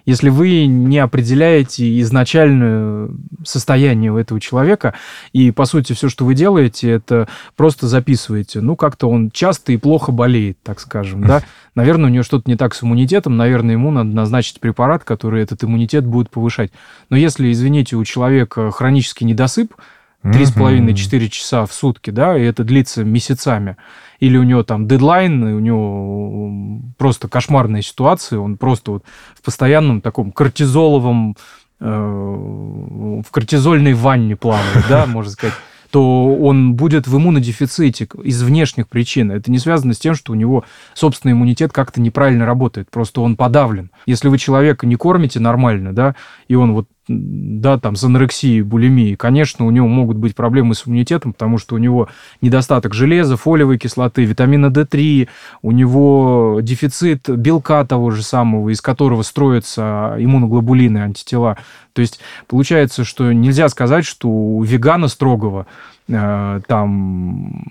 если 0.06 0.28
вы 0.28 0.66
не 0.66 0.98
определяете 0.98 2.00
изначальное 2.00 3.08
состояние 3.44 4.12
у 4.12 4.16
этого 4.16 4.40
человека, 4.40 4.94
и, 5.32 5.50
по 5.50 5.64
сути, 5.64 5.92
все, 5.92 6.08
что 6.08 6.24
вы 6.24 6.34
делаете, 6.34 6.90
это 6.90 7.28
просто 7.56 7.86
записываете. 7.88 8.60
Ну, 8.60 8.76
как-то 8.76 9.08
он 9.08 9.30
часто 9.30 9.72
и 9.72 9.76
плохо 9.76 10.12
болеет, 10.12 10.58
так 10.62 10.80
скажем, 10.80 11.26
да. 11.26 11.42
Наверное, 11.74 12.08
у 12.08 12.12
него 12.12 12.22
что-то 12.22 12.48
не 12.48 12.56
так 12.56 12.74
с 12.74 12.82
иммунитетом, 12.84 13.36
наверное, 13.36 13.72
ему 13.72 13.90
надо 13.90 14.10
назначить 14.10 14.60
препарат, 14.60 15.02
который 15.04 15.42
этот 15.42 15.64
иммунитет 15.64 16.06
будет 16.06 16.30
повышать. 16.30 16.70
Но 17.10 17.16
если, 17.16 17.50
извините, 17.50 17.96
у 17.96 18.04
человека 18.04 18.70
хронический 18.70 19.24
недосып, 19.24 19.74
три 20.22 20.46
с 20.46 20.52
половиной-четыре 20.52 21.28
часа 21.28 21.66
в 21.66 21.72
сутки, 21.72 22.10
да, 22.10 22.38
и 22.38 22.42
это 22.42 22.64
длится 22.64 23.04
месяцами, 23.04 23.76
или 24.24 24.38
у 24.38 24.42
него 24.42 24.62
там 24.62 24.88
дедлайн, 24.88 25.48
и 25.48 25.52
у 25.52 25.58
него 25.58 26.50
просто 26.96 27.28
кошмарная 27.28 27.82
ситуация, 27.82 28.38
он 28.38 28.56
просто 28.56 28.92
вот 28.92 29.04
в 29.34 29.42
постоянном 29.42 30.00
таком 30.00 30.32
кортизоловом, 30.32 31.36
э, 31.78 31.86
в 31.86 33.30
кортизольной 33.30 33.92
ванне 33.92 34.34
плавает, 34.34 34.86
да, 34.88 35.04
можно 35.06 35.30
сказать 35.30 35.54
то 35.90 36.34
он 36.34 36.74
будет 36.74 37.06
в 37.06 37.16
иммунодефиците 37.16 38.08
из 38.24 38.42
внешних 38.42 38.88
причин. 38.88 39.30
Это 39.30 39.48
не 39.48 39.60
связано 39.60 39.94
с 39.94 39.98
тем, 40.00 40.16
что 40.16 40.32
у 40.32 40.34
него 40.34 40.64
собственный 40.92 41.34
иммунитет 41.34 41.72
как-то 41.72 42.00
неправильно 42.00 42.44
работает, 42.44 42.90
просто 42.90 43.20
он 43.20 43.36
подавлен. 43.36 43.92
Если 44.04 44.26
вы 44.26 44.38
человека 44.38 44.88
не 44.88 44.96
кормите 44.96 45.38
нормально, 45.38 45.92
да, 45.92 46.16
и 46.48 46.56
он 46.56 46.72
вот 46.72 46.88
да, 47.08 47.78
там, 47.78 47.96
с 47.96 48.04
анорексией, 48.04 48.62
булимией, 48.62 49.16
конечно, 49.16 49.66
у 49.66 49.70
него 49.70 49.86
могут 49.86 50.16
быть 50.16 50.34
проблемы 50.34 50.74
с 50.74 50.86
иммунитетом, 50.86 51.32
потому 51.32 51.58
что 51.58 51.74
у 51.74 51.78
него 51.78 52.08
недостаток 52.40 52.94
железа, 52.94 53.36
фолиевой 53.36 53.78
кислоты, 53.78 54.24
витамина 54.24 54.66
D3, 54.66 55.28
у 55.62 55.70
него 55.72 56.60
дефицит 56.62 57.28
белка 57.28 57.84
того 57.84 58.10
же 58.10 58.22
самого, 58.22 58.70
из 58.70 58.80
которого 58.80 59.22
строятся 59.22 60.16
иммуноглобулины, 60.18 60.98
антитела. 60.98 61.58
То 61.92 62.02
есть 62.02 62.20
получается, 62.48 63.04
что 63.04 63.32
нельзя 63.32 63.68
сказать, 63.68 64.04
что 64.04 64.28
у 64.28 64.62
вегана 64.62 65.08
строгого 65.08 65.66
там 66.06 67.64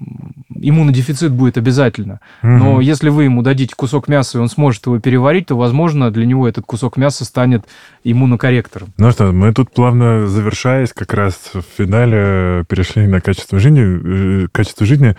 иммунодефицит 0.56 1.32
будет 1.32 1.58
обязательно. 1.58 2.20
Угу. 2.42 2.52
Но 2.52 2.82
если 2.82 3.10
вы 3.10 3.26
ему 3.26 3.42
дадите 3.42 3.76
кусок 3.76 4.08
мяса, 4.08 4.38
и 4.38 4.42
он 4.42 4.50
сможет 4.50 4.86
его 4.86 5.00
переварить, 5.00 5.48
то, 5.48 5.56
возможно, 5.56 6.10
для 6.10 6.26
него 6.26 6.48
этот 6.48 6.66
кусок 6.66 6.98
мяса 6.98 7.26
станет 7.26 7.66
иммунокорректором. 8.04 8.90
Ну 8.98 9.12
что, 9.12 9.32
мы 9.32 9.54
тут 9.54 9.72
плавно 9.72 10.28
завершаясь, 10.28 10.94
как 10.94 11.14
раз 11.14 11.52
в 11.54 11.64
финале 11.78 12.66
перешли 12.68 13.08
на 13.08 13.22
качество 13.22 13.60
жизни. 13.60 14.46
Э, 14.46 14.48
качество 14.52 14.86
жизни. 14.86 15.16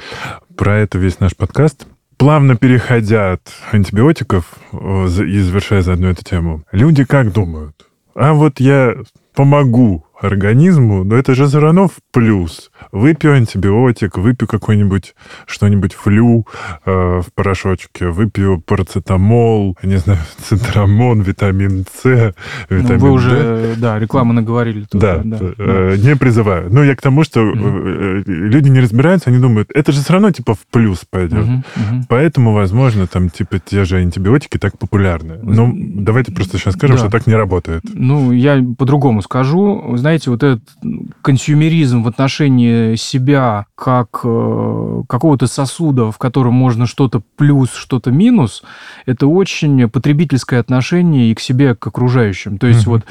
Про 0.56 0.78
это 0.78 0.98
весь 0.98 1.20
наш 1.20 1.36
подкаст 1.36 1.86
плавно 2.16 2.56
переходя 2.56 3.32
от 3.32 3.52
антибиотиков 3.72 4.54
э, 4.72 5.06
и 5.26 5.40
завершая 5.40 5.82
заодно 5.82 6.10
эту 6.10 6.24
тему, 6.24 6.62
люди 6.72 7.04
как 7.04 7.32
думают? 7.32 7.74
А 8.14 8.32
вот 8.32 8.60
я 8.60 8.94
помогу 9.34 10.06
организму, 10.20 11.04
но 11.04 11.16
это 11.16 11.34
же 11.34 11.46
все 11.46 11.60
равно 11.60 11.88
в 11.88 11.96
плюс. 12.12 12.70
Выпью 12.92 13.34
антибиотик, 13.34 14.18
выпью 14.18 14.48
какой-нибудь 14.48 15.14
что-нибудь 15.46 15.94
флю 15.94 16.46
э, 16.84 17.20
в 17.20 17.32
порошочке, 17.34 18.08
выпью 18.08 18.62
парацетамол, 18.64 19.76
не 19.82 19.96
знаю, 19.96 20.20
цитрамон, 20.38 21.22
витамин 21.22 21.84
С, 21.92 22.34
витамин 22.68 22.98
ну, 22.98 22.98
Вы 22.98 23.10
уже, 23.10 23.74
да, 23.76 23.98
рекламу 23.98 24.32
наговорили. 24.32 24.86
Тут, 24.90 25.00
да, 25.00 25.20
да, 25.24 25.38
э, 25.40 25.96
да, 25.96 26.08
не 26.08 26.16
призываю. 26.16 26.68
Ну, 26.72 26.82
я 26.82 26.94
к 26.94 27.02
тому, 27.02 27.24
что 27.24 27.40
mm-hmm. 27.40 28.24
люди 28.26 28.68
не 28.68 28.80
разбираются, 28.80 29.30
они 29.30 29.38
думают, 29.38 29.70
это 29.74 29.92
же 29.92 30.00
все 30.00 30.12
равно 30.12 30.30
типа 30.30 30.54
в 30.54 30.66
плюс 30.70 31.04
пойдет. 31.08 31.46
Mm-hmm. 31.46 31.64
Mm-hmm. 31.76 32.02
Поэтому, 32.08 32.52
возможно, 32.52 33.06
там 33.06 33.30
типа 33.30 33.58
те 33.58 33.84
же 33.84 33.96
антибиотики 33.96 34.58
так 34.58 34.78
популярны. 34.78 35.38
Ну, 35.42 35.72
давайте 35.74 36.32
просто 36.32 36.58
сейчас 36.58 36.74
скажем, 36.74 36.96
да. 36.96 37.02
что 37.02 37.10
так 37.10 37.26
не 37.26 37.34
работает. 37.34 37.82
Ну, 37.92 38.32
я 38.32 38.62
по-другому 38.76 39.22
скажу. 39.22 39.96
Знаете, 39.96 40.30
вот 40.30 40.42
этот 40.42 40.62
консюмеризм 41.22 42.02
в 42.02 42.08
отношении 42.08 42.73
себя 42.96 43.66
как 43.74 44.20
э, 44.24 45.02
какого-то 45.08 45.46
сосуда, 45.46 46.10
в 46.10 46.18
котором 46.18 46.54
можно 46.54 46.86
что-то 46.86 47.22
плюс, 47.36 47.72
что-то 47.72 48.10
минус, 48.10 48.62
это 49.06 49.26
очень 49.26 49.88
потребительское 49.88 50.60
отношение 50.60 51.30
и 51.30 51.34
к 51.34 51.40
себе, 51.40 51.70
и 51.70 51.74
к 51.74 51.86
окружающим. 51.86 52.58
То 52.58 52.66
есть 52.66 52.86
mm-hmm. 52.86 52.90
вот 52.90 53.02
э, 53.02 53.04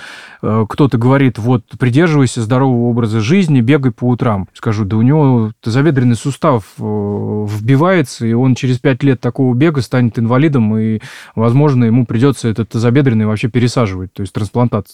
кто-то 0.44 0.98
говорит, 0.98 1.38
вот 1.38 1.64
придерживайся 1.80 2.42
здорового 2.42 2.90
образа 2.90 3.22
жизни, 3.22 3.62
бегай 3.62 3.92
по 3.92 4.10
утрам. 4.10 4.48
Скажу, 4.54 4.84
да 4.84 4.98
у 4.98 5.02
него 5.02 5.52
тазобедренный 5.62 6.16
сустав 6.16 6.66
э, 6.78 6.82
вбивается, 6.82 8.28
и 8.28 8.34
он 8.34 8.56
через 8.56 8.78
пять 8.80 9.04
лет 9.04 9.22
такого 9.22 9.54
бега 9.56 9.82
станет 9.82 10.20
инвалидом, 10.20 10.78
и, 10.78 11.00
возможно, 11.36 11.86
ему 11.86 12.06
придется 12.06 12.50
этот 12.50 12.70
тазобедренный 12.70 13.26
вообще 13.26 13.48
пересаживать, 13.48 14.12
то 14.12 14.22
есть 14.22 14.34
трансплантат 14.34 14.88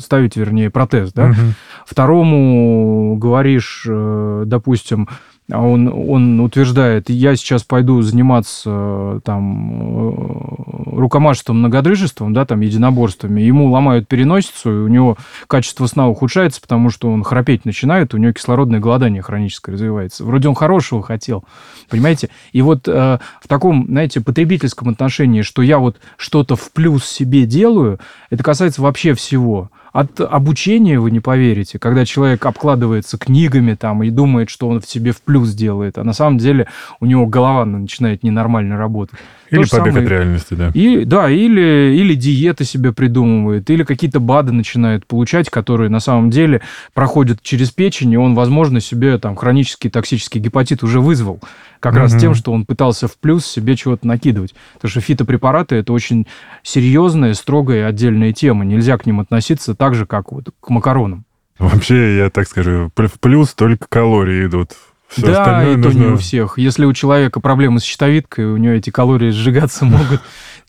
ставить, 0.00 0.36
вернее, 0.36 0.70
протез, 0.70 1.12
да. 1.12 1.26
Угу. 1.26 1.40
Второму 1.84 3.16
говоришь, 3.18 3.84
э, 3.86 4.44
допустим, 4.46 5.08
он, 5.48 5.88
он 5.88 6.40
утверждает, 6.40 7.08
я 7.08 7.36
сейчас 7.36 7.62
пойду 7.62 8.02
заниматься 8.02 9.20
там 9.24 10.10
э, 10.10 10.96
рукомашеством, 10.96 11.58
многодрыжеством, 11.58 12.34
да, 12.34 12.44
там, 12.44 12.60
единоборствами, 12.60 13.40
ему 13.40 13.70
ломают 13.70 14.08
переносицу, 14.08 14.70
и 14.72 14.84
у 14.84 14.88
него 14.88 15.16
качество 15.46 15.86
сна 15.86 16.08
ухудшается, 16.08 16.60
потому 16.60 16.90
что 16.90 17.08
он 17.10 17.22
храпеть 17.22 17.64
начинает, 17.64 18.12
у 18.12 18.16
него 18.16 18.32
кислородное 18.32 18.80
голодание 18.80 19.22
хроническое 19.22 19.74
развивается. 19.74 20.24
Вроде 20.24 20.48
он 20.48 20.56
хорошего 20.56 21.02
хотел, 21.02 21.44
понимаете? 21.88 22.28
И 22.52 22.60
вот 22.60 22.88
э, 22.88 23.18
в 23.40 23.48
таком, 23.48 23.86
знаете, 23.86 24.20
потребительском 24.20 24.88
отношении, 24.88 25.42
что 25.42 25.62
я 25.62 25.78
вот 25.78 25.98
что-то 26.16 26.56
в 26.56 26.72
плюс 26.72 27.06
себе 27.06 27.46
делаю, 27.46 28.00
это 28.30 28.42
касается 28.42 28.82
вообще 28.82 29.14
всего 29.14 29.70
от 29.96 30.20
обучения 30.20 31.00
вы 31.00 31.10
не 31.10 31.20
поверите, 31.20 31.78
когда 31.78 32.04
человек 32.04 32.44
обкладывается 32.44 33.16
книгами 33.16 33.74
там 33.74 34.02
и 34.02 34.10
думает, 34.10 34.50
что 34.50 34.68
он 34.68 34.82
в 34.82 34.86
себе 34.86 35.12
в 35.12 35.22
плюс 35.22 35.54
делает, 35.54 35.96
а 35.96 36.04
на 36.04 36.12
самом 36.12 36.36
деле 36.36 36.68
у 37.00 37.06
него 37.06 37.26
голова 37.26 37.64
начинает 37.64 38.22
ненормально 38.22 38.76
работать. 38.76 39.18
Или 39.50 39.60
побег 39.60 39.68
самое- 39.94 40.04
от 40.04 40.10
реальности, 40.10 40.54
да. 40.54 40.70
И, 40.74 41.04
да, 41.04 41.30
или, 41.30 41.94
или 41.96 42.14
диеты 42.14 42.64
себе 42.64 42.92
придумывает, 42.92 43.70
или 43.70 43.84
какие-то 43.84 44.18
БАДы 44.20 44.52
начинает 44.52 45.06
получать, 45.06 45.50
которые 45.50 45.88
на 45.88 46.00
самом 46.00 46.30
деле 46.30 46.62
проходят 46.94 47.40
через 47.42 47.70
печень, 47.70 48.12
и 48.12 48.16
он, 48.16 48.34
возможно, 48.34 48.80
себе 48.80 49.18
там 49.18 49.36
хронический 49.36 49.88
токсический 49.88 50.40
гепатит 50.40 50.82
уже 50.82 51.00
вызвал. 51.00 51.40
Как 51.78 51.94
раз 51.94 52.12
Мгм. 52.12 52.20
тем, 52.20 52.34
что 52.34 52.52
он 52.52 52.64
пытался 52.64 53.06
в 53.06 53.16
плюс 53.18 53.46
себе 53.46 53.76
чего-то 53.76 54.06
накидывать. 54.06 54.54
Потому 54.74 54.90
что 54.90 55.00
фитопрепараты– 55.00 55.74
это 55.76 55.92
очень 55.92 56.26
серьезная, 56.62 57.34
строгая 57.34 57.86
отдельная 57.86 58.32
тема. 58.32 58.64
Нельзя 58.64 58.96
к 58.98 59.06
ним 59.06 59.20
относиться 59.20 59.74
так 59.74 59.94
же, 59.94 60.06
как 60.06 60.32
вот 60.32 60.46
к 60.60 60.70
макаронам. 60.70 61.24
Вообще, 61.58 62.16
я 62.18 62.30
так 62.30 62.48
скажу, 62.48 62.90
в 62.94 63.20
плюс 63.20 63.54
только 63.54 63.86
калории 63.88 64.46
идут. 64.46 64.72
Все 65.08 65.26
да, 65.26 65.64
и 65.64 65.74
то 65.74 65.78
нужно... 65.78 65.98
не 65.98 66.06
у 66.06 66.16
всех. 66.16 66.58
Если 66.58 66.84
у 66.84 66.92
человека 66.92 67.40
проблемы 67.40 67.80
с 67.80 67.84
щитовидкой, 67.84 68.46
у 68.46 68.56
него 68.56 68.74
эти 68.74 68.90
калории 68.90 69.30
сжигаться 69.30 69.84
могут. 69.86 70.20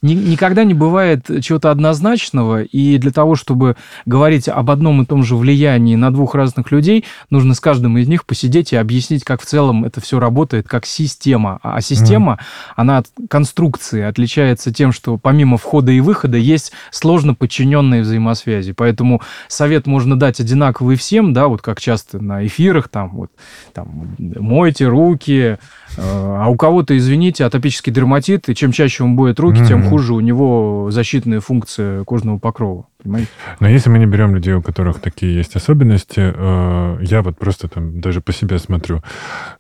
Ни- 0.02 0.14
никогда 0.14 0.64
не 0.64 0.74
бывает 0.74 1.26
чего-то 1.42 1.72
однозначного, 1.72 2.64
и 2.64 2.98
для 2.98 3.12
того, 3.12 3.36
чтобы 3.36 3.78
говорить 4.06 4.50
об 4.50 4.70
одном 4.70 5.02
и 5.02 5.06
том 5.06 5.24
же 5.24 5.36
влиянии 5.36 5.96
на 5.96 6.12
двух 6.12 6.36
разных 6.36 6.72
людей, 6.72 7.06
нужно 7.30 7.54
с 7.54 7.60
каждым 7.60 7.98
из 7.98 8.08
них 8.08 8.26
посидеть 8.26 8.74
и 8.74 8.76
объяснить, 8.76 9.24
как 9.24 9.42
в 9.42 9.46
целом 9.46 9.86
это 9.86 10.02
все 10.02 10.20
работает, 10.20 10.68
как 10.68 10.86
система. 10.86 11.60
А 11.64 11.78
а 11.78 11.82
система, 11.82 12.40
она 12.76 12.98
от 12.98 13.08
конструкции 13.30 14.02
отличается 14.02 14.74
тем, 14.74 14.92
что 14.92 15.18
помимо 15.18 15.58
входа 15.58 15.92
и 15.92 16.00
выхода 16.00 16.36
есть 16.38 16.72
сложно 16.90 17.36
подчиненные 17.36 18.02
взаимосвязи. 18.02 18.72
Поэтому 18.72 19.22
совет 19.48 19.86
можно 19.86 20.18
дать 20.18 20.40
одинаковый 20.40 20.96
всем, 20.96 21.34
да, 21.34 21.48
вот 21.48 21.62
как 21.62 21.80
часто 21.80 22.20
на 22.20 22.46
эфирах, 22.48 22.90
там, 22.90 23.10
вот, 23.10 23.30
там, 23.74 24.16
мойте 24.18 24.88
руки, 24.88 25.58
а 25.98 26.48
у 26.50 26.56
кого-то, 26.56 26.98
извините, 26.98 27.46
атопический 27.46 27.92
дерматит, 27.92 28.50
и 28.50 28.56
чем 28.56 28.72
чаще 28.72 29.04
он 29.04 29.12
моет 29.12 29.40
руки, 29.40 29.66
тем 29.68 29.84
хуже 29.84 30.14
у 30.14 30.20
него 30.20 30.90
защитная 30.92 31.40
функция 31.40 32.04
кожного 32.04 32.38
покрова. 32.38 32.86
Понимаете? 33.02 33.30
Но 33.60 33.68
если 33.68 33.90
мы 33.90 34.00
не 34.00 34.06
берем 34.06 34.36
людей, 34.36 34.54
у 34.54 34.62
которых 34.62 35.00
такие 35.00 35.36
есть 35.36 35.56
особенности, 35.56 36.34
э, 36.36 36.98
я 37.02 37.22
вот 37.22 37.38
просто 37.38 37.68
там 37.68 38.02
даже 38.02 38.22
по 38.22 38.34
себе 38.34 38.60
смотрю. 38.60 39.02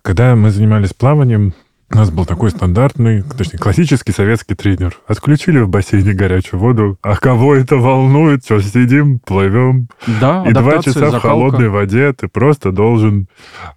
Когда 0.02 0.36
мы 0.36 0.50
занимались 0.50 0.94
плаванием, 0.94 1.54
у 1.90 1.96
нас 1.96 2.12
был 2.12 2.26
такой 2.26 2.50
стандартный, 2.50 3.24
точнее, 3.24 3.60
классический 3.60 4.12
советский 4.12 4.56
тренер. 4.56 4.98
Отключили 5.08 5.60
в 5.60 5.70
бассейне 5.70 6.14
горячую 6.14 6.60
воду. 6.60 6.98
А 7.02 7.16
кого 7.16 7.56
это 7.56 7.78
волнует? 7.78 8.44
Что, 8.44 8.60
сидим, 8.62 9.20
плывем. 9.20 9.88
Да, 10.20 10.44
И 10.46 10.52
два 10.52 10.84
часа 10.84 10.92
в 10.92 10.94
закалка. 10.94 11.20
холодной 11.20 11.70
воде 11.70 12.12
ты 12.12 12.28
просто 12.28 12.74
должен 12.74 13.28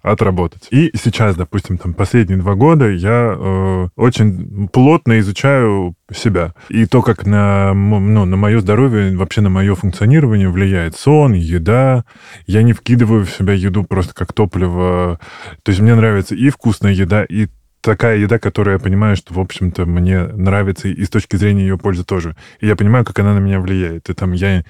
отработать. 0.01 0.67
И 0.71 0.91
сейчас, 1.01 1.37
допустим, 1.37 1.77
там 1.77 1.93
последние 1.93 2.37
два 2.39 2.55
года 2.55 2.89
я 2.89 3.33
э, 3.37 3.87
очень 3.95 4.67
плотно 4.67 5.19
изучаю 5.19 5.95
себя. 6.13 6.53
И 6.67 6.85
то, 6.85 7.01
как 7.01 7.25
на, 7.25 7.73
ну, 7.73 8.25
на 8.25 8.35
мое 8.35 8.59
здоровье, 8.59 9.15
вообще 9.15 9.39
на 9.39 9.49
мое 9.49 9.73
функционирование 9.75 10.49
влияет 10.49 10.97
сон, 10.97 11.31
еда. 11.33 12.03
Я 12.45 12.63
не 12.63 12.73
вкидываю 12.73 13.25
в 13.25 13.31
себя 13.31 13.53
еду 13.53 13.85
просто 13.85 14.13
как 14.13 14.33
топливо. 14.33 15.19
То 15.63 15.69
есть 15.69 15.79
мне 15.79 15.95
нравится 15.95 16.35
и 16.35 16.49
вкусная 16.49 16.91
еда, 16.91 17.23
и 17.23 17.47
такая 17.81 18.17
еда, 18.17 18.39
которая 18.39 18.77
я 18.77 18.79
понимаю, 18.79 19.15
что, 19.15 19.33
в 19.33 19.39
общем-то, 19.39 19.85
мне 19.85 20.23
нравится 20.23 20.87
и 20.87 21.03
с 21.03 21.09
точки 21.09 21.35
зрения 21.35 21.63
ее 21.63 21.77
пользы 21.77 22.03
тоже. 22.03 22.35
И 22.59 22.67
я 22.67 22.75
понимаю, 22.75 23.03
как 23.03 23.19
она 23.19 23.33
на 23.33 23.39
меня 23.39 23.59
влияет. 23.59 24.09
И 24.09 24.13
там 24.13 24.31
я 24.31 24.63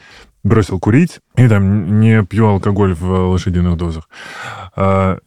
бросил 0.44 0.80
курить 0.80 1.20
и 1.38 1.48
там 1.48 2.02
не 2.02 2.24
пью 2.24 2.48
алкоголь 2.48 2.94
в 2.94 3.30
лошадиных 3.32 3.78
дозах. 3.78 4.10
А, 4.76 5.18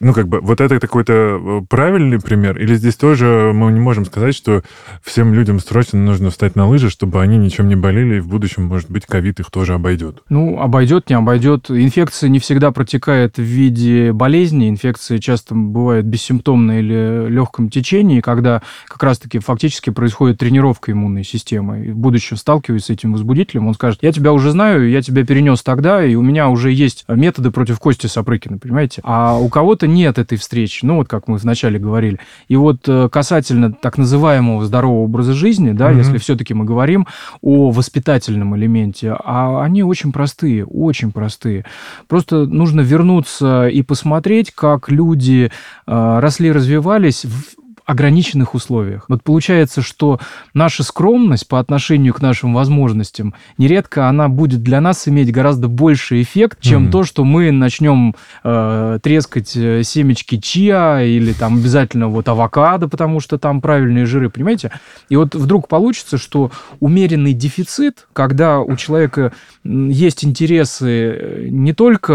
ну, 0.00 0.12
как 0.12 0.28
бы, 0.28 0.40
вот 0.40 0.60
это 0.60 0.80
какой-то 0.80 1.12
э, 1.12 1.60
правильный 1.68 2.18
пример? 2.18 2.58
Или 2.58 2.74
здесь 2.74 2.96
тоже 2.96 3.52
мы 3.54 3.70
не 3.72 3.80
можем 3.80 4.04
сказать, 4.04 4.34
что 4.34 4.62
всем 5.02 5.34
людям 5.34 5.58
срочно 5.60 5.98
нужно 5.98 6.30
встать 6.30 6.56
на 6.56 6.66
лыжи, 6.66 6.90
чтобы 6.90 7.20
они 7.20 7.36
ничем 7.36 7.68
не 7.68 7.76
болели, 7.76 8.16
и 8.16 8.20
в 8.20 8.28
будущем, 8.28 8.64
может 8.64 8.90
быть, 8.90 9.06
ковид 9.06 9.40
их 9.40 9.50
тоже 9.50 9.74
обойдет? 9.74 10.22
Ну, 10.28 10.58
обойдет, 10.58 11.08
не 11.10 11.16
обойдет. 11.16 11.70
Инфекция 11.70 12.28
не 12.28 12.38
всегда 12.38 12.72
протекает 12.72 13.36
в 13.36 13.42
виде 13.42 14.12
болезни. 14.12 14.68
Инфекции 14.68 15.18
часто 15.18 15.54
бывают 15.54 16.06
бессимптомные 16.06 16.80
или 16.80 17.28
легком 17.28 17.68
течении, 17.68 18.20
когда 18.20 18.62
как 18.86 19.02
раз-таки 19.02 19.38
фактически 19.38 19.90
происходит 19.90 20.38
тренировка 20.38 20.92
иммунной 20.92 21.24
системы. 21.24 21.86
И 21.86 21.90
в 21.90 21.96
будущем 21.96 22.36
сталкиваясь 22.36 22.84
с 22.84 22.90
этим 22.90 23.12
возбудителем, 23.12 23.68
он 23.68 23.74
скажет, 23.74 24.00
я 24.02 24.12
тебя 24.12 24.32
уже 24.32 24.50
знаю, 24.50 24.88
я 24.88 25.02
тебя 25.02 25.24
перенес 25.24 25.49
тогда, 25.62 26.04
и 26.04 26.14
у 26.14 26.22
меня 26.22 26.48
уже 26.48 26.70
есть 26.72 27.04
методы 27.08 27.50
против 27.50 27.78
Кости 27.78 28.06
Сапрыкина, 28.06 28.58
понимаете? 28.58 29.00
А 29.04 29.38
у 29.38 29.48
кого-то 29.48 29.86
нет 29.86 30.18
этой 30.18 30.38
встречи, 30.38 30.84
ну 30.84 30.96
вот 30.96 31.08
как 31.08 31.28
мы 31.28 31.36
вначале 31.38 31.78
говорили. 31.78 32.18
И 32.48 32.56
вот 32.56 32.88
э, 32.88 33.08
касательно 33.10 33.72
так 33.72 33.98
называемого 33.98 34.64
здорового 34.64 35.04
образа 35.04 35.32
жизни, 35.32 35.72
да, 35.72 35.88
Мгм. 35.90 35.98
если 35.98 36.18
все-таки 36.18 36.54
мы 36.54 36.64
говорим 36.64 37.06
о 37.40 37.70
воспитательном 37.70 38.56
элементе, 38.56 39.16
а 39.24 39.62
они 39.62 39.82
очень 39.82 40.12
простые, 40.12 40.64
очень 40.64 41.10
простые. 41.12 41.64
Просто 42.08 42.46
нужно 42.46 42.80
вернуться 42.80 43.68
и 43.68 43.82
посмотреть, 43.82 44.52
как 44.52 44.90
люди 44.90 45.50
э, 45.86 46.18
росли, 46.20 46.52
развивались 46.52 47.24
в 47.24 47.60
ограниченных 47.90 48.54
условиях. 48.54 49.06
Вот 49.08 49.22
получается, 49.24 49.82
что 49.82 50.20
наша 50.54 50.84
скромность 50.84 51.48
по 51.48 51.58
отношению 51.58 52.14
к 52.14 52.22
нашим 52.22 52.54
возможностям, 52.54 53.34
нередко 53.58 54.08
она 54.08 54.28
будет 54.28 54.62
для 54.62 54.80
нас 54.80 55.08
иметь 55.08 55.32
гораздо 55.32 55.66
больший 55.66 56.22
эффект, 56.22 56.58
чем 56.60 56.84
Мгм. 56.84 56.92
то, 56.92 57.04
что 57.04 57.24
мы 57.24 57.50
начнем 57.50 58.14
э, 58.44 58.98
трескать 59.02 59.56
э, 59.56 59.82
семечки 59.82 60.38
чиа 60.38 61.02
или 61.02 61.32
там 61.32 61.56
обязательно 61.56 62.06
вот 62.08 62.28
авокадо, 62.28 62.88
потому 62.88 63.18
что 63.18 63.38
там 63.38 63.60
правильные 63.60 64.06
жиры, 64.06 64.30
понимаете? 64.30 64.70
И 65.08 65.16
вот 65.16 65.34
вдруг 65.34 65.66
получится, 65.66 66.16
что 66.16 66.52
умеренный 66.78 67.32
дефицит, 67.32 68.06
когда 68.12 68.60
у 68.60 68.76
человека 68.76 69.32
есть 69.64 70.24
интересы 70.24 70.86
э, 70.86 71.46
не 71.50 71.72
только 71.72 72.14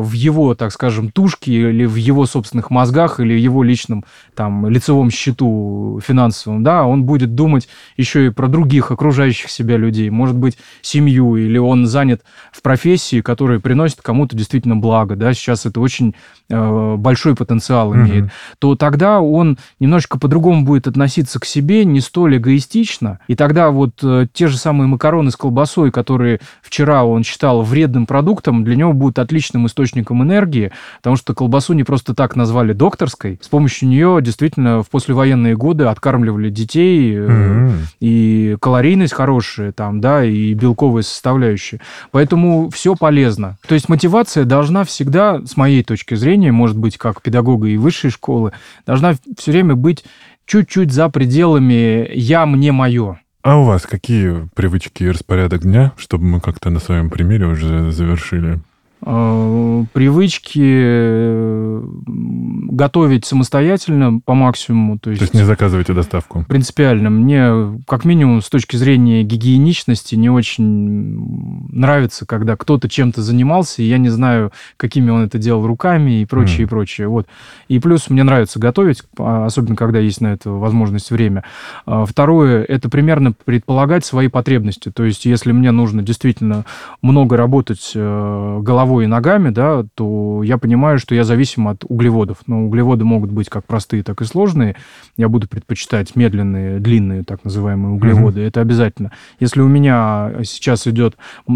в 0.00 0.12
его, 0.12 0.54
так 0.54 0.70
скажем, 0.70 1.10
тушке 1.10 1.52
или 1.52 1.86
в 1.86 1.96
его 1.96 2.26
собственных 2.26 2.70
мозгах 2.70 3.20
или 3.20 3.32
его 3.38 3.62
личном 3.62 4.04
там 4.34 4.68
лицевом 4.68 5.10
счету 5.14 6.00
финансовом, 6.04 6.62
да, 6.62 6.84
он 6.84 7.04
будет 7.04 7.34
думать 7.34 7.68
еще 7.96 8.26
и 8.26 8.30
про 8.30 8.48
других 8.48 8.90
окружающих 8.90 9.50
себя 9.50 9.76
людей, 9.76 10.10
может 10.10 10.36
быть, 10.36 10.58
семью, 10.82 11.36
или 11.36 11.58
он 11.58 11.86
занят 11.86 12.22
в 12.52 12.62
профессии, 12.62 13.20
которая 13.20 13.60
приносит 13.60 14.02
кому-то 14.02 14.36
действительно 14.36 14.76
благо, 14.76 15.16
да, 15.16 15.32
сейчас 15.32 15.66
это 15.66 15.80
очень 15.80 16.14
большой 16.48 17.34
потенциал 17.34 17.92
Мгм. 17.92 18.06
имеет, 18.06 18.24
то 18.58 18.74
тогда 18.76 19.20
он 19.20 19.58
немножечко 19.80 20.18
по-другому 20.18 20.64
будет 20.64 20.86
относиться 20.86 21.40
к 21.40 21.44
себе, 21.44 21.84
не 21.84 22.00
столь 22.00 22.36
эгоистично, 22.36 23.18
и 23.28 23.34
тогда 23.34 23.70
вот 23.70 23.92
э, 24.02 24.26
те 24.32 24.46
же 24.48 24.58
самые 24.58 24.86
макароны 24.86 25.30
с 25.30 25.36
колбасой, 25.36 25.90
которые 25.90 26.40
вчера 26.62 27.04
он 27.04 27.24
считал 27.24 27.62
вредным 27.62 28.06
продуктом, 28.06 28.62
для 28.64 28.76
него 28.76 28.92
будут 28.92 29.18
отличным 29.18 29.66
источником 29.66 30.22
энергии, 30.22 30.70
потому 30.98 31.16
что 31.16 31.34
колбасу 31.34 31.72
не 31.72 31.84
просто 31.84 32.14
так 32.14 32.36
назвали 32.36 32.72
докторской, 32.72 33.38
с 33.40 33.48
помощью 33.48 33.88
нее 33.88 34.18
действительно 34.22 34.82
в 34.82 34.90
послевоенные 34.90 35.56
годы 35.56 35.84
откармливали 35.84 36.50
детей, 36.50 37.14
э, 37.16 37.26
Мгм. 37.26 37.72
и 38.00 38.56
калорийность 38.60 39.14
хорошая 39.14 39.72
там, 39.72 40.00
да, 40.00 40.24
и 40.24 40.52
белковая 40.54 41.02
составляющая. 41.02 41.80
Поэтому 42.10 42.68
все 42.70 42.94
полезно. 42.94 43.56
То 43.66 43.74
есть 43.74 43.88
мотивация 43.88 44.44
должна 44.44 44.84
всегда, 44.84 45.40
с 45.44 45.56
моей 45.56 45.82
точки 45.82 46.14
зрения, 46.14 46.33
может 46.36 46.76
быть, 46.76 46.98
как 46.98 47.22
педагога 47.22 47.68
и 47.68 47.76
высшей 47.76 48.10
школы, 48.10 48.52
должна 48.86 49.14
все 49.38 49.52
время 49.52 49.74
быть 49.74 50.04
чуть-чуть 50.46 50.92
за 50.92 51.08
пределами 51.08 52.10
«я, 52.14 52.46
мне, 52.46 52.72
мое». 52.72 53.20
А 53.42 53.58
у 53.58 53.64
вас 53.64 53.82
какие 53.82 54.48
привычки 54.54 55.04
и 55.04 55.10
распорядок 55.10 55.62
дня, 55.62 55.92
чтобы 55.98 56.24
мы 56.24 56.40
как-то 56.40 56.70
на 56.70 56.80
своем 56.80 57.10
примере 57.10 57.46
уже 57.46 57.92
завершили? 57.92 58.60
Э, 59.04 59.84
Привычки 59.92 60.60
э, 60.64 61.82
готовить 62.06 63.24
самостоятельно 63.26 64.20
по 64.24 64.34
максимуму. 64.34 64.98
То 64.98 65.10
есть, 65.10 65.20
То 65.20 65.24
есть 65.24 65.34
не 65.34 65.42
заказывайте 65.44 65.92
доставку? 65.92 66.44
принципиально. 66.48 67.10
Мне, 67.10 67.80
как 67.86 68.04
минимум, 68.04 68.40
с 68.40 68.48
точки 68.48 68.76
зрения 68.76 69.22
гигиеничности, 69.22 70.14
не 70.14 70.30
очень 70.30 71.68
нравится, 71.70 72.24
когда 72.26 72.56
кто-то 72.56 72.88
чем-то 72.88 73.20
занимался, 73.22 73.82
и 73.82 73.86
я 73.86 73.98
не 73.98 74.08
знаю, 74.08 74.52
какими 74.76 75.10
он 75.10 75.24
это 75.24 75.38
делал 75.38 75.66
руками 75.66 76.22
и 76.22 76.26
прочее, 76.26 76.58
Мгм. 76.60 76.64
и 76.64 76.68
прочее. 76.68 77.08
Вот. 77.08 77.26
И 77.68 77.78
плюс 77.80 78.08
мне 78.08 78.22
нравится 78.22 78.58
готовить, 78.58 79.02
а, 79.18 79.44
особенно 79.46 79.76
когда 79.76 79.98
есть 79.98 80.20
на 80.20 80.28
это 80.28 80.50
возможность, 80.50 81.10
время. 81.10 81.44
А, 81.86 82.06
Второе, 82.06 82.62
это 82.64 82.88
примерно 82.88 83.32
предполагать 83.32 84.04
свои 84.04 84.28
потребности. 84.28 84.90
То 84.90 85.04
есть, 85.04 85.24
если 85.26 85.52
мне 85.52 85.70
нужно 85.72 86.02
действительно 86.02 86.64
много 87.02 87.36
работать 87.36 87.92
э, 87.94 88.58
головой 88.62 88.93
головой 88.94 89.04
и 89.04 89.06
ногами, 89.06 89.50
да, 89.50 89.84
то 89.94 90.42
я 90.44 90.58
понимаю, 90.58 90.98
что 90.98 91.14
я 91.14 91.24
зависим 91.24 91.68
от 91.68 91.84
углеводов. 91.88 92.38
Но 92.46 92.64
углеводы 92.66 93.04
могут 93.04 93.30
быть 93.30 93.48
как 93.48 93.64
простые, 93.66 94.02
так 94.02 94.20
и 94.22 94.24
сложные. 94.24 94.76
Я 95.16 95.28
буду 95.28 95.48
предпочитать 95.48 96.16
медленные, 96.16 96.78
длинные, 96.78 97.24
так 97.24 97.44
называемые 97.44 97.94
углеводы. 97.94 98.40
Mm-hmm. 98.40 98.48
Это 98.48 98.60
обязательно. 98.60 99.12
Если 99.40 99.60
у 99.60 99.68
меня 99.68 100.32
сейчас 100.44 100.86
идет 100.86 101.16
э, 101.48 101.52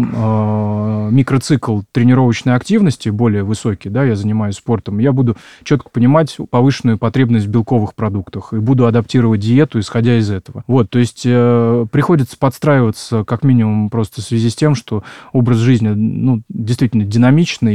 микроцикл 1.11 1.81
тренировочной 1.91 2.55
активности 2.55 3.09
более 3.09 3.43
высокий, 3.43 3.89
да, 3.89 4.03
я 4.03 4.15
занимаюсь 4.15 4.55
спортом, 4.55 4.99
я 4.99 5.11
буду 5.11 5.37
четко 5.63 5.89
понимать 5.89 6.37
повышенную 6.49 6.97
потребность 6.97 7.45
в 7.45 7.49
белковых 7.49 7.95
продуктах 7.95 8.53
и 8.53 8.57
буду 8.57 8.85
адаптировать 8.85 9.39
диету, 9.39 9.79
исходя 9.79 10.17
из 10.17 10.29
этого. 10.29 10.63
Вот, 10.67 10.89
то 10.89 10.99
есть 10.99 11.23
э, 11.25 11.85
приходится 11.91 12.37
подстраиваться 12.37 13.23
как 13.23 13.43
минимум 13.43 13.89
просто 13.89 14.21
в 14.21 14.25
связи 14.25 14.49
с 14.49 14.55
тем, 14.55 14.75
что 14.75 15.03
образ 15.31 15.57
жизни, 15.57 15.89
ну, 15.89 16.41
действительно 16.49 17.05
динамичный 17.05 17.28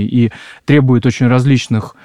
и 0.06 0.30
требует 0.64 1.06
очень 1.06 1.26
различных 1.26 1.96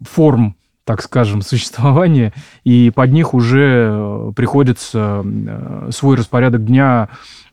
форм 0.00 0.56
так 0.84 1.02
скажем, 1.02 1.42
существования, 1.42 2.32
и 2.64 2.90
под 2.94 3.12
них 3.12 3.34
уже 3.34 3.88
э, 3.90 4.32
приходится 4.34 5.22
э, 5.24 5.90
свой 5.92 6.16
распорядок 6.16 6.64
дня 6.64 7.08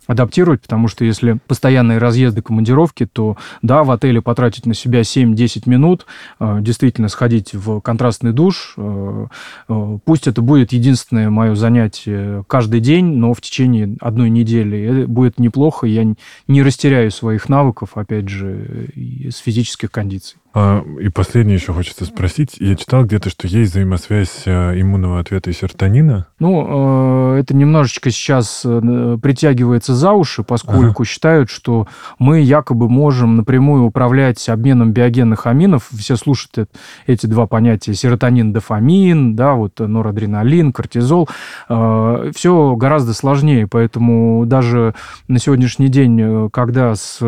адаптировать, 0.09 0.61
потому 0.61 0.87
что 0.87 1.05
если 1.05 1.37
постоянные 1.47 1.99
разъезды, 1.99 2.41
командировки, 2.41 3.05
то 3.05 3.37
да, 3.61 3.83
в 3.83 3.91
отеле 3.91 4.23
потратить 4.23 4.65
на 4.65 4.73
себя 4.73 5.01
7-10 5.01 5.69
минут, 5.69 6.07
э, 6.39 6.57
действительно 6.61 7.09
сходить 7.09 7.53
в 7.53 7.79
контрастный 7.79 8.33
душ, 8.33 8.73
э, 8.75 9.27
э, 9.69 9.97
пусть 10.03 10.25
это 10.25 10.41
будет 10.41 10.73
единственное 10.73 11.29
мое 11.29 11.53
занятие 11.53 12.43
каждый 12.47 12.79
день, 12.79 13.05
но 13.17 13.35
в 13.35 13.41
течение 13.41 13.97
одной 14.01 14.31
недели 14.31 15.05
будет 15.05 15.37
неплохо, 15.37 15.85
я 15.85 16.11
не 16.47 16.63
растеряю 16.63 17.11
своих 17.11 17.47
навыков, 17.47 17.91
опять 17.93 18.29
же, 18.29 18.89
с 19.29 19.37
физических 19.37 19.91
кондиций. 19.91 20.38
А, 20.51 20.83
и 20.99 21.09
последнее 21.09 21.55
еще 21.57 21.73
хочется 21.73 22.05
спросить. 22.05 22.57
Я 22.59 22.75
читал 22.75 23.03
где-то, 23.03 23.29
что 23.29 23.47
есть 23.47 23.71
взаимосвязь 23.71 24.43
э, 24.45 24.81
иммунного 24.81 25.19
ответа 25.19 25.51
и 25.51 25.53
серотонина. 25.53 26.25
Ну, 26.39 27.35
э, 27.35 27.39
это 27.41 27.55
немножечко 27.55 28.09
сейчас 28.09 28.63
э, 28.65 29.17
притягивается 29.21 29.93
за 29.93 30.13
уши, 30.13 30.41
поскольку 30.41 31.03
ага. 31.03 31.05
считают, 31.05 31.51
что 31.51 31.87
мы 32.17 32.39
якобы 32.41 32.89
можем 32.89 33.37
напрямую 33.37 33.83
управлять 33.83 34.49
обменом 34.49 34.91
биогенных 34.91 35.45
аминов. 35.45 35.87
Все 35.91 36.15
слушают 36.15 36.71
эти 37.05 37.27
два 37.27 37.45
понятия. 37.45 37.93
Серотонин, 37.93 38.51
дофамин, 38.51 39.35
да, 39.35 39.53
вот 39.53 39.79
норадреналин, 39.79 40.73
кортизол. 40.73 41.29
Все 41.67 42.75
гораздо 42.75 43.13
сложнее, 43.13 43.67
поэтому 43.67 44.45
даже 44.47 44.95
на 45.27 45.37
сегодняшний 45.37 45.89
день, 45.89 46.49
когда 46.51 46.95
с 46.95 47.19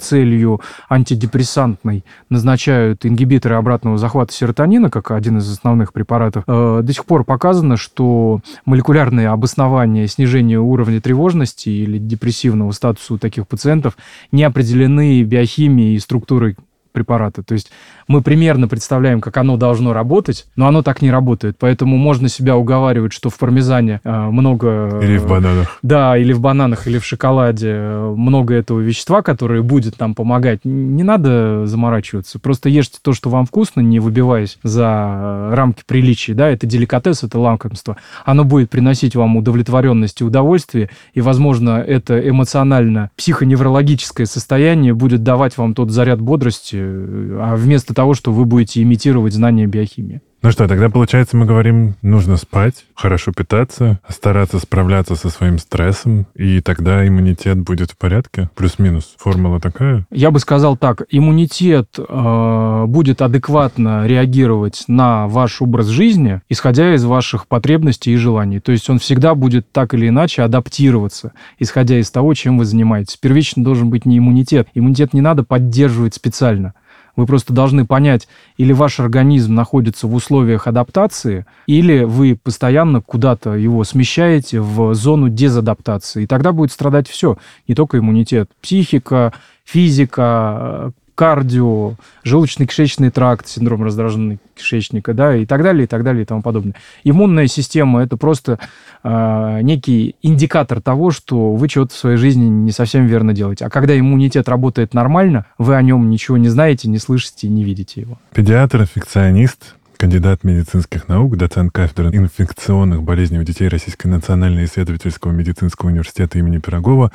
целью 0.00 0.60
антидепрессантной 0.88 2.04
назначают 2.30 2.67
изучают 2.68 3.06
ингибиторы 3.06 3.54
обратного 3.56 3.96
захвата 3.98 4.32
серотонина, 4.32 4.90
как 4.90 5.10
один 5.10 5.38
из 5.38 5.50
основных 5.50 5.92
препаратов, 5.92 6.44
э, 6.46 6.80
до 6.82 6.92
сих 6.92 7.04
пор 7.06 7.24
показано, 7.24 7.76
что 7.76 8.40
молекулярные 8.66 9.28
обоснования 9.28 10.06
снижения 10.06 10.58
уровня 10.58 11.00
тревожности 11.00 11.70
или 11.70 11.98
депрессивного 11.98 12.72
статуса 12.72 13.14
у 13.14 13.18
таких 13.18 13.48
пациентов 13.48 13.96
не 14.32 14.44
определены 14.44 15.22
биохимией 15.22 15.96
и 15.96 15.98
структурой 15.98 16.56
препарата. 16.92 17.42
То 17.42 17.54
есть 17.54 17.70
мы 18.06 18.22
примерно 18.22 18.68
представляем, 18.68 19.20
как 19.20 19.36
оно 19.36 19.56
должно 19.56 19.92
работать, 19.92 20.46
но 20.56 20.66
оно 20.66 20.82
так 20.82 21.02
не 21.02 21.10
работает. 21.10 21.56
Поэтому 21.58 21.96
можно 21.96 22.28
себя 22.28 22.56
уговаривать, 22.56 23.12
что 23.12 23.30
в 23.30 23.38
пармезане 23.38 24.00
э, 24.04 24.10
много... 24.30 25.00
Или 25.02 25.18
в 25.18 25.28
бананах. 25.28 25.78
Да, 25.82 26.16
или 26.16 26.32
в 26.32 26.40
бананах, 26.40 26.86
или 26.86 26.98
в 26.98 27.04
шоколаде 27.04 27.70
э, 27.70 28.14
много 28.16 28.54
этого 28.54 28.80
вещества, 28.80 29.22
которое 29.22 29.62
будет 29.62 29.98
нам 30.00 30.14
помогать. 30.14 30.60
Не 30.64 31.02
надо 31.02 31.66
заморачиваться. 31.66 32.38
Просто 32.38 32.68
ешьте 32.68 32.98
то, 33.02 33.12
что 33.12 33.30
вам 33.30 33.46
вкусно, 33.46 33.80
не 33.80 34.00
выбиваясь 34.00 34.58
за 34.62 35.50
рамки 35.52 35.82
приличий. 35.86 36.34
Да, 36.34 36.48
это 36.48 36.66
деликатес, 36.66 37.22
это 37.22 37.38
лакомство. 37.38 37.96
Оно 38.24 38.44
будет 38.44 38.70
приносить 38.70 39.16
вам 39.16 39.36
удовлетворенность 39.36 40.20
и 40.20 40.24
удовольствие, 40.24 40.90
и, 41.14 41.20
возможно, 41.20 41.82
это 41.86 42.18
эмоционально 42.28 43.10
психоневрологическое 43.16 44.26
состояние 44.26 44.94
будет 44.94 45.22
давать 45.22 45.56
вам 45.58 45.74
тот 45.74 45.90
заряд 45.90 46.20
бодрости, 46.20 46.77
а 46.80 47.54
вместо 47.56 47.94
того, 47.94 48.14
что 48.14 48.32
вы 48.32 48.44
будете 48.44 48.82
имитировать 48.82 49.34
знания 49.34 49.66
биохимии. 49.66 50.22
Ну 50.40 50.52
что, 50.52 50.68
тогда 50.68 50.88
получается, 50.88 51.36
мы 51.36 51.46
говорим, 51.46 51.96
нужно 52.00 52.36
спать, 52.36 52.84
хорошо 52.94 53.32
питаться, 53.32 53.98
стараться 54.08 54.60
справляться 54.60 55.16
со 55.16 55.30
своим 55.30 55.58
стрессом, 55.58 56.26
и 56.36 56.60
тогда 56.60 57.06
иммунитет 57.06 57.58
будет 57.58 57.90
в 57.90 57.96
порядке? 57.96 58.48
Плюс-минус. 58.54 59.16
Формула 59.18 59.58
такая? 59.58 60.06
Я 60.12 60.30
бы 60.30 60.38
сказал 60.38 60.76
так. 60.76 61.02
Иммунитет 61.10 61.98
э, 61.98 62.84
будет 62.86 63.20
адекватно 63.20 64.06
реагировать 64.06 64.84
на 64.86 65.26
ваш 65.26 65.60
образ 65.60 65.86
жизни, 65.86 66.40
исходя 66.48 66.94
из 66.94 67.04
ваших 67.04 67.48
потребностей 67.48 68.12
и 68.12 68.16
желаний. 68.16 68.60
То 68.60 68.70
есть 68.70 68.88
он 68.88 69.00
всегда 69.00 69.34
будет 69.34 69.72
так 69.72 69.92
или 69.94 70.08
иначе 70.08 70.42
адаптироваться, 70.42 71.32
исходя 71.58 71.98
из 71.98 72.12
того, 72.12 72.34
чем 72.34 72.58
вы 72.58 72.64
занимаетесь. 72.64 73.16
Первично 73.16 73.64
должен 73.64 73.90
быть 73.90 74.06
не 74.06 74.18
иммунитет. 74.18 74.68
Иммунитет 74.74 75.14
не 75.14 75.20
надо 75.20 75.42
поддерживать 75.42 76.14
специально. 76.14 76.74
Вы 77.18 77.26
просто 77.26 77.52
должны 77.52 77.84
понять, 77.84 78.28
или 78.58 78.72
ваш 78.72 79.00
организм 79.00 79.52
находится 79.52 80.06
в 80.06 80.14
условиях 80.14 80.68
адаптации, 80.68 81.46
или 81.66 82.04
вы 82.04 82.38
постоянно 82.40 83.00
куда-то 83.00 83.54
его 83.56 83.82
смещаете 83.82 84.60
в 84.60 84.94
зону 84.94 85.28
дезадаптации. 85.28 86.22
И 86.22 86.26
тогда 86.28 86.52
будет 86.52 86.70
страдать 86.70 87.08
все, 87.08 87.36
не 87.66 87.74
только 87.74 87.98
иммунитет, 87.98 88.52
психика, 88.62 89.32
физика, 89.64 90.92
кардио, 91.18 91.94
желудочно-кишечный 92.24 93.10
тракт, 93.10 93.48
синдром 93.48 93.82
раздраженного 93.82 94.38
кишечника, 94.54 95.14
да, 95.14 95.34
и 95.34 95.46
так 95.46 95.64
далее, 95.64 95.82
и 95.82 95.86
так 95.88 96.04
далее, 96.04 96.22
и 96.22 96.24
тому 96.24 96.42
подобное. 96.42 96.76
Иммунная 97.02 97.48
система– 97.48 98.02
это 98.04 98.16
просто 98.16 98.60
э, 99.02 99.58
некий 99.62 100.14
индикатор 100.22 100.80
того, 100.80 101.10
что 101.10 101.56
вы 101.56 101.66
чего-то 101.66 101.92
в 101.92 101.96
своей 101.96 102.18
жизни 102.18 102.44
не 102.44 102.70
совсем 102.70 103.06
верно 103.06 103.32
делаете. 103.32 103.64
А 103.64 103.68
когда 103.68 103.98
иммунитет 103.98 104.48
работает 104.48 104.94
нормально, 104.94 105.46
вы 105.58 105.74
о 105.74 105.82
нем 105.82 106.08
ничего 106.08 106.36
не 106.36 106.50
знаете, 106.50 106.88
не 106.88 106.98
слышите, 106.98 107.48
не 107.48 107.64
видите 107.64 108.02
его. 108.02 108.18
Педиатр, 108.32 108.82
инфекционист, 108.82 109.74
кандидат 109.96 110.44
медицинских 110.44 111.08
наук, 111.08 111.36
доцент 111.36 111.72
кафедры 111.72 112.10
инфекционных 112.16 113.02
болезней 113.02 113.40
у 113.40 113.42
детей 113.42 113.66
Российской 113.66 114.06
национального 114.06 114.64
исследовательского 114.64 115.32
медицинского 115.32 115.88
университета 115.88 116.38
имени 116.38 116.58
Пирогова 116.58 117.10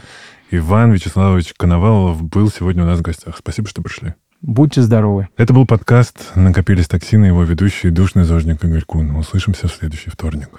Иван 0.56 0.92
Вячеславович 0.92 1.56
Коновалов 1.58 2.22
был 2.22 2.48
сегодня 2.52 2.84
у 2.84 2.86
нас 2.86 3.00
в 3.00 3.02
гостях. 3.02 3.38
Спасибо, 3.40 3.68
что 3.68 3.82
пришли. 3.82 4.14
Будьте 4.40 4.84
здоровы. 4.84 5.28
Это 5.36 5.52
был 5.52 5.66
подкаст 5.66 6.32
«Накопились 6.36 6.88
токсины», 6.88 7.26
его 7.26 7.44
ведущий 7.44 7.90
душный 7.90 8.24
зожник 8.24 8.64
Игорь 8.64 8.84
Кун. 8.84 9.16
Услышимся 9.16 9.68
в 9.68 9.74
следующий 9.74 10.12
вторник. 10.12 10.50